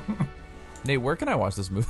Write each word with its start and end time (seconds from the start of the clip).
Nate, 0.84 1.00
where 1.00 1.16
can 1.16 1.28
I 1.28 1.34
watch 1.36 1.54
this 1.56 1.70
movie 1.70 1.86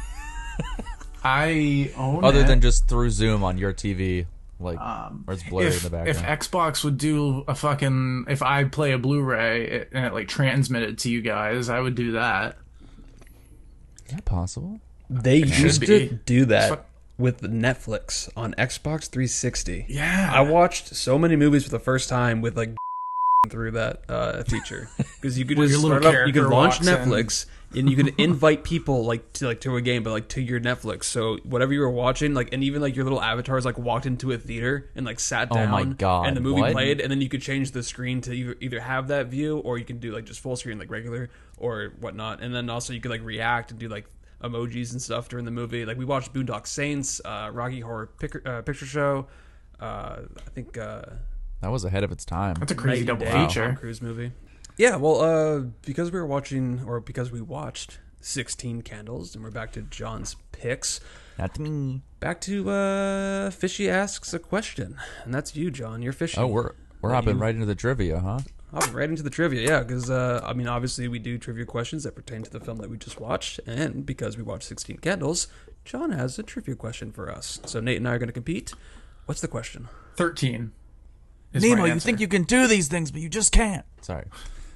I 1.24 1.92
own 1.96 2.24
other 2.24 2.40
it. 2.40 2.46
than 2.46 2.60
just 2.60 2.88
through 2.88 3.10
Zoom 3.10 3.44
on 3.44 3.56
your 3.56 3.72
TV, 3.72 4.26
like 4.58 4.78
Um, 4.80 5.22
where 5.24 5.34
it's 5.34 5.42
blurry 5.48 5.68
if, 5.68 5.76
in 5.84 5.90
the 5.90 5.96
background. 5.96 6.18
if? 6.30 6.40
Xbox 6.40 6.82
would 6.84 6.98
do 6.98 7.44
a 7.46 7.54
fucking 7.54 8.26
if 8.28 8.42
I 8.42 8.64
play 8.64 8.92
a 8.92 8.98
Blu-ray 8.98 9.64
it- 9.66 9.88
and 9.92 10.04
it 10.04 10.12
like 10.12 10.28
transmitted 10.28 10.98
to 10.98 11.10
you 11.10 11.22
guys, 11.22 11.68
I 11.68 11.78
would 11.80 11.94
do 11.94 12.12
that. 12.12 12.56
Is 14.06 14.12
that 14.14 14.24
possible? 14.24 14.80
They 15.08 15.36
used 15.36 15.84
to 15.86 16.08
do 16.26 16.44
that 16.46 16.68
Fuck. 16.70 16.86
with 17.18 17.40
Netflix 17.42 18.28
on 18.36 18.54
Xbox 18.58 19.08
360. 19.08 19.86
Yeah, 19.88 20.30
I 20.34 20.40
watched 20.40 20.94
so 20.96 21.18
many 21.18 21.36
movies 21.36 21.64
for 21.64 21.70
the 21.70 21.78
first 21.78 22.08
time 22.08 22.40
with 22.40 22.56
like 22.56 22.74
through 23.50 23.72
that 23.72 24.02
uh, 24.08 24.44
feature 24.44 24.88
because 25.20 25.36
you 25.36 25.44
could 25.44 25.56
just 25.56 25.80
start 25.80 26.04
up, 26.04 26.26
you 26.28 26.32
could 26.32 26.44
launch 26.44 26.74
walks 26.76 26.86
in. 26.86 26.94
Netflix 26.94 27.46
and 27.74 27.90
you 27.90 27.96
could 27.96 28.14
invite 28.18 28.62
people 28.62 29.04
like 29.04 29.32
to 29.32 29.46
like 29.48 29.60
to 29.62 29.74
a 29.74 29.80
game, 29.82 30.04
but 30.04 30.10
like 30.12 30.28
to 30.28 30.40
your 30.40 30.60
Netflix. 30.60 31.04
So 31.04 31.38
whatever 31.38 31.72
you 31.72 31.80
were 31.80 31.90
watching, 31.90 32.34
like 32.34 32.52
and 32.52 32.62
even 32.62 32.80
like 32.80 32.94
your 32.94 33.04
little 33.04 33.20
avatars 33.20 33.64
like 33.64 33.76
walked 33.78 34.06
into 34.06 34.30
a 34.30 34.38
theater 34.38 34.88
and 34.94 35.04
like 35.04 35.18
sat 35.18 35.50
down. 35.50 35.68
Oh 35.68 35.72
my 35.72 35.84
God, 35.84 36.28
And 36.28 36.36
the 36.36 36.40
movie 36.40 36.60
what? 36.60 36.72
played, 36.72 37.00
and 37.00 37.10
then 37.10 37.20
you 37.20 37.28
could 37.28 37.42
change 37.42 37.72
the 37.72 37.82
screen 37.82 38.20
to 38.22 38.32
either 38.32 38.54
either 38.60 38.78
have 38.80 39.08
that 39.08 39.26
view 39.26 39.58
or 39.58 39.76
you 39.76 39.84
can 39.84 39.98
do 39.98 40.12
like 40.14 40.24
just 40.24 40.38
full 40.38 40.54
screen 40.54 40.78
like 40.78 40.90
regular 40.90 41.28
or 41.56 41.94
whatnot. 41.98 42.42
And 42.42 42.54
then 42.54 42.70
also 42.70 42.92
you 42.92 43.00
could 43.00 43.10
like 43.10 43.24
react 43.24 43.72
and 43.72 43.80
do 43.80 43.88
like 43.88 44.06
emojis 44.40 44.92
and 44.92 45.02
stuff 45.02 45.28
during 45.28 45.44
the 45.46 45.50
movie. 45.50 45.84
Like 45.84 45.98
we 45.98 46.04
watched 46.04 46.32
Boondock 46.32 46.68
Saints, 46.68 47.20
uh, 47.24 47.50
Rocky 47.52 47.80
Horror 47.80 48.08
Pic- 48.20 48.46
uh, 48.46 48.62
Picture 48.62 48.86
Show. 48.86 49.26
Uh, 49.80 50.20
I 50.46 50.50
think. 50.54 50.78
That 51.62 51.70
was 51.70 51.84
ahead 51.84 52.04
of 52.04 52.12
its 52.12 52.24
time. 52.24 52.56
that's 52.58 52.72
a 52.72 52.74
crazy 52.74 53.00
Night 53.00 53.06
double 53.06 53.24
Day, 53.24 53.32
Tom 53.32 53.48
feature. 53.48 53.76
Cruise 53.78 54.02
movie. 54.02 54.32
Yeah, 54.76 54.96
well, 54.96 55.20
uh, 55.20 55.60
because 55.86 56.10
we 56.12 56.18
were 56.18 56.26
watching, 56.26 56.82
or 56.86 57.00
because 57.00 57.30
we 57.30 57.40
watched 57.40 57.98
16 58.20 58.82
Candles, 58.82 59.34
and 59.34 59.42
we're 59.44 59.50
back 59.50 59.72
to 59.72 59.82
John's 59.82 60.36
picks. 60.52 61.00
Not 61.38 61.58
me. 61.58 62.02
Back 62.20 62.40
to 62.42 62.68
uh, 62.70 63.50
Fishy 63.50 63.88
asks 63.88 64.34
a 64.34 64.38
question, 64.38 64.96
and 65.24 65.32
that's 65.32 65.56
you, 65.56 65.70
John. 65.70 66.02
You're 66.02 66.12
Fishy. 66.12 66.38
Oh, 66.38 66.46
we're 66.46 66.72
we're 67.00 67.10
Yeah, 67.10 67.14
hopping 67.16 67.36
you- 67.36 67.40
right 67.42 67.54
into 67.54 67.66
the 67.66 67.74
trivia, 67.74 68.20
huh? 68.20 68.40
I'll 68.74 68.90
right 68.92 69.10
into 69.10 69.22
the 69.22 69.28
trivia, 69.30 69.60
yeah, 69.68 69.80
because 69.82 70.08
uh, 70.08 70.40
I 70.44 70.54
mean, 70.54 70.66
obviously, 70.66 71.06
we 71.06 71.18
do 71.18 71.36
trivia 71.36 71.66
questions 71.66 72.04
that 72.04 72.14
pertain 72.14 72.42
to 72.42 72.50
the 72.50 72.58
film 72.60 72.78
that 72.78 72.88
we 72.88 72.96
just 72.96 73.20
watched, 73.20 73.60
and 73.66 74.06
because 74.06 74.38
we 74.38 74.42
watched 74.42 74.64
16 74.64 74.96
Candles, 74.98 75.46
John 75.84 76.10
has 76.12 76.38
a 76.38 76.42
trivia 76.42 76.74
question 76.74 77.12
for 77.12 77.30
us. 77.30 77.60
So 77.66 77.80
Nate 77.80 77.98
and 77.98 78.08
I 78.08 78.12
are 78.14 78.18
going 78.18 78.28
to 78.30 78.32
compete. 78.32 78.72
What's 79.26 79.42
the 79.42 79.48
question? 79.48 79.88
Thirteen. 80.16 80.72
Is 81.52 81.62
Nemo, 81.62 81.84
you 81.84 82.00
think 82.00 82.20
you 82.20 82.28
can 82.28 82.44
do 82.44 82.66
these 82.66 82.88
things, 82.88 83.10
but 83.10 83.20
you 83.20 83.28
just 83.28 83.52
can't. 83.52 83.84
Sorry. 84.00 84.24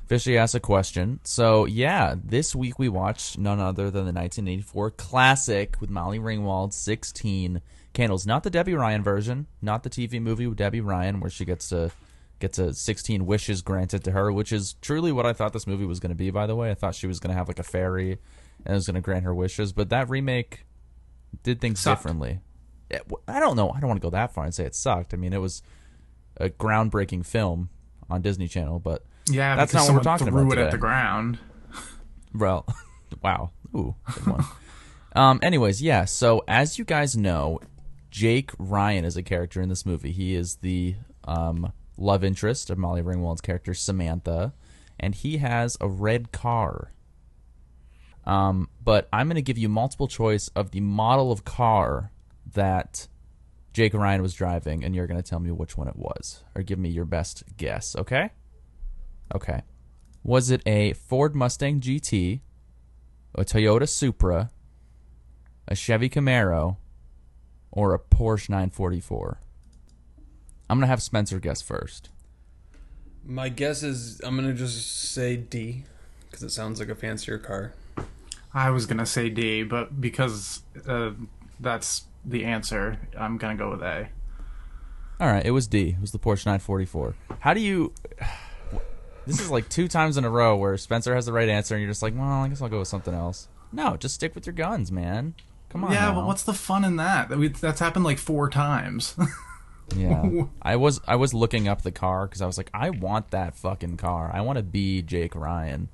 Fishy 0.06 0.38
asked 0.38 0.55
a 0.55 0.60
question. 0.60 1.19
So, 1.24 1.64
yeah, 1.64 2.14
this 2.22 2.55
week 2.55 2.78
we 2.78 2.88
watched 2.88 3.38
none 3.38 3.58
other 3.58 3.84
than 3.84 4.05
the 4.05 4.12
1984 4.12 4.92
classic 4.92 5.77
with 5.80 5.91
Molly 5.91 6.19
Ringwald, 6.19 6.72
16 6.72 7.60
Candles. 7.92 8.27
Not 8.27 8.44
the 8.44 8.50
Debby 8.50 8.74
Ryan 8.74 9.02
version, 9.02 9.47
not 9.60 9.82
the 9.82 9.91
TV 9.91 10.20
movie 10.20 10.47
with 10.47 10.58
Debby 10.58 10.80
Ryan 10.80 11.19
where 11.19 11.30
she 11.30 11.44
gets 11.44 11.69
to 11.70 11.91
gets 12.38 12.58
a 12.58 12.74
16 12.74 13.24
wishes 13.24 13.62
granted 13.62 14.04
to 14.04 14.10
her, 14.10 14.30
which 14.30 14.52
is 14.52 14.74
truly 14.82 15.10
what 15.10 15.24
I 15.24 15.32
thought 15.32 15.54
this 15.54 15.66
movie 15.66 15.86
was 15.86 16.00
going 16.00 16.10
to 16.10 16.16
be, 16.16 16.30
by 16.30 16.47
the 16.47 16.54
way. 16.54 16.70
I 16.70 16.74
thought 16.74 16.94
she 16.94 17.06
was 17.06 17.19
going 17.19 17.30
to 17.30 17.36
have 17.36 17.48
like 17.48 17.58
a 17.58 17.62
fairy 17.64 18.19
and 18.64 18.72
it 18.72 18.74
was 18.74 18.86
going 18.86 18.94
to 18.94 19.00
grant 19.00 19.24
her 19.24 19.34
wishes, 19.34 19.72
but 19.72 19.88
that 19.88 20.08
remake 20.10 20.66
did 21.42 21.60
things 21.60 21.80
Sucked. 21.80 22.02
differently. 22.02 22.41
I 23.27 23.41
don't 23.41 23.56
know. 23.56 23.70
I 23.70 23.80
don't 23.80 23.88
want 23.88 24.00
to 24.00 24.06
go 24.06 24.10
that 24.10 24.32
far 24.32 24.44
and 24.44 24.54
say 24.54 24.64
it 24.64 24.74
sucked. 24.74 25.12
I 25.12 25.16
mean, 25.16 25.32
it 25.32 25.41
was 25.41 25.62
a 26.39 26.48
groundbreaking 26.48 27.25
film 27.27 27.70
on 28.11 28.23
Disney 28.23 28.48
Channel, 28.48 28.79
but 28.79 29.05
Yeah, 29.29 29.56
That's 29.56 29.73
not 29.75 29.84
what 29.87 29.95
we're 29.95 30.01
talking 30.03 30.27
threw 30.29 30.43
about 30.43 30.53
it 30.53 30.59
at 30.59 30.65
today. 30.67 30.70
the 30.73 30.78
ground. 30.78 31.39
well, 32.34 32.66
wow, 33.22 33.50
ooh, 33.75 33.94
good 34.15 34.27
one. 34.27 34.44
um, 35.15 35.41
anyways, 35.43 35.83
yeah. 35.83 36.05
So 36.05 36.43
as 36.47 36.78
you 36.78 36.84
guys 36.84 37.16
know, 37.16 37.60
Jake 38.10 38.50
Ryan 38.59 39.05
is 39.05 39.16
a 39.16 39.22
character 39.22 39.60
in 39.60 39.69
this 39.69 39.84
movie. 39.84 40.12
He 40.12 40.34
is 40.34 40.56
the 40.56 40.94
um, 41.25 41.72
love 41.99 42.22
interest 42.25 42.71
of 42.71 42.78
Molly 42.78 43.03
Ringwald's 43.03 43.41
character 43.41 43.75
Samantha, 43.75 44.53
and 45.00 45.15
he 45.15 45.39
has 45.39 45.77
a 45.81 45.89
red 45.89 46.33
car. 46.33 46.93
Um, 48.25 48.69
but 48.83 49.09
I'm 49.12 49.28
going 49.28 49.37
to 49.37 49.43
give 49.43 49.59
you 49.59 49.69
multiple 49.69 50.09
choice 50.09 50.49
of 50.49 50.72
the 50.72 50.81
model 50.81 51.31
of 51.31 51.44
car 51.44 52.10
that 52.55 53.06
Jake 53.76 53.92
Ryan 53.92 54.22
was 54.22 54.32
driving, 54.32 54.82
and 54.82 54.94
you're 54.97 55.06
going 55.06 55.22
to 55.22 55.31
tell 55.31 55.38
me 55.38 55.50
which 55.50 55.76
one 55.76 55.87
it 55.87 55.97
was, 55.97 56.42
or 56.54 56.62
give 56.62 56.78
me 56.78 56.88
your 56.88 57.04
best 57.04 57.42
guess. 57.59 57.94
Okay? 57.94 58.31
Okay. 59.34 59.64
Was 60.25 60.50
it 60.50 60.62
a 60.64 60.94
Ford 60.94 61.34
Mustang 61.34 61.82
GT, 61.82 62.41
a 63.34 63.44
Toyota 63.44 63.86
Supra, 63.86 64.48
a 65.69 65.75
Chevy 65.75 66.09
Camaro, 66.09 66.78
or 67.70 67.92
a 67.92 67.98
Porsche 67.98 68.48
944? 68.48 69.41
I'm 70.70 70.78
gonna 70.78 70.86
have 70.86 71.03
Spencer 71.03 71.38
guess 71.38 71.60
first. 71.60 72.09
My 73.26 73.50
guess 73.50 73.82
is 73.82 74.22
I'm 74.25 74.36
going 74.38 74.48
to 74.48 74.54
just 74.54 75.12
say 75.12 75.36
D, 75.36 75.84
because 76.25 76.42
it 76.42 76.48
sounds 76.48 76.81
like 76.81 76.88
a 76.88 76.94
fancier 76.94 77.36
car. 77.36 77.75
I 78.54 78.70
was 78.70 78.86
gonna 78.86 79.04
say 79.04 79.28
D, 79.28 79.65
but 79.65 80.00
because 80.00 80.62
uh, 80.88 81.10
that's 81.60 82.04
the 82.26 82.44
answer, 82.44 82.98
I'm 83.19 83.38
gonna 83.38 83.56
go 83.56 83.70
with 83.70 83.82
A. 83.82 84.09
All 85.19 85.28
right, 85.28 85.47
it 85.47 85.53
was 85.53 85.66
D. 85.66 85.91
It 85.91 86.00
was 86.00 86.12
the 86.12 86.19
Porsche 86.19 86.44
944. 86.44 87.14
How 87.41 87.54
do 87.54 87.60
you? 87.60 87.94
This 89.26 89.41
is 89.41 89.50
like 89.50 89.69
two 89.69 89.88
times 89.88 90.16
in 90.16 90.25
a 90.25 90.31
row 90.31 90.56
where 90.56 90.76
Spencer 90.76 91.15
has 91.15 91.26
the 91.26 91.32
right 91.32 91.48
answer, 91.48 91.75
and 91.75 91.82
you're 91.82 91.91
just 91.91 92.03
like, 92.03 92.15
well, 92.15 92.42
I 92.42 92.48
guess 92.48 92.60
I'll 92.60 92.69
go 92.69 92.81
with 92.81 92.88
something 92.88 93.15
else. 93.15 93.48
No, 93.72 93.97
just 93.97 94.15
stick 94.15 94.34
with 94.34 94.47
your 94.47 94.53
guns, 94.53 94.92
man. 94.92 95.34
Come 95.70 95.84
on. 95.84 95.92
yeah, 95.92 96.06
now. 96.06 96.15
but 96.15 96.26
what's 96.26 96.44
the 96.44 96.54
fun 96.54 96.84
in 96.84 96.97
that? 96.97 97.28
That 97.28 97.54
That's 97.60 97.81
happened 97.81 98.04
like 98.04 98.19
four 98.19 98.48
times. 98.50 99.16
Yeah, 99.94 100.47
I 100.62 100.75
was 100.76 101.00
I 101.06 101.15
was 101.15 101.32
looking 101.32 101.69
up 101.69 101.82
the 101.82 101.92
car 101.92 102.26
because 102.26 102.42
I 102.42 102.47
was 102.47 102.59
like, 102.59 102.70
I 102.75 102.91
want 102.91 103.31
that 103.31 103.54
fucking 103.54 103.98
car. 103.98 104.31
I 104.34 104.41
want 104.41 104.56
to 104.56 104.62
be 104.62 105.00
Jake 105.00 105.34
Ryan, 105.34 105.88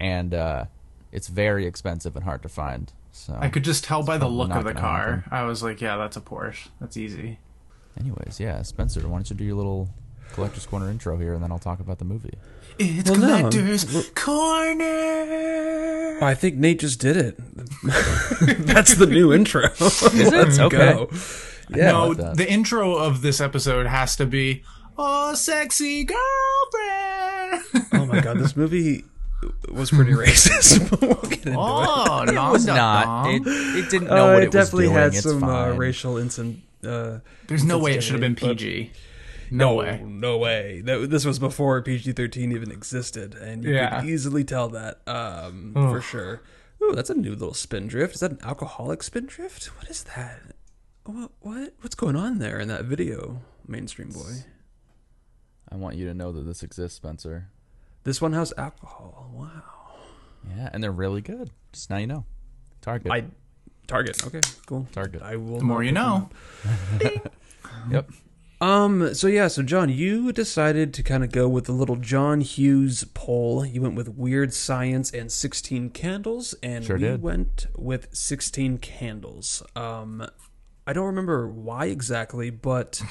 and 0.00 0.32
uh, 0.32 0.64
it's 1.12 1.28
very 1.28 1.66
expensive 1.66 2.16
and 2.16 2.24
hard 2.24 2.42
to 2.42 2.48
find. 2.48 2.90
So, 3.16 3.38
I 3.40 3.48
could 3.48 3.62
just 3.62 3.84
tell 3.84 4.02
by 4.02 4.18
the 4.18 4.26
look 4.26 4.50
of 4.50 4.64
the 4.64 4.74
car. 4.74 5.18
happen. 5.18 5.22
I 5.30 5.44
was 5.44 5.62
like, 5.62 5.80
yeah, 5.80 5.96
that's 5.96 6.16
a 6.16 6.20
Porsche. 6.20 6.66
That's 6.80 6.96
easy. 6.96 7.38
anyways, 8.00 8.40
yeah, 8.40 8.60
Spencer, 8.62 9.02
why 9.06 9.18
don't 9.18 9.30
you 9.30 9.36
do 9.36 9.44
your 9.44 9.54
little 9.54 9.88
collector's 10.32 10.66
corner 10.66 10.90
intro 10.90 11.16
here, 11.16 11.32
and 11.34 11.40
then 11.42 11.52
I'll 11.52 11.60
talk 11.60 11.78
about 11.78 12.00
the 12.00 12.04
movie. 12.04 12.34
It's 12.78 13.08
Well, 13.08 13.20
no. 13.20 13.36
collector's 13.50 14.10
corner. 14.16 14.84
I 16.22 16.34
think 16.34 16.56
Nate 16.56 16.80
just 16.80 16.98
did 17.00 17.16
it. 17.16 17.36
That's 18.66 18.94
the 18.96 19.06
new 19.06 19.32
intro. 19.32 19.66
Is 19.80 20.02
it? 20.32 20.58
Okay. 20.60 21.06
Yeah. 21.70 21.92
no, 21.92 22.14
the 22.14 22.50
intro 22.50 22.96
of 22.96 23.22
this 23.22 23.40
episode 23.40 23.86
has 23.86 24.16
to 24.16 24.26
be, 24.26 24.64
"Oh, 24.98 25.34
sexy 25.34 26.04
girlfriend." 26.04 27.86
Oh 27.92 28.06
my 28.06 28.20
god, 28.20 28.38
this 28.38 28.56
movie 28.56 29.04
was 29.72 29.90
pretty 29.90 30.12
racist. 30.24 30.90
but 30.90 31.00
we'll 31.00 31.14
get 31.30 31.38
into 31.46 31.50
it. 31.52 31.56
oh, 31.58 32.22
It 32.28 32.34
was 32.52 32.66
not. 32.66 33.30
It, 33.32 33.42
it 33.46 33.90
didn't 33.90 34.08
know 34.08 34.30
Uh, 34.30 34.34
what 34.34 34.42
it 34.42 34.46
it, 34.46 34.52
definitely 34.52 34.88
was 34.88 34.92
doing. 34.92 35.02
had 35.02 35.14
it's 35.14 35.22
some 35.22 35.44
uh, 35.44 35.46
fine. 35.70 35.76
racial 35.78 36.16
incident. 36.18 36.60
Uh, 36.84 37.18
There's 37.48 37.64
no 37.64 37.78
way 37.78 37.94
it 37.94 38.02
should 38.02 38.12
have 38.12 38.20
been 38.20 38.34
PG. 38.36 38.90
No 39.50 39.74
way. 39.74 40.02
No 40.04 40.38
way. 40.38 40.80
That, 40.82 41.10
this 41.10 41.24
was 41.24 41.38
before 41.38 41.80
PG 41.82 42.12
thirteen 42.12 42.52
even 42.52 42.70
existed, 42.72 43.34
and 43.34 43.62
you 43.64 43.74
Yeah. 43.74 44.00
could 44.00 44.08
easily 44.08 44.42
tell 44.44 44.68
that 44.70 45.00
um, 45.06 45.72
for 45.74 46.00
sure. 46.00 46.42
Ooh, 46.82 46.92
that's 46.94 47.08
a 47.10 47.14
new 47.14 47.32
little 47.32 47.54
spindrift. 47.54 48.14
Is 48.14 48.20
that 48.20 48.32
an 48.32 48.38
alcoholic 48.42 49.02
spindrift? 49.02 49.66
What 49.78 49.88
is 49.88 50.02
that? 50.16 50.40
What 51.04 51.30
what 51.40 51.74
what's 51.82 51.94
going 51.94 52.16
on 52.16 52.38
there 52.38 52.58
in 52.58 52.68
that 52.68 52.84
video, 52.86 53.40
mainstream 53.68 54.10
boy? 54.10 54.44
I 55.70 55.76
want 55.76 55.96
you 55.96 56.06
to 56.08 56.14
know 56.14 56.32
that 56.32 56.42
this 56.42 56.62
exists, 56.62 56.96
Spencer. 56.96 57.48
This 58.04 58.20
one 58.22 58.32
has 58.34 58.52
alcohol. 58.56 59.30
Wow. 59.34 59.48
Yeah, 60.56 60.70
and 60.72 60.82
they're 60.82 60.92
really 60.92 61.20
good. 61.22 61.50
Just 61.72 61.90
now 61.90 61.96
you 61.96 62.06
know. 62.06 62.24
Target. 62.80 63.10
I 63.10 63.24
target. 63.86 64.24
Okay, 64.26 64.40
cool. 64.66 64.86
Target. 64.92 65.22
I 65.22 65.36
will. 65.36 65.58
The 65.58 65.64
more 65.64 65.82
you 65.82 65.92
know. 65.92 66.30
Yep. 67.90 68.10
Um. 68.60 69.14
So 69.14 69.26
yeah. 69.26 69.48
So 69.48 69.62
John, 69.62 69.88
you 69.88 70.32
decided 70.32 70.94
to 70.94 71.02
kind 71.02 71.24
of 71.24 71.32
go 71.32 71.48
with 71.48 71.64
the 71.64 71.72
little 71.72 71.96
John 71.96 72.40
Hughes 72.40 73.04
poll. 73.14 73.64
You 73.64 73.82
went 73.82 73.94
with 73.94 74.08
Weird 74.08 74.54
Science 74.54 75.10
and 75.10 75.30
Sixteen 75.32 75.90
Candles, 75.90 76.54
and 76.62 76.84
Sure 76.84 76.96
we 76.96 77.02
did. 77.02 77.22
went 77.22 77.66
with 77.76 78.08
Sixteen 78.14 78.78
Candles. 78.78 79.62
Um, 79.74 80.26
I 80.86 80.92
don't 80.92 81.06
remember 81.06 81.48
why 81.48 81.86
exactly, 81.86 82.50
but 82.50 83.02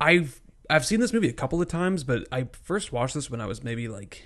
I've 0.00 0.39
I've 0.70 0.86
seen 0.86 1.00
this 1.00 1.12
movie 1.12 1.28
a 1.28 1.32
couple 1.32 1.60
of 1.60 1.68
times, 1.68 2.04
but 2.04 2.26
I 2.32 2.48
first 2.62 2.92
watched 2.92 3.14
this 3.14 3.30
when 3.30 3.40
I 3.40 3.46
was 3.46 3.62
maybe 3.62 3.88
like 3.88 4.22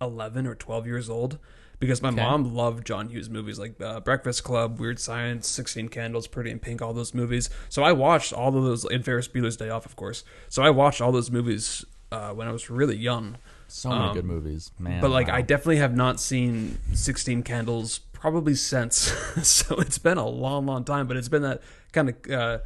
eleven 0.00 0.46
or 0.46 0.54
twelve 0.54 0.86
years 0.86 1.08
old. 1.10 1.38
Because 1.80 2.00
my 2.00 2.10
mom 2.10 2.54
loved 2.54 2.86
John 2.86 3.08
Hughes 3.08 3.28
movies 3.28 3.58
like 3.58 3.78
uh, 3.80 3.98
Breakfast 4.00 4.44
Club, 4.44 4.78
Weird 4.78 4.98
Science, 5.00 5.46
Sixteen 5.48 5.88
Candles, 5.88 6.26
Pretty 6.28 6.50
in 6.50 6.60
Pink, 6.60 6.80
all 6.80 6.94
those 6.94 7.12
movies. 7.12 7.50
So 7.68 7.82
I 7.82 7.92
watched 7.92 8.32
all 8.32 8.56
of 8.56 8.62
those, 8.64 8.84
and 8.84 9.04
Ferris 9.04 9.26
Bueller's 9.28 9.56
Day 9.56 9.68
Off, 9.68 9.84
of 9.84 9.96
course. 9.96 10.22
So 10.48 10.62
I 10.62 10.70
watched 10.70 11.00
all 11.02 11.10
those 11.12 11.30
movies 11.32 11.84
uh, 12.12 12.30
when 12.30 12.46
I 12.46 12.52
was 12.52 12.70
really 12.70 12.96
young. 12.96 13.36
So 13.66 13.90
many 13.90 14.04
Um, 14.04 14.14
good 14.14 14.24
movies, 14.24 14.70
man. 14.78 15.00
but 15.00 15.10
like 15.10 15.26
wow. 15.26 15.34
I 15.34 15.42
definitely 15.42 15.78
have 15.78 15.94
not 15.96 16.20
seen 16.20 16.78
Sixteen 16.94 17.42
Candles 17.42 17.98
probably 18.12 18.54
since. 18.54 18.94
so 19.46 19.74
it's 19.76 19.98
been 19.98 20.16
a 20.16 20.26
long, 20.28 20.64
long 20.66 20.84
time. 20.84 21.06
But 21.08 21.16
it's 21.16 21.28
been 21.28 21.42
that 21.42 21.60
kind 21.92 22.08
of 22.10 22.30
uh, 22.30 22.58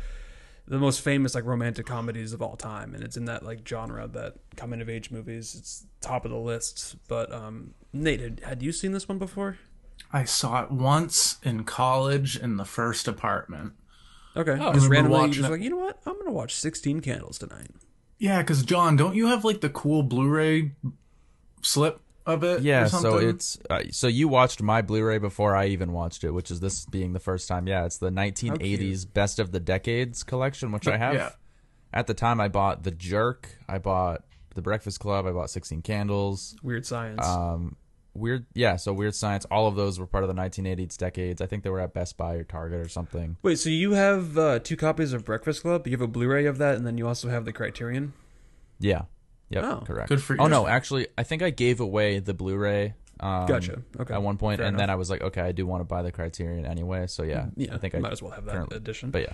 the 0.68 0.78
most 0.78 1.00
famous 1.00 1.34
like 1.34 1.44
romantic 1.44 1.86
comedies 1.86 2.32
of 2.32 2.42
all 2.42 2.56
time, 2.56 2.94
and 2.94 3.02
it's 3.02 3.16
in 3.16 3.24
that 3.24 3.42
like 3.42 3.66
genre 3.66 4.06
that 4.08 4.34
coming 4.56 4.80
of 4.80 4.88
age 4.88 5.10
movies. 5.10 5.56
It's 5.58 5.86
top 6.00 6.24
of 6.24 6.30
the 6.30 6.36
list. 6.36 6.96
But 7.08 7.32
um, 7.32 7.74
Nate, 7.92 8.20
had, 8.20 8.40
had 8.40 8.62
you 8.62 8.72
seen 8.72 8.92
this 8.92 9.08
one 9.08 9.18
before? 9.18 9.58
I 10.12 10.24
saw 10.24 10.62
it 10.62 10.70
once 10.70 11.38
in 11.42 11.64
college 11.64 12.36
in 12.36 12.56
the 12.56 12.64
first 12.64 13.08
apartment. 13.08 13.72
Okay, 14.36 14.52
I 14.52 14.72
just 14.72 14.88
remember 14.88 14.90
randomly, 14.90 15.18
watching 15.18 15.26
you're 15.26 15.42
just 15.42 15.48
it. 15.48 15.52
like 15.52 15.62
you 15.62 15.70
know 15.70 15.76
what? 15.76 15.98
I'm 16.06 16.18
gonna 16.18 16.32
watch 16.32 16.54
Sixteen 16.54 17.00
Candles 17.00 17.38
tonight. 17.38 17.70
Yeah, 18.18 18.42
because 18.42 18.62
John, 18.62 18.96
don't 18.96 19.14
you 19.14 19.28
have 19.28 19.44
like 19.44 19.60
the 19.60 19.70
cool 19.70 20.02
Blu-ray 20.02 20.72
slip 21.62 22.00
of 22.28 22.44
it? 22.44 22.62
yeah. 22.62 22.86
So 22.86 23.16
it's 23.16 23.58
uh, 23.70 23.82
so 23.90 24.06
you 24.06 24.28
watched 24.28 24.62
my 24.62 24.82
Blu-ray 24.82 25.18
before 25.18 25.56
I 25.56 25.66
even 25.66 25.92
watched 25.92 26.24
it, 26.24 26.30
which 26.30 26.50
is 26.50 26.60
this 26.60 26.84
being 26.86 27.12
the 27.12 27.20
first 27.20 27.48
time. 27.48 27.66
Yeah, 27.66 27.84
it's 27.84 27.98
the 27.98 28.10
1980s 28.10 29.12
Best 29.12 29.38
of 29.38 29.50
the 29.50 29.60
Decades 29.60 30.22
collection, 30.22 30.72
which 30.72 30.86
I 30.86 30.96
have. 30.96 31.14
Yeah. 31.14 31.30
At 31.92 32.06
the 32.06 32.14
time, 32.14 32.40
I 32.40 32.48
bought 32.48 32.82
The 32.84 32.90
Jerk. 32.90 33.48
I 33.66 33.78
bought 33.78 34.22
The 34.54 34.62
Breakfast 34.62 35.00
Club. 35.00 35.26
I 35.26 35.32
bought 35.32 35.50
16 35.50 35.82
Candles. 35.82 36.54
Weird 36.62 36.84
Science. 36.84 37.26
Um, 37.26 37.76
weird, 38.12 38.44
yeah. 38.52 38.76
So 38.76 38.92
Weird 38.92 39.14
Science. 39.14 39.46
All 39.50 39.66
of 39.66 39.74
those 39.74 39.98
were 39.98 40.06
part 40.06 40.22
of 40.22 40.28
the 40.28 40.34
1980s 40.34 40.98
decades. 40.98 41.40
I 41.40 41.46
think 41.46 41.62
they 41.62 41.70
were 41.70 41.80
at 41.80 41.94
Best 41.94 42.18
Buy 42.18 42.34
or 42.34 42.44
Target 42.44 42.80
or 42.80 42.88
something. 42.88 43.38
Wait, 43.42 43.58
so 43.58 43.70
you 43.70 43.92
have 43.92 44.36
uh, 44.36 44.58
two 44.58 44.76
copies 44.76 45.14
of 45.14 45.24
Breakfast 45.24 45.62
Club? 45.62 45.86
You 45.86 45.92
have 45.92 46.02
a 46.02 46.06
Blu-ray 46.06 46.44
of 46.44 46.58
that, 46.58 46.76
and 46.76 46.86
then 46.86 46.98
you 46.98 47.08
also 47.08 47.30
have 47.30 47.46
the 47.46 47.52
Criterion. 47.54 48.12
Yeah. 48.78 49.02
Yep. 49.50 49.64
Oh, 49.64 49.82
correct. 49.86 50.08
good 50.08 50.22
for 50.22 50.36
Oh 50.38 50.46
no, 50.46 50.66
actually, 50.66 51.08
I 51.16 51.22
think 51.22 51.42
I 51.42 51.50
gave 51.50 51.80
away 51.80 52.18
the 52.18 52.34
Blu-ray. 52.34 52.94
Um, 53.20 53.46
Gotcha. 53.46 53.82
Okay. 53.98 54.14
At 54.14 54.22
one 54.22 54.36
point, 54.36 54.58
Fair 54.58 54.66
and 54.68 54.78
then. 54.78 54.90
I 54.90 54.94
was 54.94 55.10
like, 55.10 55.22
okay, 55.22 55.40
I 55.40 55.52
do 55.52 55.66
want 55.66 55.80
to 55.80 55.84
buy 55.84 56.02
the 56.02 56.12
Criterion 56.12 56.66
anyway. 56.66 57.06
So 57.08 57.22
yeah, 57.24 57.46
Yeah, 57.56 57.74
I 57.74 57.78
think 57.78 57.94
I 57.94 57.98
might 57.98 58.12
as 58.12 58.22
well 58.22 58.30
have 58.32 58.44
that 58.44 58.52
currently- 58.54 58.76
edition. 58.76 59.10
But 59.10 59.22
yeah, 59.22 59.32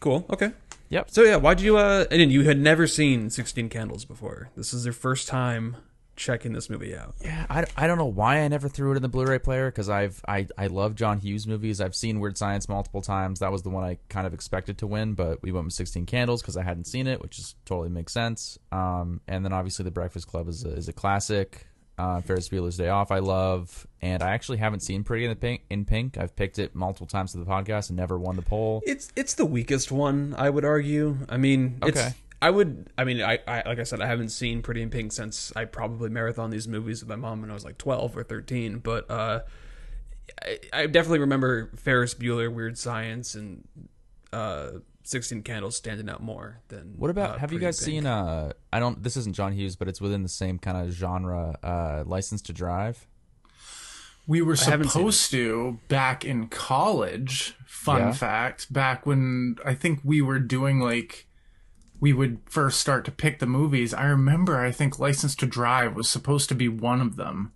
Cool. 0.00 0.26
Okay. 0.28 0.52
Yep. 0.90 1.10
So 1.10 1.22
yeah, 1.22 1.36
why 1.36 1.54
did 1.54 1.64
you? 1.64 1.78
Uh, 1.78 2.04
and 2.10 2.20
then 2.20 2.30
you 2.30 2.42
had 2.44 2.58
never 2.58 2.86
seen 2.86 3.30
Sixteen 3.30 3.68
Candles 3.70 4.04
before. 4.04 4.50
This 4.56 4.74
is 4.74 4.84
your 4.84 4.92
first 4.92 5.26
time 5.28 5.76
checking 6.16 6.52
this 6.52 6.70
movie 6.70 6.96
out. 6.96 7.14
yeah. 7.22 7.46
I, 7.50 7.64
I 7.76 7.86
don't 7.86 7.98
know 7.98 8.04
why 8.06 8.38
I 8.40 8.48
never 8.48 8.68
threw 8.68 8.92
it 8.92 8.96
in 8.96 9.02
the 9.02 9.08
Blu-ray 9.08 9.38
player 9.40 9.68
because 9.70 9.88
I've 9.88 10.20
I 10.28 10.46
I 10.56 10.68
love 10.68 10.94
John 10.94 11.18
Hughes 11.18 11.46
movies. 11.46 11.80
I've 11.80 11.94
seen 11.96 12.20
Weird 12.20 12.38
Science 12.38 12.68
multiple 12.68 13.02
times. 13.02 13.40
That 13.40 13.52
was 13.52 13.62
the 13.62 13.70
one 13.70 13.84
I 13.84 13.98
kind 14.08 14.26
of 14.26 14.34
expected 14.34 14.78
to 14.78 14.86
win, 14.86 15.14
but 15.14 15.42
we 15.42 15.52
went 15.52 15.64
with 15.66 15.74
Sixteen 15.74 16.06
Candles 16.06 16.42
because 16.42 16.56
I 16.56 16.62
hadn't 16.62 16.84
seen 16.86 17.06
it, 17.06 17.20
which 17.20 17.38
is 17.38 17.54
totally 17.64 17.88
makes 17.88 18.12
sense. 18.12 18.58
Um, 18.72 19.20
and 19.28 19.44
then 19.44 19.52
obviously 19.52 19.84
The 19.84 19.90
Breakfast 19.90 20.26
Club 20.28 20.48
is 20.48 20.64
a, 20.64 20.70
is 20.70 20.88
a 20.88 20.92
classic. 20.92 21.66
Uh, 21.96 22.20
Ferris 22.20 22.48
Bueller's 22.48 22.76
Day 22.76 22.88
Off, 22.88 23.12
I 23.12 23.20
love, 23.20 23.86
and 24.02 24.20
I 24.20 24.30
actually 24.30 24.58
haven't 24.58 24.80
seen 24.80 25.04
Pretty 25.04 25.26
in 25.26 25.30
the 25.30 25.36
Pink. 25.36 25.62
In 25.70 25.84
Pink, 25.84 26.18
I've 26.18 26.34
picked 26.34 26.58
it 26.58 26.74
multiple 26.74 27.06
times 27.06 27.30
to 27.32 27.38
the 27.38 27.44
podcast 27.44 27.88
and 27.88 27.96
never 27.96 28.18
won 28.18 28.34
the 28.34 28.42
poll. 28.42 28.82
It's 28.84 29.12
it's 29.14 29.34
the 29.34 29.44
weakest 29.46 29.92
one, 29.92 30.34
I 30.36 30.50
would 30.50 30.64
argue. 30.64 31.16
I 31.28 31.36
mean, 31.36 31.78
it's, 31.84 31.96
Okay. 31.96 32.10
I 32.46 32.50
would. 32.50 32.90
I 32.98 33.04
mean, 33.04 33.22
I, 33.22 33.38
I 33.46 33.62
like 33.66 33.78
I 33.78 33.84
said, 33.84 34.00
I 34.00 34.06
haven't 34.06 34.28
seen 34.30 34.60
Pretty 34.62 34.82
in 34.82 34.90
Pink 34.90 35.12
since 35.12 35.52
I 35.56 35.64
probably 35.64 36.10
marathon 36.10 36.50
these 36.50 36.68
movies 36.68 37.00
with 37.00 37.08
my 37.08 37.16
mom 37.16 37.40
when 37.40 37.50
I 37.50 37.54
was 37.54 37.64
like 37.64 37.78
twelve 37.78 38.16
or 38.16 38.22
thirteen. 38.22 38.78
But 38.78 39.10
uh, 39.10 39.40
I, 40.42 40.58
I 40.72 40.86
definitely 40.86 41.20
remember 41.20 41.70
Ferris 41.76 42.14
Bueller, 42.14 42.52
Weird 42.52 42.76
Science, 42.76 43.34
and 43.34 43.66
uh, 44.32 44.70
Sixteen 45.04 45.42
Candles 45.42 45.76
standing 45.76 46.08
out 46.08 46.22
more 46.22 46.60
than. 46.68 46.94
What 46.96 47.10
about 47.10 47.36
uh, 47.36 47.38
have 47.38 47.52
you 47.52 47.58
Pretty 47.58 47.64
in 47.64 47.68
guys 47.68 47.78
Pink. 47.78 47.86
seen 47.86 48.06
uh 48.06 48.52
I 48.72 48.78
don't 48.78 49.02
this 49.02 49.16
isn't 49.16 49.34
John 49.34 49.52
Hughes, 49.52 49.76
but 49.76 49.88
it's 49.88 50.00
within 50.00 50.22
the 50.22 50.28
same 50.28 50.58
kind 50.58 50.76
of 50.76 50.92
genre, 50.92 51.58
uh 51.62 52.04
License 52.06 52.42
to 52.42 52.52
Drive. 52.52 53.06
We 54.26 54.40
were 54.40 54.56
supposed 54.56 55.30
to 55.32 55.80
back 55.88 56.24
in 56.24 56.48
college. 56.48 57.54
Fun 57.66 58.00
Yeah. 58.00 58.12
fact, 58.12 58.72
back 58.72 59.04
when 59.04 59.56
I 59.64 59.74
think 59.74 60.00
we 60.02 60.22
were 60.22 60.38
doing 60.38 60.80
like 60.80 61.26
we 62.04 62.12
would 62.12 62.38
first 62.44 62.78
start 62.80 63.02
to 63.06 63.10
pick 63.10 63.38
the 63.38 63.46
movies. 63.46 63.94
I 63.94 64.04
remember 64.04 64.60
I 64.60 64.70
think 64.72 64.98
License 64.98 65.34
to 65.36 65.46
Drive 65.46 65.94
was 65.96 66.06
supposed 66.08 66.50
to 66.50 66.54
be 66.54 66.68
one 66.68 67.00
of 67.00 67.16
them. 67.16 67.52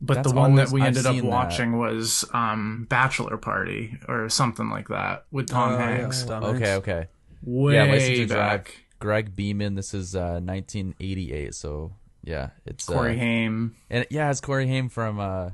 But 0.00 0.14
That's 0.14 0.30
the 0.32 0.34
one 0.34 0.50
always- 0.52 0.70
that 0.70 0.74
we 0.74 0.80
I've 0.80 0.88
ended 0.88 1.06
up 1.06 1.12
seen 1.14 1.22
that. 1.22 1.30
watching 1.30 1.78
was 1.78 2.24
um 2.34 2.86
Bachelor 2.88 3.36
Party 3.36 3.96
or 4.08 4.28
something 4.28 4.68
like 4.70 4.88
that 4.88 5.26
with 5.30 5.46
Tom 5.48 5.74
Oh, 5.74 5.78
Hanks. 5.78 6.24
Tom 6.24 6.42
Okay, 6.42 6.74
okay. 6.80 7.06
Way 7.44 7.74
yeah, 7.74 7.84
License 7.84 8.18
to 8.18 8.26
Drive. 8.26 8.66
Greg 8.98 9.36
Beeman. 9.36 9.74
This 9.76 9.94
is 9.94 10.16
uh 10.16 10.40
1988, 10.42 11.54
so 11.54 11.92
yeah, 12.24 12.50
it's 12.66 12.88
uh, 12.90 12.94
Corey 12.94 13.16
Haim. 13.16 13.76
and 13.90 14.04
yeah, 14.10 14.30
it's 14.30 14.40
Corey 14.40 14.66
Haim 14.66 14.88
from 14.88 15.20
uh 15.20 15.50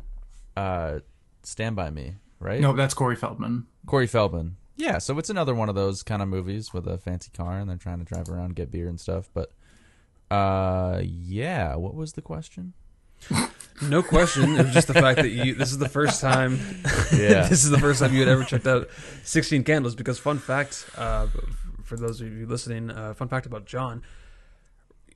uh 0.56 1.00
Stand 1.43 1.77
by 1.77 1.91
Me, 1.91 2.15
right? 2.41 2.61
No, 2.61 2.73
that's 2.73 2.95
Corey 2.95 3.17
Feldman. 3.17 3.67
Corey 3.87 4.06
Feldman. 4.06 4.56
Yeah, 4.79 4.99
so 4.99 5.19
it's 5.19 5.29
another 5.29 5.57
one 5.57 5.69
of 5.69 5.75
those 5.75 6.05
kind 6.05 6.23
of 6.23 6.29
movies 6.29 6.73
with 6.73 6.87
a 6.87 6.99
fancy 6.99 7.33
car 7.37 7.59
and 7.59 7.69
they're 7.69 7.77
trying 7.77 7.99
to 7.99 8.05
drive 8.05 8.29
around, 8.29 8.55
get 8.55 8.71
beer 8.71 8.89
and 8.89 8.99
stuff. 8.99 9.29
But 9.35 9.51
uh, 10.31 11.03
yeah, 11.03 11.75
what 11.75 11.95
was 11.95 12.13
the 12.15 12.23
question? 12.23 12.73
No 13.81 14.03
question. 14.03 14.57
It 14.57 14.65
was 14.65 14.75
just 14.75 14.89
the 14.89 14.95
fact 14.95 15.19
that 15.21 15.29
you. 15.29 15.55
This 15.55 15.71
is 15.71 15.79
the 15.79 15.89
first 15.89 16.21
time. 16.21 16.59
Yeah. 17.13 17.47
this 17.49 17.63
is 17.65 17.71
the 17.71 17.79
first 17.79 18.01
time 18.01 18.13
you 18.13 18.19
had 18.19 18.29
ever 18.29 18.43
checked 18.43 18.67
out 18.67 18.89
Sixteen 19.23 19.63
Candles. 19.63 19.95
Because 19.95 20.19
fun 20.19 20.39
fact, 20.39 20.85
uh, 20.97 21.29
for 21.85 21.97
those 21.97 22.21
of 22.21 22.27
you 22.27 22.45
listening, 22.45 22.91
uh, 22.91 23.15
fun 23.15 23.29
fact 23.29 23.47
about 23.47 23.67
John. 23.67 24.03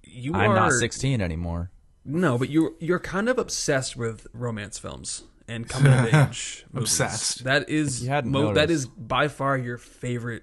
You 0.05 0.35
I'm 0.35 0.53
are 0.53 0.55
not 0.55 0.73
16 0.73 1.20
anymore. 1.20 1.70
No, 2.05 2.38
but 2.38 2.50
you're 2.50 2.73
you're 2.79 3.00
kind 3.00 3.29
of 3.29 3.37
obsessed 3.37 3.97
with 3.97 4.26
romance 4.32 4.79
films 4.79 5.25
and 5.52 5.69
coming 5.69 5.93
of 5.93 6.06
age. 6.31 6.64
movies. 6.72 6.90
Obsessed. 6.90 7.44
That 7.44 7.69
is 7.69 8.08
mo- 8.25 8.54
that 8.54 8.70
is 8.70 8.87
by 8.87 9.28
far 9.28 9.56
your 9.56 9.78
favorite 9.78 10.43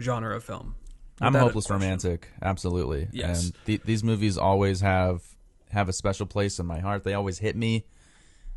genre 0.00 0.36
of 0.36 0.44
film. 0.44 0.74
I'm 1.20 1.28
a 1.34 1.38
Without 1.38 1.46
hopeless 1.46 1.66
question. 1.66 1.82
romantic, 1.82 2.28
absolutely. 2.42 3.08
Yes. 3.12 3.44
And 3.44 3.54
th- 3.66 3.82
these 3.84 4.02
movies 4.02 4.36
always 4.38 4.80
have 4.80 5.22
have 5.70 5.88
a 5.88 5.92
special 5.92 6.26
place 6.26 6.58
in 6.58 6.66
my 6.66 6.80
heart. 6.80 7.04
They 7.04 7.14
always 7.14 7.38
hit 7.38 7.56
me 7.56 7.84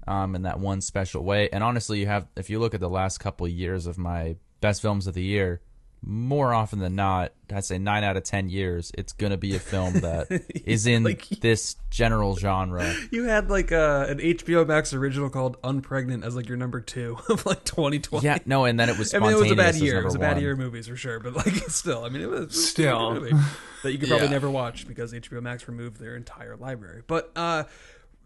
um, 0.08 0.36
in 0.36 0.44
that 0.44 0.60
one 0.60 0.82
special 0.82 1.24
way. 1.24 1.50
And 1.52 1.64
honestly, 1.64 2.00
you 2.00 2.08
have 2.08 2.28
if 2.36 2.50
you 2.50 2.60
look 2.60 2.74
at 2.74 2.80
the 2.80 2.90
last 2.90 3.20
couple 3.20 3.46
of 3.46 3.52
years 3.52 3.86
of 3.88 3.98
my 3.98 4.38
best 4.62 4.82
films 4.82 5.06
of 5.08 5.14
the 5.14 5.24
year, 5.24 5.62
more 6.02 6.54
often 6.54 6.80
than 6.80 6.96
not, 6.96 7.34
I'd 7.52 7.66
say 7.66 7.78
nine 7.80 8.04
out 8.04 8.18
of 8.18 8.24
ten 8.24 8.50
years, 8.50 8.92
it's 8.98 9.14
gonna 9.14 9.38
be 9.38 9.56
a 9.56 9.60
film 9.60 9.94
that 10.02 10.28
is 10.66 10.86
in 10.88 11.04
Like- 11.04 11.28
this 11.42 11.76
general 11.90 12.36
genre. 12.36 12.94
You 13.12 13.24
had 13.26 13.50
like 13.50 13.72
uh, 13.72 14.06
an 14.10 14.20
HBO 14.20 14.68
Max 14.68 14.94
original 14.94 15.30
called 15.30 15.62
"Unpregnant" 15.64 16.24
as 16.26 16.36
like 16.36 16.48
your 16.48 16.58
number 16.58 16.80
two 16.82 17.18
of 17.30 17.46
like 17.46 17.64
2020. 17.66 18.26
Yeah, 18.26 18.38
no, 18.46 18.66
and 18.66 18.80
then 18.80 18.90
it 18.90 18.98
was 18.98 19.14
I 19.14 19.20
mean, 19.20 19.32
it 19.32 19.40
was 19.40 19.52
a 19.52 19.56
bad 19.56 19.76
year. 19.76 20.00
It 20.02 20.06
was 20.06 20.16
a 20.16 20.20
bad 20.20 20.34
one. 20.34 20.42
year 20.44 20.52
of 20.54 20.60
movies 20.60 20.88
for 20.88 20.96
sure, 20.96 21.20
but 21.20 21.36
like 21.36 21.54
still, 21.70 22.04
I 22.06 22.10
mean, 22.10 22.22
it 22.22 22.30
was, 22.30 22.40
it 22.42 22.46
was 22.48 22.70
Still. 22.70 23.14
good 23.14 23.32
movie 23.34 23.44
that 23.84 23.92
you 23.92 23.98
could 24.00 24.10
probably 24.10 24.28
Yeah. 24.28 24.32
never 24.34 24.50
watch 24.50 24.88
because 24.88 25.14
HBO 25.14 25.42
Max 25.42 25.68
removed 25.68 26.00
their 26.00 26.16
entire 26.16 26.56
library. 26.58 27.04
But 27.08 27.32
uh, 27.36 27.64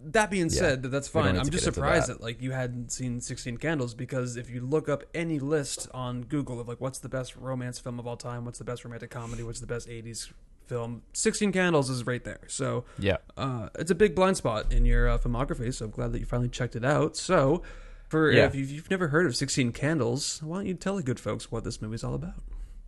that 0.05 0.29
being 0.31 0.49
said, 0.49 0.83
that's 0.83 1.07
fine. 1.07 1.37
I'm 1.37 1.49
just 1.49 1.63
surprised 1.63 2.09
that. 2.09 2.19
that. 2.19 2.23
like 2.23 2.41
you 2.41 2.51
hadn't 2.51 2.91
seen 2.91 3.21
Sixteen 3.21 3.57
Candles 3.57 3.93
because 3.93 4.37
if 4.37 4.49
you 4.49 4.61
look 4.61 4.89
up 4.89 5.03
any 5.13 5.39
list 5.39 5.87
on 5.93 6.23
Google 6.23 6.59
of 6.59 6.67
like 6.67 6.81
what's 6.81 6.99
the 6.99 7.09
best 7.09 7.35
romance 7.35 7.79
film 7.79 7.99
of 7.99 8.07
all 8.07 8.17
time, 8.17 8.45
what's 8.45 8.59
the 8.59 8.65
best 8.65 8.83
romantic 8.85 9.09
comedy, 9.11 9.43
what's 9.43 9.59
the 9.59 9.67
best 9.67 9.87
'80s 9.87 10.31
film, 10.67 11.01
Sixteen 11.13 11.51
Candles 11.51 11.89
is 11.89 12.05
right 12.07 12.23
there. 12.23 12.39
So 12.47 12.85
Yeah. 12.97 13.17
uh, 13.37 13.69
it's 13.77 13.91
a 13.91 13.95
big 13.95 14.15
blind 14.15 14.37
spot 14.37 14.71
in 14.71 14.85
your 14.85 15.09
uh, 15.09 15.17
filmography, 15.17 15.73
so 15.73 15.85
I'm 15.85 15.91
glad 15.91 16.13
that 16.13 16.19
you 16.19 16.25
finally 16.25 16.49
checked 16.49 16.75
it 16.75 16.85
out. 16.85 17.17
So, 17.17 17.61
for 18.07 18.31
Yeah. 18.31 18.45
if 18.45 18.55
you've, 18.55 18.69
you've 18.71 18.89
never 18.89 19.09
heard 19.09 19.25
of 19.25 19.35
Sixteen 19.35 19.71
Candles, 19.73 20.41
why 20.43 20.57
don't 20.59 20.65
you 20.67 20.73
tell 20.73 20.95
the 20.95 21.03
good 21.03 21.19
folks 21.19 21.51
what 21.51 21.63
this 21.65 21.81
movie's 21.81 22.03
all 22.03 22.13
about? 22.15 22.35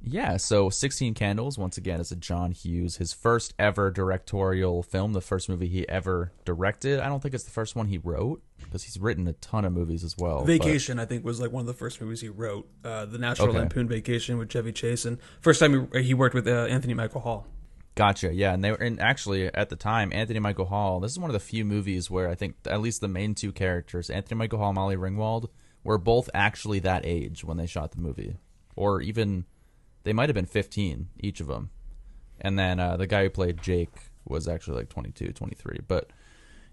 Yeah, 0.05 0.35
so 0.35 0.69
16 0.69 1.13
Candles, 1.13 1.57
once 1.57 1.77
again, 1.77 2.01
is 2.01 2.11
a 2.11 2.17
John 2.17 2.51
Hughes, 2.51 2.97
his 2.97 3.13
first 3.13 3.53
ever 3.57 3.89
directorial 3.89 4.83
film, 4.83 5.13
the 5.13 5.21
first 5.21 5.47
movie 5.47 5.67
he 5.69 5.87
ever 5.87 6.33
directed. 6.43 6.99
I 6.99 7.07
don't 7.07 7.21
think 7.23 7.33
it's 7.33 7.45
the 7.45 7.51
first 7.51 7.75
one 7.75 7.87
he 7.87 7.97
wrote, 7.97 8.41
because 8.59 8.83
he's 8.83 8.99
written 8.99 9.27
a 9.29 9.33
ton 9.33 9.63
of 9.63 9.71
movies 9.71 10.03
as 10.03 10.17
well. 10.17 10.39
but- 10.39 10.47
Vacation, 10.47 10.99
I 10.99 11.05
think, 11.05 11.23
was 11.23 11.39
like 11.39 11.51
one 11.53 11.61
of 11.61 11.67
the 11.67 11.73
first 11.73 12.01
movies 12.01 12.19
he 12.19 12.27
wrote. 12.27 12.67
Uh, 12.83 13.05
the 13.05 13.17
National 13.17 13.49
Okay. 13.49 13.59
Lampoon 13.59 13.87
Vacation 13.87 14.37
with 14.37 14.49
Chevy 14.49 14.73
Chase, 14.73 15.05
and 15.05 15.19
first 15.39 15.61
time 15.61 15.87
he, 15.93 16.03
he 16.03 16.13
worked 16.13 16.35
with 16.35 16.47
uh, 16.47 16.65
Anthony 16.69 16.93
Michael 16.93 17.21
Hall. 17.21 17.47
Gotcha. 17.95 18.33
Yeah, 18.33 18.53
and 18.53 18.63
they 18.63 18.71
were, 18.71 18.77
and 18.77 18.99
actually 18.99 19.45
at 19.53 19.69
the 19.69 19.75
time, 19.77 20.11
Anthony 20.13 20.39
Michael 20.39 20.65
Hall. 20.65 20.99
This 20.99 21.11
is 21.11 21.19
one 21.19 21.29
of 21.29 21.33
the 21.33 21.39
few 21.39 21.63
movies 21.63 22.09
where 22.09 22.27
I 22.27 22.35
think 22.35 22.55
at 22.65 22.81
least 22.81 22.99
the 23.01 23.07
main 23.07 23.35
two 23.35 23.51
characters, 23.53 24.09
Anthony 24.09 24.37
Michael 24.37 24.57
Hall, 24.59 24.69
and 24.69 24.75
Molly 24.75 24.97
Ringwald, 24.97 25.47
were 25.83 25.97
both 25.99 26.29
actually 26.33 26.79
that 26.79 27.05
age 27.05 27.43
when 27.45 27.55
they 27.57 27.67
shot 27.67 27.91
the 27.91 28.01
movie, 28.01 28.35
or 28.75 28.99
even 29.01 29.45
they 30.03 30.13
might 30.13 30.29
have 30.29 30.35
been 30.35 30.45
15 30.45 31.09
each 31.19 31.39
of 31.39 31.47
them. 31.47 31.69
And 32.41 32.57
then 32.59 32.79
uh, 32.79 32.97
the 32.97 33.07
guy 33.07 33.23
who 33.23 33.29
played 33.29 33.61
Jake 33.61 33.93
was 34.25 34.47
actually 34.47 34.77
like 34.77 34.89
22, 34.89 35.31
23. 35.33 35.79
But 35.87 36.09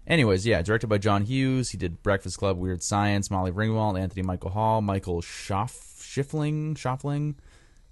anyways, 0.07 0.45
yeah, 0.45 0.61
directed 0.61 0.87
by 0.87 0.97
John 0.97 1.23
Hughes. 1.23 1.69
He 1.69 1.77
did 1.77 2.03
Breakfast 2.03 2.37
Club, 2.37 2.57
Weird 2.57 2.83
Science, 2.83 3.29
Molly 3.31 3.51
Ringwald, 3.51 3.99
Anthony 3.99 4.23
Michael 4.23 4.51
Hall, 4.51 4.81
Michael 4.81 5.21
Schaff, 5.21 5.73
Schiffling, 6.01 6.75
Schaffling. 6.75 7.35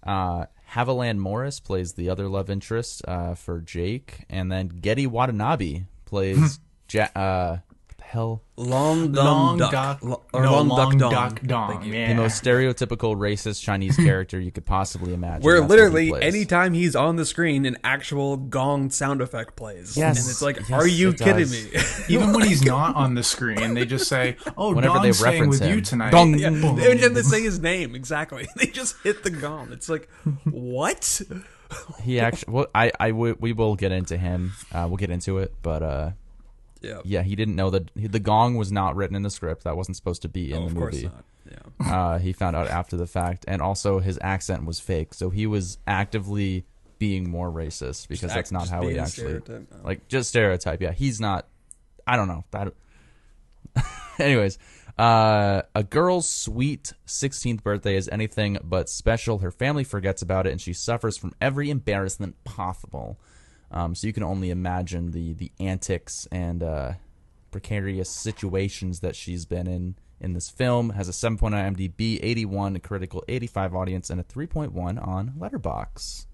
Uh, 0.04 0.46
Haviland 0.72 1.18
Morris 1.18 1.60
plays 1.60 1.94
the 1.94 2.10
other 2.10 2.28
love 2.28 2.50
interest 2.50 3.02
uh, 3.08 3.34
for 3.34 3.60
Jake, 3.60 4.26
and 4.30 4.52
then 4.52 4.70
Gedde 4.70 5.08
Watanabe 5.08 5.84
plays 6.06 6.60
Ja- 6.92 7.10
uh, 7.16 7.58
hell? 8.10 8.42
Long 8.58 9.14
Long 9.14 9.58
Dong 9.58 9.72
Duck, 9.72 10.00
Lo- 10.04 10.22
or 10.34 10.44
no, 10.44 10.52
Long, 10.52 10.68
Long 10.68 10.98
Duck 10.98 11.00
Dong. 11.00 11.12
Duck 11.12 11.42
Dong. 11.44 11.72
Thank 11.72 11.86
you. 11.86 11.94
Yeah. 11.94 12.08
The 12.10 12.16
most 12.16 12.44
stereotypical 12.44 13.16
racist 13.16 13.62
Chinese 13.62 13.96
character 14.08 14.40
you 14.40 14.52
could 14.52 14.66
possibly 14.66 15.14
imagine. 15.14 15.44
Where 15.44 15.60
That's 15.62 15.70
what 15.70 15.76
he 15.78 15.82
literally 15.84 16.10
plays. 16.10 16.24
anytime 16.36 16.74
he's 16.74 16.96
on 16.96 17.16
the 17.16 17.26
screen, 17.26 17.66
an 17.66 17.78
actual 17.84 18.36
gong 18.38 18.90
sound 18.90 19.22
effect 19.22 19.56
plays. 19.56 19.96
Yes. 19.96 20.20
and 20.20 20.30
it's 20.30 20.42
like, 20.42 20.58
Yes, 20.58 20.72
are 20.72 20.88
you 20.88 21.10
it 21.10 21.20
kidding 21.20 21.36
does. 21.48 21.52
me? 21.52 21.80
Even 22.16 22.34
when 22.34 22.46
he's 22.48 22.64
not 22.66 22.96
on 22.96 23.14
the 23.14 23.24
screen, 23.24 23.74
they 23.76 23.86
just 23.86 24.08
say, 24.10 24.36
"Oh, 24.58 24.74
Whenever 24.74 24.96
they 25.00 25.04
Dong's 25.10 25.20
staying 25.20 25.34
reference 25.42 25.60
with 25.60 25.70
him. 25.70 25.76
you 25.78 25.82
tonight." 25.82 26.12
Dong. 26.12 26.38
yeah, 26.38 26.50
Boom. 26.50 26.80
every 26.80 26.98
time 27.00 27.14
they 27.14 27.22
say 27.22 27.42
his 27.44 27.60
name, 27.60 27.96
exactly. 27.96 28.48
They 28.58 28.66
just 28.68 28.96
hit 29.04 29.24
the 29.24 29.30
gong. 29.30 29.72
It's 29.72 29.88
like, 29.88 30.10
what? 30.46 31.22
he 32.02 32.20
actually. 32.20 32.52
Well, 32.54 32.68
I, 32.74 32.92
I, 33.00 33.12
w- 33.12 33.38
we 33.40 33.54
will 33.54 33.76
get 33.76 33.92
into 33.92 34.18
him. 34.18 34.54
Uh, 34.74 34.86
we'll 34.88 34.98
get 34.98 35.12
into 35.12 35.38
it, 35.38 35.54
but 35.62 35.84
uh, 35.84 36.12
Yeah, 36.82 37.00
yeah, 37.04 37.24
he 37.24 37.36
didn't 37.36 37.56
know 37.56 37.70
that 37.72 37.90
the 37.96 38.20
gong 38.20 38.56
was 38.56 38.72
not 38.72 38.96
written 38.96 39.16
in 39.16 39.24
the 39.24 39.30
script. 39.30 39.64
That 39.66 39.76
wasn't 39.76 39.98
supposed 39.98 40.22
to 40.22 40.30
be 40.30 40.52
in 40.52 40.58
oh, 40.58 40.62
the 40.62 40.66
of 40.68 40.76
course 40.76 40.96
movie. 40.96 41.08
not. 41.08 41.26
Yeah, 41.82 41.94
Uh, 41.94 42.20
he 42.20 42.32
found 42.32 42.56
out 42.56 42.68
after 42.68 42.96
the 42.96 43.08
fact, 43.08 43.44
and 43.48 43.62
also 43.62 44.00
his 44.00 44.20
accent 44.22 44.66
was 44.66 44.80
fake, 44.80 45.14
so 45.14 45.30
he 45.30 45.46
was 45.48 45.78
actively 45.88 46.66
being 47.00 47.30
more 47.30 47.50
racist 47.50 48.08
because 48.08 48.34
that's 48.34 48.52
Act- 48.52 48.52
not 48.52 48.70
how 48.70 48.88
he 48.88 49.00
actually. 49.00 49.42
Oh. 49.50 49.66
like 49.84 50.08
just 50.08 50.30
stereotype. 50.30 50.82
Yeah, 50.82 50.92
he's 50.92 51.20
not. 51.20 51.48
I 52.06 52.16
don't 52.18 52.28
know. 52.28 52.44
Don't, 52.52 52.74
anyways, 54.20 54.58
uh, 54.98 55.62
a 55.76 55.84
girl's 55.84 56.30
sweet 56.30 56.94
16th 57.08 57.64
birthday 57.64 57.96
is 57.96 58.10
anything 58.10 58.58
but 58.64 58.90
special. 58.90 59.40
Her 59.40 59.52
family 59.52 59.84
forgets 59.84 60.22
about 60.22 60.46
it, 60.48 60.52
and 60.52 60.62
she 60.62 60.74
suffers 60.74 61.18
from 61.18 61.34
every 61.42 61.70
embarrassment 61.70 62.44
possible. 62.44 63.20
Um, 63.72 63.96
so 63.96 64.08
you 64.08 64.14
can 64.14 64.24
only 64.24 64.50
imagine 64.50 65.12
the 65.12 65.34
the 65.34 65.52
antics 65.60 66.28
and 66.32 66.64
uh, 66.64 66.94
precarious 67.52 68.10
situations 68.10 69.02
that 69.02 69.16
she's 69.16 69.46
been 69.46 69.68
in 69.68 69.96
in 70.20 70.34
this 70.34 70.50
film. 70.50 70.92
Has 70.92 71.08
a 71.08 71.12
7.0 71.12 71.52
IMDb, 71.52 72.20
81 72.22 72.80
critical, 72.80 73.24
85 73.28 73.76
audience, 73.76 74.10
and 74.10 74.20
a 74.20 74.24
3.1 74.24 75.06
on 75.06 75.34
Letterboxd. 75.40 76.26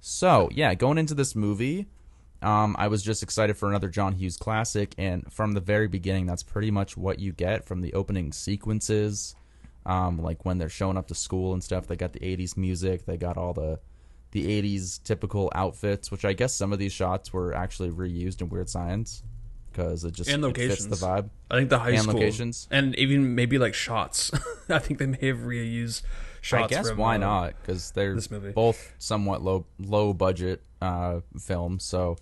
So 0.00 0.48
yeah, 0.52 0.74
going 0.74 0.98
into 0.98 1.14
this 1.14 1.34
movie, 1.34 1.86
um, 2.40 2.76
I 2.78 2.88
was 2.88 3.02
just 3.02 3.22
excited 3.22 3.56
for 3.56 3.68
another 3.68 3.88
John 3.88 4.12
Hughes 4.12 4.36
classic, 4.36 4.94
and 4.96 5.30
from 5.32 5.52
the 5.52 5.60
very 5.60 5.88
beginning, 5.88 6.26
that's 6.26 6.44
pretty 6.44 6.70
much 6.70 6.96
what 6.96 7.18
you 7.18 7.32
get 7.32 7.64
from 7.64 7.80
the 7.80 7.94
opening 7.94 8.32
sequences. 8.32 9.34
Um, 9.84 10.18
like 10.18 10.44
when 10.44 10.58
they're 10.58 10.68
showing 10.68 10.96
up 10.96 11.08
to 11.08 11.14
school 11.14 11.52
and 11.52 11.64
stuff, 11.64 11.86
they 11.86 11.96
got 11.96 12.12
the 12.12 12.20
'80s 12.20 12.56
music, 12.56 13.06
they 13.06 13.16
got 13.16 13.36
all 13.36 13.54
the 13.54 13.80
the 14.32 14.62
'80s 14.62 15.02
typical 15.02 15.50
outfits, 15.54 16.10
which 16.10 16.24
I 16.24 16.32
guess 16.32 16.54
some 16.54 16.72
of 16.72 16.78
these 16.78 16.92
shots 16.92 17.32
were 17.32 17.54
actually 17.54 17.90
reused 17.90 18.40
in 18.40 18.48
Weird 18.48 18.68
Science 18.68 19.22
because 19.70 20.04
it 20.04 20.12
just 20.12 20.30
And 20.30 20.44
it 20.44 20.56
fits 20.56 20.86
the 20.86 20.96
vibe. 20.96 21.30
I 21.50 21.56
think 21.56 21.70
the 21.70 21.78
high 21.78 21.90
And 21.90 22.02
school 22.02 22.14
locations. 22.14 22.68
and 22.70 22.94
even 22.96 23.34
maybe 23.34 23.58
like 23.58 23.74
shots. 23.74 24.30
I 24.68 24.78
think 24.78 24.98
they 24.98 25.06
may 25.06 25.26
have 25.28 25.38
reused 25.38 26.02
shots. 26.40 26.64
I 26.64 26.66
guess 26.66 26.90
from, 26.90 26.98
why 26.98 27.14
uh, 27.14 27.18
not? 27.18 27.54
Because 27.60 27.90
they're 27.92 28.14
this 28.14 28.30
movie. 28.30 28.50
both 28.50 28.94
somewhat 28.98 29.42
low 29.42 29.66
low 29.78 30.12
budget 30.12 30.62
uh, 30.82 31.20
films, 31.38 31.84
so 31.84 32.16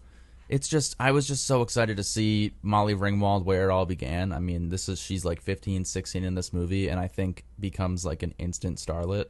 it's 0.48 0.68
just 0.68 0.96
I 1.00 1.12
was 1.12 1.26
just 1.26 1.46
so 1.46 1.62
excited 1.62 1.96
to 1.96 2.04
see 2.04 2.52
Molly 2.62 2.94
Ringwald 2.94 3.44
where 3.44 3.68
it 3.68 3.72
all 3.72 3.86
began. 3.86 4.32
I 4.32 4.38
mean, 4.38 4.68
this 4.68 4.88
is 4.88 5.00
she's 5.00 5.24
like 5.24 5.40
15, 5.40 5.84
16 5.84 6.24
in 6.24 6.34
this 6.34 6.52
movie, 6.52 6.88
and 6.88 7.00
I 7.00 7.08
think 7.08 7.44
becomes 7.58 8.04
like 8.04 8.22
an 8.22 8.34
instant 8.38 8.78
starlet 8.78 9.26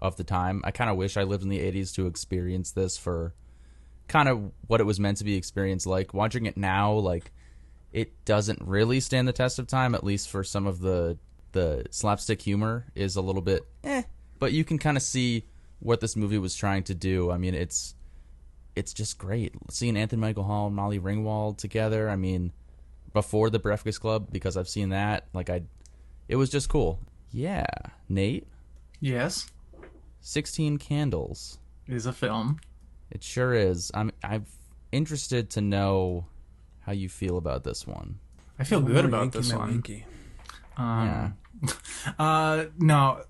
of 0.00 0.16
the 0.16 0.24
time. 0.24 0.62
I 0.64 0.70
kind 0.70 0.90
of 0.90 0.96
wish 0.96 1.16
I 1.16 1.22
lived 1.22 1.42
in 1.42 1.48
the 1.48 1.60
'80s 1.60 1.94
to 1.94 2.06
experience 2.06 2.72
this 2.72 2.96
for 2.96 3.34
kind 4.06 4.28
of 4.28 4.52
what 4.66 4.80
it 4.80 4.84
was 4.84 4.98
meant 5.00 5.18
to 5.18 5.24
be 5.24 5.36
experienced 5.36 5.86
like. 5.86 6.14
Watching 6.14 6.46
it 6.46 6.56
now, 6.56 6.92
like 6.92 7.32
it 7.92 8.24
doesn't 8.24 8.60
really 8.62 9.00
stand 9.00 9.28
the 9.28 9.32
test 9.32 9.58
of 9.58 9.66
time, 9.66 9.94
at 9.94 10.04
least 10.04 10.28
for 10.28 10.44
some 10.44 10.66
of 10.66 10.80
the 10.80 11.18
the 11.52 11.86
slapstick 11.90 12.42
humor 12.42 12.86
is 12.94 13.16
a 13.16 13.22
little 13.22 13.42
bit 13.42 13.62
eh. 13.84 14.02
But 14.38 14.52
you 14.52 14.64
can 14.64 14.78
kind 14.78 14.96
of 14.96 15.02
see 15.02 15.46
what 15.80 16.00
this 16.00 16.14
movie 16.14 16.38
was 16.38 16.54
trying 16.54 16.84
to 16.84 16.94
do. 16.94 17.30
I 17.30 17.38
mean, 17.38 17.54
it's 17.54 17.94
it's 18.76 18.92
just 18.92 19.18
great 19.18 19.54
seeing 19.70 19.96
Anthony 19.96 20.20
Michael 20.20 20.44
Hall 20.44 20.68
and 20.68 20.76
Molly 20.76 21.00
Ringwald 21.00 21.56
together. 21.58 22.08
I 22.08 22.16
mean, 22.16 22.52
before 23.12 23.50
the 23.50 23.58
Breakfast 23.58 24.00
Club 24.00 24.28
because 24.30 24.56
I've 24.56 24.68
seen 24.68 24.90
that. 24.90 25.26
Like 25.32 25.50
I, 25.50 25.62
it 26.28 26.36
was 26.36 26.50
just 26.50 26.68
cool. 26.68 27.00
Yeah, 27.30 27.66
Nate, 28.08 28.46
Yes, 29.00 29.46
Sixteen 30.20 30.78
Candles. 30.78 31.58
is 31.86 32.06
a 32.06 32.12
film. 32.12 32.60
It 33.10 33.22
sure 33.22 33.54
is. 33.54 33.90
I'm 33.94 34.10
I'm 34.22 34.46
interested 34.92 35.50
to 35.50 35.60
know 35.60 36.26
how 36.80 36.92
you 36.92 37.08
feel 37.08 37.36
about 37.36 37.64
this 37.64 37.86
one. 37.86 38.18
I 38.58 38.64
feel 38.64 38.80
good 38.80 39.04
about 39.04 39.20
Yankee, 39.20 39.38
this 39.38 39.52
one. 39.52 39.70
Yankee. 39.70 40.06
yeah. 40.78 41.30
Uh, 42.18 42.66
no, 42.78 43.20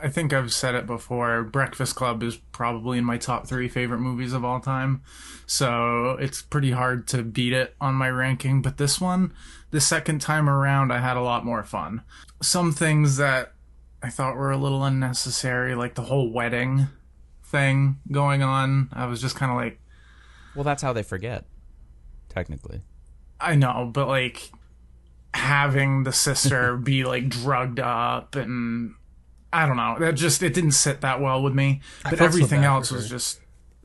I 0.00 0.08
think 0.08 0.32
I've 0.32 0.52
said 0.52 0.76
it 0.76 0.86
before. 0.86 1.42
Breakfast 1.42 1.96
Club 1.96 2.22
is 2.22 2.36
probably 2.36 2.98
in 2.98 3.04
my 3.04 3.18
top 3.18 3.48
three 3.48 3.68
favorite 3.68 3.98
movies 3.98 4.32
of 4.32 4.44
all 4.44 4.60
time. 4.60 5.02
So 5.46 6.12
it's 6.20 6.40
pretty 6.40 6.70
hard 6.70 7.08
to 7.08 7.22
beat 7.24 7.52
it 7.52 7.74
on 7.80 7.94
my 7.96 8.08
ranking. 8.10 8.62
But 8.62 8.76
this 8.76 9.00
one, 9.00 9.32
the 9.72 9.80
second 9.80 10.20
time 10.20 10.48
around, 10.48 10.92
I 10.92 11.00
had 11.00 11.16
a 11.16 11.20
lot 11.22 11.44
more 11.44 11.64
fun. 11.64 12.02
Some 12.40 12.72
things 12.72 13.16
that 13.16 13.54
I 14.02 14.10
thought 14.10 14.36
were 14.36 14.50
a 14.50 14.56
little 14.56 14.84
unnecessary, 14.84 15.74
like 15.74 15.94
the 15.94 16.02
whole 16.02 16.32
wedding 16.32 16.86
thing 17.44 17.98
going 18.10 18.42
on. 18.42 18.88
I 18.92 19.06
was 19.06 19.20
just 19.20 19.36
kind 19.36 19.50
of 19.50 19.56
like, 19.56 19.80
Well, 20.54 20.64
that's 20.64 20.82
how 20.82 20.92
they 20.92 21.02
forget. 21.02 21.44
Technically. 22.28 22.82
I 23.40 23.54
know, 23.54 23.90
but 23.92 24.08
like 24.08 24.50
having 25.34 26.04
the 26.04 26.12
sister 26.12 26.76
be 26.82 27.04
like 27.04 27.28
drugged 27.28 27.80
up 27.80 28.34
and 28.34 28.94
I 29.52 29.66
don't 29.66 29.76
know. 29.76 29.96
That 29.98 30.14
just 30.14 30.42
it 30.42 30.54
didn't 30.54 30.72
sit 30.72 31.00
that 31.00 31.20
well 31.20 31.42
with 31.42 31.54
me. 31.54 31.80
But 32.04 32.18
felt 32.18 32.18
so 32.18 32.24
everything 32.24 32.64
else 32.64 32.90
was 32.90 33.08
just 33.08 33.40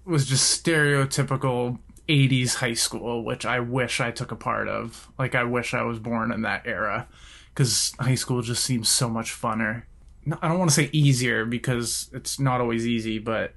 was 0.05 0.25
just 0.25 0.63
stereotypical 0.63 1.79
80s 2.09 2.55
high 2.55 2.73
school, 2.73 3.23
which 3.23 3.45
I 3.45 3.61
wish 3.61 4.01
I 4.01 4.11
took 4.11 4.31
a 4.31 4.35
part 4.35 4.67
of. 4.67 5.09
Like 5.17 5.35
I 5.35 5.43
wish 5.45 5.73
I 5.73 5.83
was 5.83 5.99
born 5.99 6.31
in 6.31 6.41
that 6.41 6.67
era 6.67 7.07
cuz 7.55 7.93
high 7.99 8.15
school 8.15 8.41
just 8.41 8.63
seems 8.63 8.89
so 8.89 9.09
much 9.09 9.31
funner. 9.31 9.83
I 10.41 10.47
don't 10.47 10.59
want 10.59 10.71
to 10.71 10.75
say 10.75 10.89
easier 10.91 11.45
because 11.45 12.09
it's 12.13 12.39
not 12.39 12.61
always 12.61 12.87
easy, 12.87 13.19
but 13.19 13.53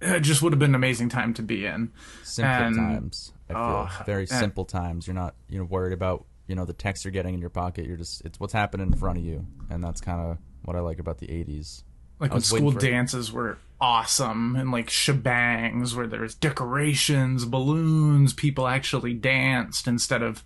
it 0.00 0.20
just 0.20 0.42
would 0.42 0.52
have 0.52 0.58
been 0.58 0.70
an 0.70 0.76
amazing 0.76 1.08
time 1.08 1.34
to 1.34 1.42
be 1.42 1.66
in. 1.66 1.92
Simple 2.22 2.52
And- 2.52 2.76
times. 2.76 3.32
I 3.48 3.52
feel 3.52 3.62
oh, 3.62 4.04
very 4.06 4.26
simple 4.26 4.64
times. 4.64 5.08
You're 5.08 5.14
not 5.14 5.34
you 5.48 5.58
know 5.58 5.64
worried 5.64 5.92
about 5.92 6.24
you 6.46 6.54
know 6.54 6.64
the 6.64 6.72
text 6.72 7.04
you're 7.04 7.10
getting 7.10 7.34
in 7.34 7.40
your 7.40 7.50
pocket. 7.50 7.86
You're 7.86 7.96
just 7.96 8.24
it's 8.24 8.38
what's 8.38 8.52
happening 8.52 8.86
in 8.86 8.96
front 8.96 9.18
of 9.18 9.24
you, 9.24 9.44
and 9.68 9.82
that's 9.82 10.00
kind 10.00 10.20
of 10.20 10.38
what 10.64 10.76
I 10.76 10.80
like 10.80 11.00
about 11.00 11.18
the 11.18 11.26
'80s. 11.26 11.82
Like 12.20 12.32
when 12.32 12.42
school 12.42 12.70
dances 12.70 13.32
were 13.32 13.58
awesome 13.80 14.54
and 14.56 14.70
like 14.70 14.88
shebangs 14.88 15.94
where 15.94 16.06
there's 16.06 16.34
decorations, 16.34 17.44
balloons, 17.44 18.34
people 18.34 18.68
actually 18.68 19.14
danced 19.14 19.88
instead 19.88 20.22
of 20.22 20.44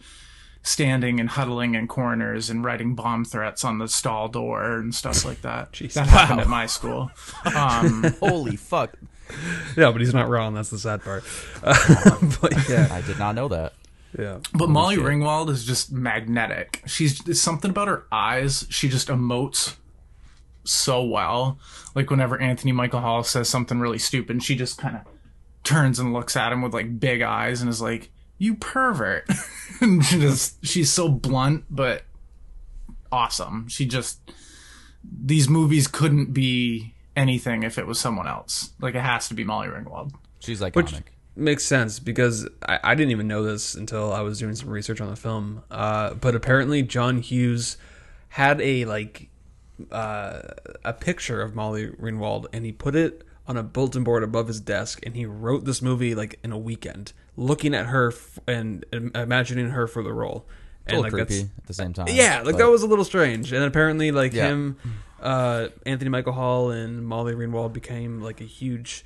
standing 0.64 1.20
and 1.20 1.28
huddling 1.28 1.74
in 1.76 1.86
corners 1.86 2.50
and 2.50 2.64
writing 2.64 2.94
bomb 2.96 3.24
threats 3.24 3.64
on 3.64 3.78
the 3.78 3.86
stall 3.86 4.26
door 4.28 4.78
and 4.78 4.92
stuff 4.94 5.24
like 5.24 5.42
that. 5.42 5.70
Jeez. 5.72 5.92
that 5.92 6.08
happened 6.08 6.40
at 6.40 6.48
my 6.48 6.66
school. 6.66 7.10
Um, 7.54 8.04
Holy 8.18 8.56
fuck! 8.56 8.96
Yeah, 9.76 9.90
but 9.92 10.00
he's 10.00 10.14
not 10.14 10.28
wrong. 10.28 10.54
That's 10.54 10.70
the 10.70 10.78
sad 10.78 11.02
part. 11.04 11.22
Uh, 11.62 12.18
but 12.40 12.68
yeah, 12.68 12.88
I 12.90 13.00
did 13.02 13.18
not 13.18 13.34
know 13.34 13.48
that. 13.48 13.72
yeah. 14.18 14.38
but 14.52 14.68
Molly 14.68 14.96
shit. 14.96 15.04
Ringwald 15.04 15.48
is 15.50 15.64
just 15.64 15.92
magnetic. 15.92 16.82
She's 16.86 17.18
there's 17.20 17.40
something 17.40 17.70
about 17.70 17.88
her 17.88 18.04
eyes. 18.12 18.66
She 18.70 18.88
just 18.88 19.08
emotes 19.08 19.76
so 20.64 21.02
well. 21.02 21.58
Like 21.94 22.10
whenever 22.10 22.38
Anthony 22.40 22.72
Michael 22.72 23.00
Hall 23.00 23.22
says 23.22 23.48
something 23.48 23.78
really 23.80 23.98
stupid, 23.98 24.42
she 24.42 24.56
just 24.56 24.78
kind 24.78 24.96
of 24.96 25.02
turns 25.62 25.98
and 25.98 26.12
looks 26.12 26.36
at 26.36 26.52
him 26.52 26.60
with 26.62 26.74
like 26.74 26.98
big 27.00 27.22
eyes 27.22 27.60
and 27.60 27.70
is 27.70 27.80
like, 27.82 28.10
"You 28.38 28.54
pervert." 28.54 29.28
and 29.80 30.04
she 30.04 30.18
just 30.18 30.64
she's 30.64 30.92
so 30.92 31.08
blunt 31.08 31.64
but 31.70 32.02
awesome. 33.10 33.68
She 33.68 33.86
just 33.86 34.20
these 35.02 35.48
movies 35.48 35.86
couldn't 35.86 36.32
be 36.32 36.94
anything 37.16 37.62
if 37.62 37.78
it 37.78 37.86
was 37.86 37.98
someone 37.98 38.26
else. 38.26 38.70
Like 38.80 38.94
it 38.94 39.00
has 39.02 39.28
to 39.28 39.34
be 39.34 39.44
Molly 39.44 39.68
Ringwald. 39.68 40.12
She's 40.40 40.60
iconic. 40.60 40.74
Which 40.74 40.94
makes 41.36 41.64
sense 41.64 41.98
because 41.98 42.48
I, 42.68 42.78
I 42.82 42.94
didn't 42.94 43.10
even 43.10 43.28
know 43.28 43.42
this 43.42 43.74
until 43.74 44.12
I 44.12 44.20
was 44.20 44.38
doing 44.38 44.54
some 44.54 44.68
research 44.68 45.00
on 45.00 45.08
the 45.08 45.16
film. 45.16 45.62
Uh, 45.70 46.14
but 46.14 46.34
apparently, 46.34 46.82
John 46.82 47.18
Hughes 47.18 47.76
had 48.28 48.60
a 48.60 48.84
like 48.84 49.28
uh, 49.90 50.40
a 50.84 50.92
picture 50.92 51.40
of 51.40 51.54
Molly 51.54 51.88
Ringwald, 51.88 52.46
and 52.52 52.64
he 52.64 52.72
put 52.72 52.94
it 52.94 53.22
on 53.46 53.56
a 53.56 53.62
bulletin 53.62 54.04
board 54.04 54.22
above 54.22 54.48
his 54.48 54.60
desk, 54.60 55.00
and 55.04 55.14
he 55.16 55.26
wrote 55.26 55.64
this 55.64 55.82
movie 55.82 56.14
like 56.14 56.38
in 56.42 56.50
a 56.52 56.58
weekend, 56.58 57.12
looking 57.36 57.74
at 57.74 57.86
her 57.86 58.08
f- 58.12 58.38
and 58.46 58.84
im- 58.92 59.12
imagining 59.14 59.70
her 59.70 59.86
for 59.86 60.02
the 60.02 60.12
role. 60.12 60.46
And 60.86 60.98
little 61.00 61.02
like 61.18 61.28
creepy 61.28 61.42
that's 61.42 61.58
at 61.58 61.66
the 61.66 61.74
same 61.74 61.92
time. 61.94 62.06
yeah, 62.10 62.42
like 62.42 62.52
but- 62.52 62.58
that 62.58 62.68
was 62.70 62.82
a 62.82 62.86
little 62.86 63.04
strange. 63.04 63.52
And 63.52 63.64
apparently, 63.64 64.10
like 64.12 64.32
Yeah. 64.34 64.48
him, 64.48 64.76
uh, 65.20 65.68
Anthony 65.86 66.10
Michael 66.10 66.34
Hall 66.34 66.70
and 66.70 67.06
Molly 67.06 67.34
Ringwald 67.34 67.72
became 67.72 68.20
like 68.20 68.40
a 68.42 68.44
huge, 68.44 69.04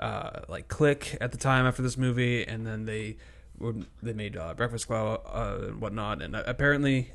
uh, 0.00 0.40
like 0.48 0.66
click 0.68 1.16
at 1.20 1.30
the 1.32 1.38
time 1.38 1.66
after 1.66 1.82
this 1.82 1.96
movie, 1.96 2.44
and 2.46 2.66
then 2.66 2.84
they 2.84 3.16
when 3.58 3.86
they 4.02 4.12
made 4.14 4.36
uh, 4.36 4.54
Breakfast 4.54 4.86
Club 4.86 5.20
uh, 5.26 5.58
and 5.68 5.80
whatnot. 5.80 6.22
And 6.22 6.34
uh, 6.34 6.42
apparently, 6.46 7.12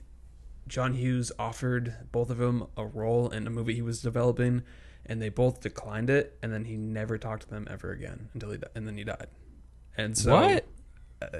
John 0.68 0.94
Hughes 0.94 1.32
offered 1.40 1.96
both 2.12 2.30
of 2.30 2.38
them 2.38 2.68
a 2.78 2.86
role 2.86 3.30
in 3.30 3.48
a 3.48 3.50
movie 3.50 3.74
he 3.76 3.82
was 3.82 4.02
developing, 4.02 4.62
and 5.08 5.22
they 5.22 5.30
both 5.30 5.62
declined 5.62 6.10
it. 6.10 6.38
And 6.42 6.52
then 6.54 6.66
he 6.66 6.76
never 6.78 7.18
talked 7.18 7.44
to 7.44 7.50
them 7.50 7.68
ever 7.70 7.92
again 7.92 8.30
until 8.34 8.52
he 8.52 8.58
di- 8.58 8.68
and 8.76 8.88
then 8.88 8.98
he 8.98 9.04
died. 9.04 9.28
And 9.98 10.18
so 10.18 10.34
what? 10.34 10.66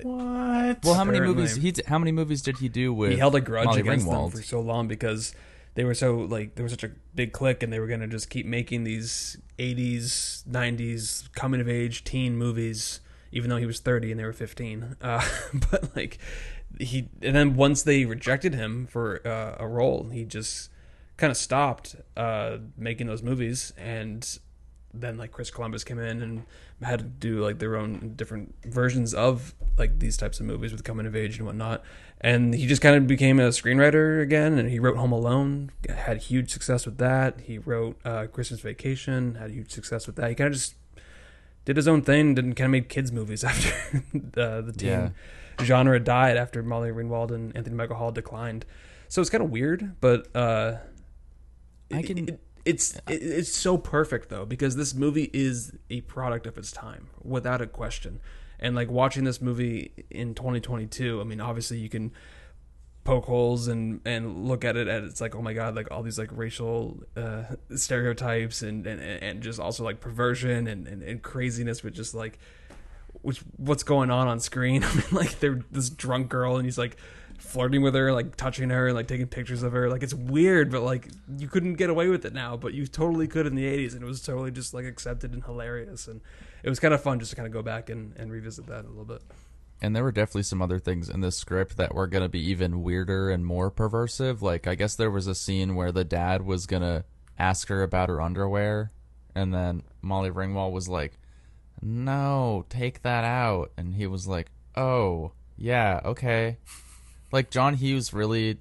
What? 0.04 0.84
Well, 0.84 0.94
how 0.94 1.04
many 1.04 1.18
Apparently. 1.18 1.36
movies 1.36 1.56
he? 1.56 1.72
d- 1.72 1.84
How 1.88 2.00
many 2.00 2.12
movies 2.12 2.42
did 2.42 2.58
he 2.60 2.70
do 2.70 2.94
with? 2.94 3.12
he 3.12 3.18
held 3.18 3.36
a 3.36 3.42
grudge 3.42 3.66
Molly 3.66 3.82
against 3.82 4.08
Ringwald? 4.08 4.32
them 4.32 4.40
for 4.40 4.46
so 4.46 4.60
long 4.62 4.88
because 4.88 5.36
they 5.76 5.84
were 5.84 5.94
so 5.94 6.16
like 6.20 6.56
there 6.56 6.64
was 6.64 6.72
such 6.72 6.84
a 6.84 6.92
big 7.14 7.34
click 7.34 7.62
and 7.62 7.72
they 7.72 7.80
were 7.80 7.88
gonna 7.88 8.08
just 8.08 8.30
keep 8.30 8.46
making 8.46 8.84
these 8.86 9.38
80s 9.60 10.44
90s 10.48 11.32
coming 11.34 11.60
of 11.62 11.68
age 11.68 12.04
teen 12.04 12.38
movies 12.38 13.02
even 13.32 13.50
though 13.50 13.58
he 13.58 13.66
was 13.66 13.80
30 13.80 14.12
and 14.12 14.20
they 14.20 14.24
were 14.26 14.32
15 14.34 14.96
uh, 15.02 15.28
but 15.72 15.96
like 15.96 16.18
he 16.80 17.10
and 17.22 17.36
then 17.36 17.56
once 17.56 17.84
they 17.84 18.06
rejected 18.06 18.54
him 18.56 18.88
for 18.88 19.22
uh, 19.28 19.56
a 19.60 19.68
role 19.68 20.10
he 20.12 20.24
just 20.24 20.70
kind 21.18 21.32
of 21.32 21.38
stopped 21.38 21.96
uh, 22.18 22.58
making 22.78 23.08
those 23.08 23.24
movies 23.24 23.72
and 23.78 24.40
then 24.94 25.18
like 25.18 25.32
Chris 25.32 25.52
Columbus 25.52 25.84
came 25.84 26.00
in 26.00 26.22
and 26.22 26.44
had 26.82 27.00
to 27.00 27.06
do 27.06 27.42
like 27.44 27.60
their 27.60 27.76
own 27.76 28.14
different 28.16 28.56
versions 28.66 29.14
of 29.14 29.54
like 29.78 30.00
these 30.00 30.16
types 30.16 30.40
of 30.40 30.46
movies 30.46 30.72
with 30.72 30.84
coming 30.86 31.06
of 31.06 31.16
age 31.16 31.38
and 31.38 31.46
whatnot. 31.46 31.84
And 32.22 32.54
he 32.54 32.66
just 32.66 32.82
kind 32.82 32.96
of 32.96 33.06
became 33.06 33.40
a 33.40 33.50
screenwriter 33.50 34.22
again, 34.22 34.58
and 34.58 34.70
he 34.70 34.80
wrote 34.80 34.96
Home 34.96 35.12
Alone, 35.12 35.72
had 35.90 36.18
huge 36.24 36.50
success 36.50 36.86
with 36.86 36.98
that. 36.98 37.42
He 37.42 37.58
wrote 37.58 38.00
uh, 38.06 38.28
Christmas 38.28 38.62
Vacation, 38.62 39.36
had 39.36 39.52
huge 39.52 39.70
success 39.72 40.08
with 40.08 40.16
that. 40.16 40.30
He 40.30 40.36
kind 40.36 40.48
of 40.48 40.54
just 40.54 40.76
did 41.66 41.76
his 41.76 41.90
own 41.90 42.02
thing, 42.02 42.34
didn't 42.34 42.54
kind 42.56 42.68
of 42.68 42.72
made 42.72 42.88
kids 42.88 43.12
movies 43.12 43.44
after 43.44 44.02
uh, 44.38 44.62
the 44.62 44.74
teen 44.76 44.90
Yeah. 44.90 45.10
genre 45.62 46.00
died 46.00 46.38
after 46.38 46.64
Molly 46.64 46.90
Ringwald 46.90 47.32
and 47.32 47.56
Anthony 47.56 47.76
Michael 47.76 47.98
Hall 47.98 48.12
declined. 48.12 48.66
So 49.10 49.20
it's 49.20 49.30
kind 49.30 49.44
of 49.44 49.50
weird, 49.52 49.96
but 50.00 50.34
uh, 50.36 50.78
I 51.98 52.02
can- 52.04 52.30
it- 52.30 52.40
it's 52.66 52.96
it, 53.08 53.22
it's 53.22 53.54
so 53.56 53.78
perfect 53.78 54.30
though 54.30 54.44
because 54.46 54.76
this 54.76 54.96
movie 54.96 55.30
is 55.34 55.74
a 55.92 56.02
product 56.02 56.48
of 56.48 56.58
its 56.58 56.72
time 56.72 57.08
without 57.24 57.62
a 57.62 57.68
question. 57.68 58.20
And 58.60 58.76
like 58.76 58.90
watching 58.90 59.24
this 59.24 59.40
movie 59.42 59.92
in 60.10 60.34
2022, 60.34 61.22
I 61.22 61.24
mean, 61.26 61.40
obviously 61.42 61.78
you 61.78 61.90
can 61.90 62.12
poke 63.04 63.26
holes 63.26 63.68
and 63.68 64.02
and 64.04 64.48
look 64.48 64.66
at 64.66 64.76
it 64.76 64.88
and 64.88 65.06
it's 65.06 65.22
like 65.22 65.36
oh 65.36 65.42
my 65.44 65.54
god 65.54 65.76
like 65.76 65.88
all 65.92 66.02
these 66.02 66.18
like 66.18 66.30
racial 66.32 67.00
uh 67.16 67.44
stereotypes 67.76 68.64
and 68.64 68.88
and, 68.88 69.00
and 69.00 69.44
just 69.44 69.60
also 69.60 69.84
like 69.84 70.00
perversion 70.00 70.66
and, 70.66 70.88
and, 70.88 71.04
and 71.04 71.22
craziness 71.22 71.84
with 71.84 71.94
just 71.94 72.16
like 72.16 72.40
which 73.22 73.42
what's 73.58 73.84
going 73.84 74.10
on 74.10 74.28
on 74.28 74.40
screen 74.40 74.84
i 74.90 74.92
mean 74.96 75.04
like 75.12 75.40
they're 75.40 75.62
this 75.70 75.88
drunk 75.92 76.30
girl 76.30 76.56
and 76.58 76.66
he's 76.66 76.80
like 76.80 76.98
flirting 77.38 77.82
with 77.82 77.94
her 77.96 78.12
like 78.12 78.36
touching 78.36 78.70
her 78.70 78.88
and 78.88 78.96
like 78.96 79.08
taking 79.08 79.28
pictures 79.28 79.64
of 79.64 79.72
her 79.74 79.90
like 79.90 80.04
it's 80.04 80.14
weird 80.14 80.72
but 80.72 80.82
like 80.82 81.08
you 81.38 81.48
couldn't 81.48 81.76
get 81.76 81.90
away 81.90 82.08
with 82.10 82.26
it 82.26 82.34
now 82.34 82.56
but 82.58 82.74
you 82.74 82.86
totally 82.88 83.28
could 83.28 83.46
in 83.46 83.56
the 83.56 83.66
80s 83.66 83.94
and 83.94 84.02
it 84.02 84.06
was 84.06 84.22
totally 84.22 84.52
just 84.52 84.74
like 84.74 84.86
accepted 84.86 85.34
and 85.34 85.44
hilarious 85.44 86.08
and 86.08 86.22
it 86.64 86.70
was 86.70 86.80
kind 86.80 86.94
of 86.94 87.02
fun 87.02 87.20
just 87.20 87.30
to 87.32 87.36
kind 87.36 87.46
of 87.46 87.54
go 87.54 87.62
back 87.62 87.90
and, 87.90 88.16
and 88.18 88.32
revisit 88.32 88.66
that 88.68 88.86
a 88.86 88.88
little 88.88 89.06
bit 89.06 89.22
And 89.82 89.96
there 89.96 90.04
were 90.04 90.12
definitely 90.12 90.44
some 90.44 90.62
other 90.62 90.80
things 90.80 91.10
in 91.10 91.22
this 91.22 91.38
script 91.38 91.78
that 91.78 91.94
were 91.94 92.08
going 92.08 92.24
to 92.24 92.30
be 92.30 92.40
even 92.50 92.82
weirder 92.82 93.30
and 93.30 93.46
more 93.46 93.70
perversive. 93.70 94.42
Like, 94.42 94.68
I 94.68 94.74
guess 94.76 94.96
there 94.96 95.12
was 95.12 95.28
a 95.28 95.36
scene 95.36 95.76
where 95.76 95.92
the 95.92 96.06
dad 96.06 96.44
was 96.44 96.66
going 96.66 96.82
to 96.82 97.04
ask 97.38 97.68
her 97.68 97.84
about 97.84 98.08
her 98.08 98.22
underwear, 98.22 98.92
and 99.36 99.54
then 99.54 99.84
Molly 100.02 100.32
Ringwald 100.32 100.72
was 100.72 100.88
like, 100.88 101.20
No, 101.82 102.66
take 102.70 103.02
that 103.02 103.26
out. 103.26 103.72
And 103.78 103.94
he 103.96 104.08
was 104.08 104.28
like, 104.28 104.50
Oh, 104.78 105.34
yeah, 105.58 106.00
okay. 106.06 106.58
Like, 107.32 107.50
John 107.50 107.74
Hughes 107.74 108.14
really. 108.14 108.60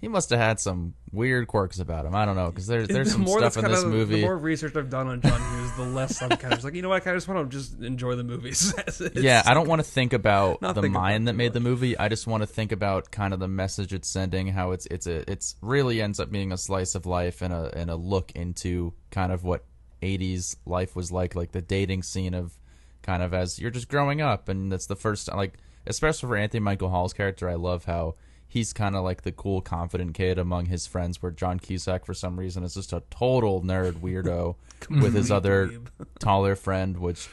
He 0.00 0.08
must 0.08 0.30
have 0.30 0.40
had 0.40 0.58
some 0.58 0.94
weird 1.12 1.46
quirks 1.46 1.78
about 1.78 2.06
him. 2.06 2.14
I 2.14 2.24
don't 2.24 2.34
know, 2.34 2.46
because 2.46 2.66
there's, 2.66 2.88
there's 2.88 3.08
the 3.08 3.24
some 3.24 3.26
stuff 3.26 3.56
in 3.58 3.70
this 3.70 3.84
of, 3.84 3.90
movie. 3.90 4.16
The 4.16 4.22
more 4.22 4.36
research 4.36 4.74
I've 4.74 4.90
done 4.90 5.06
on 5.06 5.20
John 5.20 5.40
Hughes, 5.40 5.72
the 5.76 5.84
less 5.84 6.22
I'm 6.22 6.30
kind 6.30 6.46
of 6.46 6.50
just 6.52 6.64
like, 6.64 6.74
you 6.74 6.82
know 6.82 6.88
what? 6.88 7.06
I 7.06 7.12
just 7.12 7.28
want 7.28 7.50
to 7.50 7.56
just 7.56 7.80
enjoy 7.80 8.16
the 8.16 8.24
movies. 8.24 8.74
Yeah, 9.14 9.42
I 9.44 9.54
don't 9.54 9.68
want 9.68 9.80
to 9.80 9.88
think 9.88 10.12
about 10.12 10.60
the 10.60 10.88
mind 10.88 11.28
that 11.28 11.34
made 11.34 11.52
the 11.52 11.60
movie. 11.60 11.96
I 11.98 12.08
just 12.08 12.26
want 12.26 12.42
to 12.42 12.46
think 12.46 12.72
about 12.72 13.10
kind 13.10 13.34
of 13.34 13.40
the 13.40 13.48
message 13.48 13.92
it's 13.92 14.08
sending, 14.08 14.48
how 14.48 14.72
it's 14.72 14.86
it's 14.86 15.06
a 15.06 15.30
it's 15.30 15.56
really 15.60 16.00
ends 16.00 16.18
up 16.18 16.30
being 16.30 16.52
a 16.52 16.56
slice 16.56 16.94
of 16.94 17.06
life 17.06 17.42
and 17.42 17.52
a 17.52 17.70
and 17.76 17.90
a 17.90 17.96
look 17.96 18.32
into 18.32 18.92
kind 19.10 19.32
of 19.32 19.44
what 19.44 19.64
80s 20.02 20.56
life 20.66 20.96
was 20.96 21.12
like, 21.12 21.34
like 21.34 21.52
the 21.52 21.62
dating 21.62 22.02
scene 22.02 22.34
of 22.34 22.58
kind 23.02 23.22
of 23.22 23.34
as 23.34 23.58
you're 23.58 23.70
just 23.70 23.88
growing 23.88 24.20
up 24.20 24.48
and 24.48 24.70
that's 24.70 24.86
the 24.86 24.96
first 24.96 25.28
like 25.32 25.58
especially 25.86 26.28
for 26.28 26.36
Anthony 26.36 26.60
Michael 26.60 26.90
Hall's 26.90 27.12
character, 27.12 27.48
I 27.48 27.54
love 27.54 27.84
how 27.84 28.14
he's 28.52 28.74
kind 28.74 28.94
of 28.94 29.02
like 29.02 29.22
the 29.22 29.32
cool 29.32 29.62
confident 29.62 30.12
kid 30.12 30.38
among 30.38 30.66
his 30.66 30.86
friends 30.86 31.22
where 31.22 31.32
John 31.32 31.58
Cusack 31.58 32.04
for 32.04 32.12
some 32.12 32.38
reason 32.38 32.62
is 32.64 32.74
just 32.74 32.92
a 32.92 33.02
total 33.08 33.62
nerd 33.62 33.94
weirdo 33.94 34.56
with 34.90 35.14
his 35.14 35.30
other 35.30 35.70
taller 36.18 36.54
friend, 36.54 36.98
which, 36.98 37.28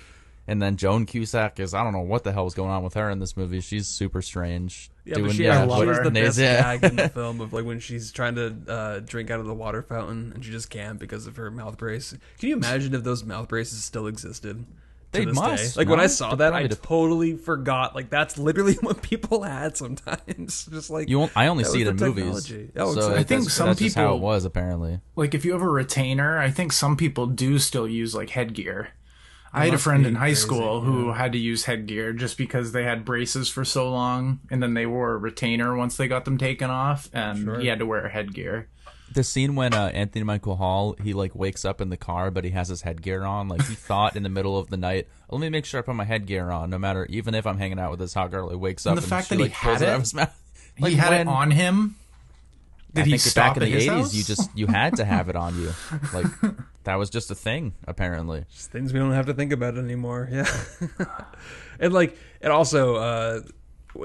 and 0.47 0.61
then 0.61 0.77
Joan 0.77 1.05
Cusack 1.05 1.59
is 1.59 1.73
I 1.73 1.83
don't 1.83 1.91
know 1.91 1.99
what 1.99 2.23
the 2.23 2.31
hell 2.31 2.45
was 2.45 2.53
going 2.53 2.69
on 2.69 2.83
with 2.83 2.93
her 2.93 3.09
in 3.09 3.19
this 3.19 3.35
movie. 3.35 3.59
She's 3.59 3.87
super 3.87 4.21
strange. 4.21 4.89
Yeah, 5.03 5.15
doing 5.15 5.27
but 5.27 5.35
she, 5.35 5.43
yeah, 5.43 5.59
has, 5.59 5.69
love 5.69 5.81
she 5.81 5.87
her. 5.87 6.03
the 6.03 6.11
best 6.11 6.39
yeah. 6.39 6.61
gag 6.77 6.83
in 6.85 6.95
the 6.95 7.09
film 7.13 7.41
of 7.41 7.51
like 7.51 7.65
when 7.65 7.79
she's 7.79 8.13
trying 8.13 8.35
to 8.35 8.55
uh, 8.67 8.99
drink 8.99 9.29
out 9.29 9.41
of 9.41 9.45
the 9.45 9.53
water 9.53 9.81
fountain 9.81 10.31
and 10.33 10.45
she 10.45 10.51
just 10.51 10.69
can't 10.69 10.99
because 10.99 11.27
of 11.27 11.35
her 11.35 11.51
mouth 11.51 11.77
brace. 11.77 12.15
Can 12.39 12.49
you 12.49 12.55
imagine 12.55 12.93
if 12.93 13.03
those 13.03 13.25
mouth 13.25 13.49
braces 13.49 13.83
still 13.83 14.07
existed? 14.07 14.65
To 15.11 15.19
They 15.19 15.25
this 15.25 15.35
must, 15.35 15.75
Day? 15.75 15.79
Like 15.81 15.89
when? 15.89 15.99
I 15.99 16.07
saw 16.07 16.35
that, 16.35 16.53
I 16.53 16.67
totally 16.67 17.35
forgot. 17.35 17.95
Like 17.95 18.09
that's 18.09 18.37
literally 18.37 18.73
what 18.81 19.01
people 19.01 19.43
had 19.43 19.75
sometimes. 19.77 20.65
Just 20.71 20.89
like 20.89 21.09
You, 21.09 21.19
won't- 21.19 21.31
I 21.35 21.47
only 21.47 21.63
see 21.63 21.81
it 21.81 21.87
in 21.87 21.95
movies. 21.95 22.45
technology. 22.45 22.71
Oh, 22.75 22.93
so 22.93 22.99
exactly. 22.99 23.19
I 23.19 23.23
think 23.23 23.41
that's, 23.43 23.53
some 23.53 23.67
that's 23.67 23.79
just 23.79 23.95
how 23.95 24.03
it 24.03 24.05
people- 24.15 24.19
was 24.19 24.45
apparently. 24.45 24.99
like 25.15 25.33
if 25.33 25.45
you 25.45 25.53
have 25.53 25.61
a 25.61 25.69
retainer, 25.69 26.37
I 26.37 26.49
think 26.51 26.71
some 26.71 26.95
people 26.97 27.27
do 27.27 27.59
still 27.59 27.87
use 27.87 28.13
like 28.15 28.29
headgear. 28.31 28.89
I 29.51 29.65
had 29.65 29.73
a 29.73 29.79
friend 29.79 30.05
in 30.05 30.13
high 30.13 30.25
crazy, 30.27 30.41
school 30.41 30.81
who 30.81 31.11
had 31.13 31.31
to 31.31 31.39
use 31.39 31.65
headgear 31.65 32.13
just 32.13 32.37
because 32.37 32.71
they 32.71 32.83
had 32.83 33.03
braces 33.03 33.49
for 33.49 33.65
so 33.65 33.89
long, 33.89 34.41
and 34.51 34.61
then 34.61 34.75
they 34.75 34.85
wore 34.85 35.13
a 35.13 35.17
retainer 35.17 35.75
once 35.75 35.97
they 35.97 36.07
got 36.07 36.23
them 36.25 36.37
taken 36.37 36.69
off, 36.69 37.09
and 37.13 37.45
Sure. 37.45 37.59
he 37.59 37.65
had 37.65 37.79
to 37.79 37.85
wear 37.87 38.05
a 38.05 38.09
headgear. 38.11 38.67
The 39.13 39.23
scene 39.23 39.55
when 39.55 39.73
uh, 39.73 39.87
Anthony 39.93 40.23
Michael 40.23 40.55
Hall 40.55 40.95
he 41.01 41.13
like 41.13 41.33
wakes 41.35 41.65
up 41.65 41.81
in 41.81 41.89
the 41.89 41.97
car, 41.97 42.29
but 42.31 42.43
he 42.43 42.51
has 42.51 42.67
his 42.67 42.83
headgear 42.83 43.23
on. 43.23 43.47
Like 43.47 43.65
he 43.65 43.73
thought 43.75 44.15
in 44.15 44.23
the 44.23 44.29
middle 44.29 44.57
of 44.57 44.69
the 44.69 44.77
night, 44.77 45.07
let 45.29 45.41
me 45.41 45.49
make 45.49 45.65
sure 45.65 45.79
I 45.79 45.81
put 45.83 45.95
my 45.95 46.03
headgear 46.05 46.51
on, 46.51 46.69
no 46.69 46.77
matter 46.77 47.05
even 47.09 47.33
if 47.33 47.47
I'm 47.47 47.57
hanging 47.57 47.79
out 47.79 47.89
with 47.91 47.99
this 47.99 48.13
hot 48.13 48.29
girl. 48.31 48.49
He 48.49 48.55
wakes 48.55 48.85
up 48.85 48.91
And 48.91 48.97
the 48.97 49.01
and 49.03 49.09
fact 49.09 49.27
she, 49.29 49.35
that 49.35 49.41
he 49.41 49.49
like, 49.49 49.53
pulls 49.57 49.79
had 49.79 49.81
it 49.81 49.87
out 49.87 49.91
it? 49.91 49.95
of 49.95 50.01
his 50.01 50.13
mouth. 50.13 50.41
he 50.77 50.83
Like, 50.83 50.93
had 50.93 51.09
when- 51.09 51.27
it 51.27 51.31
on 51.31 51.51
him. 51.51 51.95
Did 52.93 53.01
I 53.01 53.05
he 53.05 53.11
think 53.11 53.21
stop 53.21 53.53
back 53.55 53.57
in 53.63 53.71
the 53.71 53.77
eighties, 53.77 54.15
you 54.17 54.23
just 54.23 54.49
you 54.57 54.65
had 54.65 54.95
to 54.95 55.05
have 55.05 55.29
it 55.29 55.35
on 55.35 55.55
you. 55.61 55.71
Like 56.13 56.25
that 56.85 56.95
was 56.95 57.11
just 57.11 57.29
a 57.29 57.35
thing, 57.35 57.73
apparently. 57.87 58.45
Just 58.51 58.71
things 58.71 58.93
we 58.93 58.99
don't 58.99 59.11
have 59.11 59.27
to 59.27 59.33
think 59.35 59.51
about 59.53 59.77
anymore. 59.77 60.27
Yeah, 60.31 60.51
and 61.79 61.93
like, 61.93 62.17
and 62.41 62.51
also, 62.51 62.95
uh, 62.95 63.41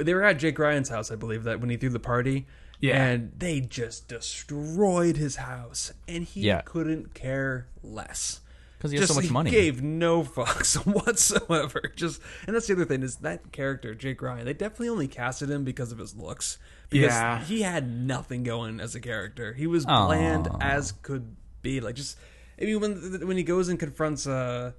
they 0.02 0.12
were 0.12 0.22
at 0.22 0.34
Jake 0.38 0.58
Ryan's 0.58 0.90
house, 0.90 1.10
I 1.10 1.16
believe, 1.16 1.44
that 1.44 1.60
when 1.60 1.70
he 1.70 1.76
threw 1.78 1.88
the 1.88 1.98
party. 1.98 2.46
Yeah. 2.80 3.02
and 3.04 3.32
they 3.36 3.60
just 3.60 4.08
destroyed 4.08 5.16
his 5.16 5.36
house, 5.36 5.92
and 6.08 6.24
he 6.24 6.42
Yeah. 6.42 6.60
couldn't 6.62 7.14
care 7.14 7.68
less. 7.82 8.40
Because 8.76 8.90
he 8.92 8.98
has 8.98 9.08
so 9.08 9.14
much 9.14 9.30
money. 9.30 9.50
gave 9.50 9.80
no 9.82 10.22
fucks 10.36 10.76
whatsoever. 10.86 11.80
Just 11.96 12.20
and 12.46 12.54
that's 12.54 12.66
the 12.66 12.74
other 12.74 12.84
thing 12.84 13.02
is 13.02 13.16
that 13.16 13.50
character 13.52 13.94
Jake 13.94 14.20
Ryan. 14.20 14.44
They 14.44 14.52
definitely 14.52 14.90
only 14.90 15.08
casted 15.08 15.48
him 15.50 15.64
because 15.64 15.90
of 15.90 15.96
his 15.98 16.14
looks. 16.14 16.58
Because 16.90 17.12
Yeah. 17.12 17.42
he 17.42 17.62
had 17.62 17.88
nothing 17.90 18.42
going 18.42 18.80
as 18.80 18.94
a 18.94 19.00
character. 19.00 19.54
He 19.54 19.66
was 19.66 19.86
Aw. 19.86 20.06
bland 20.06 20.48
as 20.60 20.92
could 20.92 21.34
be. 21.62 21.80
Like 21.80 21.94
just 21.94 22.18
I 22.60 22.64
mean 22.66 22.78
when 22.80 23.26
when 23.26 23.38
he 23.38 23.42
goes 23.42 23.68
and 23.70 23.78
confronts 23.78 24.26
uh 24.26 24.72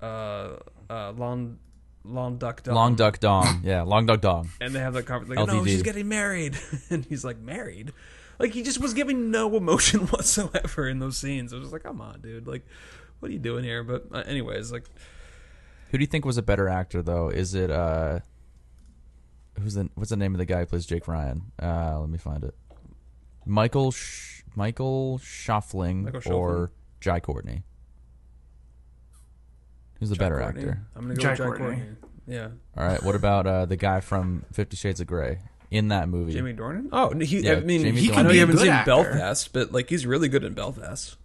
uh 0.00 0.56
uh 0.88 1.12
Long 1.16 1.58
Long 2.04 2.36
Duck 2.36 2.62
Dong, 2.62 2.74
Long 2.74 2.94
Duck 2.96 3.18
Dong. 3.18 3.62
Yeah, 3.64 3.82
Long 3.82 4.04
Duck 4.06 4.20
Dong. 4.20 4.50
and 4.60 4.74
they 4.74 4.80
have 4.80 4.92
that 4.94 5.04
conversation. 5.06 5.36
Like, 5.46 5.48
no, 5.54 5.62
LDD. 5.62 5.66
she's 5.68 5.82
getting 5.82 6.08
married, 6.08 6.56
and 6.90 7.04
he's 7.04 7.24
like, 7.24 7.38
married. 7.38 7.92
Like 8.38 8.52
he 8.52 8.62
just 8.62 8.80
was 8.80 8.94
giving 8.94 9.30
no 9.30 9.56
emotion 9.56 10.00
whatsoever 10.08 10.88
in 10.88 10.98
those 10.98 11.16
scenes. 11.16 11.52
I 11.52 11.56
was 11.56 11.64
just 11.66 11.72
like, 11.72 11.84
come 11.84 12.00
on, 12.00 12.20
dude. 12.20 12.46
Like, 12.46 12.66
what 13.20 13.30
are 13.30 13.32
you 13.32 13.38
doing 13.38 13.64
here? 13.64 13.82
But 13.84 14.06
uh, 14.12 14.18
anyways, 14.26 14.72
like, 14.72 14.84
Who 15.90 15.98
do 15.98 16.02
you 16.02 16.08
think 16.08 16.24
was 16.24 16.36
a 16.36 16.42
better 16.42 16.68
actor 16.68 17.00
though? 17.00 17.28
Is 17.28 17.54
it 17.54 17.70
uh 17.70 18.18
who's 19.60 19.74
the 19.74 19.88
what's 19.94 20.10
the 20.10 20.16
name 20.16 20.34
of 20.34 20.38
the 20.38 20.44
guy 20.46 20.60
who 20.60 20.66
plays 20.66 20.84
Jake 20.84 21.06
Ryan? 21.06 21.52
Uh 21.62 22.00
let 22.00 22.08
me 22.10 22.18
find 22.18 22.42
it. 22.44 22.54
Michael 23.46 23.92
Sh- 23.92 24.42
Michael 24.56 25.18
Shuffling 25.18 26.04
Michael 26.04 26.32
or 26.32 26.72
Jai 27.00 27.20
Courtney? 27.20 27.62
Who's 30.00 30.10
the 30.10 30.16
better 30.16 30.38
Courtney. 30.40 30.62
actor? 30.62 30.80
I'm 30.96 31.02
gonna 31.02 31.14
go 31.14 31.20
Jack 31.22 31.30
with 31.32 31.38
Jack 31.38 31.46
Courtney. 31.46 31.66
Courtney. 31.76 31.84
Yeah, 32.26 32.48
All 32.76 32.86
right, 32.86 33.02
what 33.02 33.14
about 33.14 33.46
uh 33.46 33.64
the 33.66 33.76
guy 33.76 34.00
from 34.00 34.44
50 34.52 34.76
Shades 34.76 34.98
of 35.00 35.06
Grey 35.06 35.40
in 35.70 35.88
that 35.88 36.08
movie? 36.08 36.32
Jamie 36.32 36.54
Dornan. 36.54 36.88
Oh, 36.90 37.10
he, 37.18 37.40
Yeah, 37.40 37.52
I 37.54 37.60
mean, 37.60 37.82
Jamie 37.82 38.00
he 38.00 38.08
Dornan. 38.08 38.16
I 38.16 38.22
know 38.22 38.28
Be 38.30 38.34
you 38.36 38.38
a 38.38 38.40
haven't 38.46 38.56
good 38.56 38.62
seen 38.62 38.70
actor. 38.72 38.90
Belfast, 38.90 39.52
but 39.52 39.72
like 39.72 39.90
he's 39.90 40.06
really 40.06 40.28
good 40.28 40.42
in 40.44 40.54
Belfast. 40.54 41.16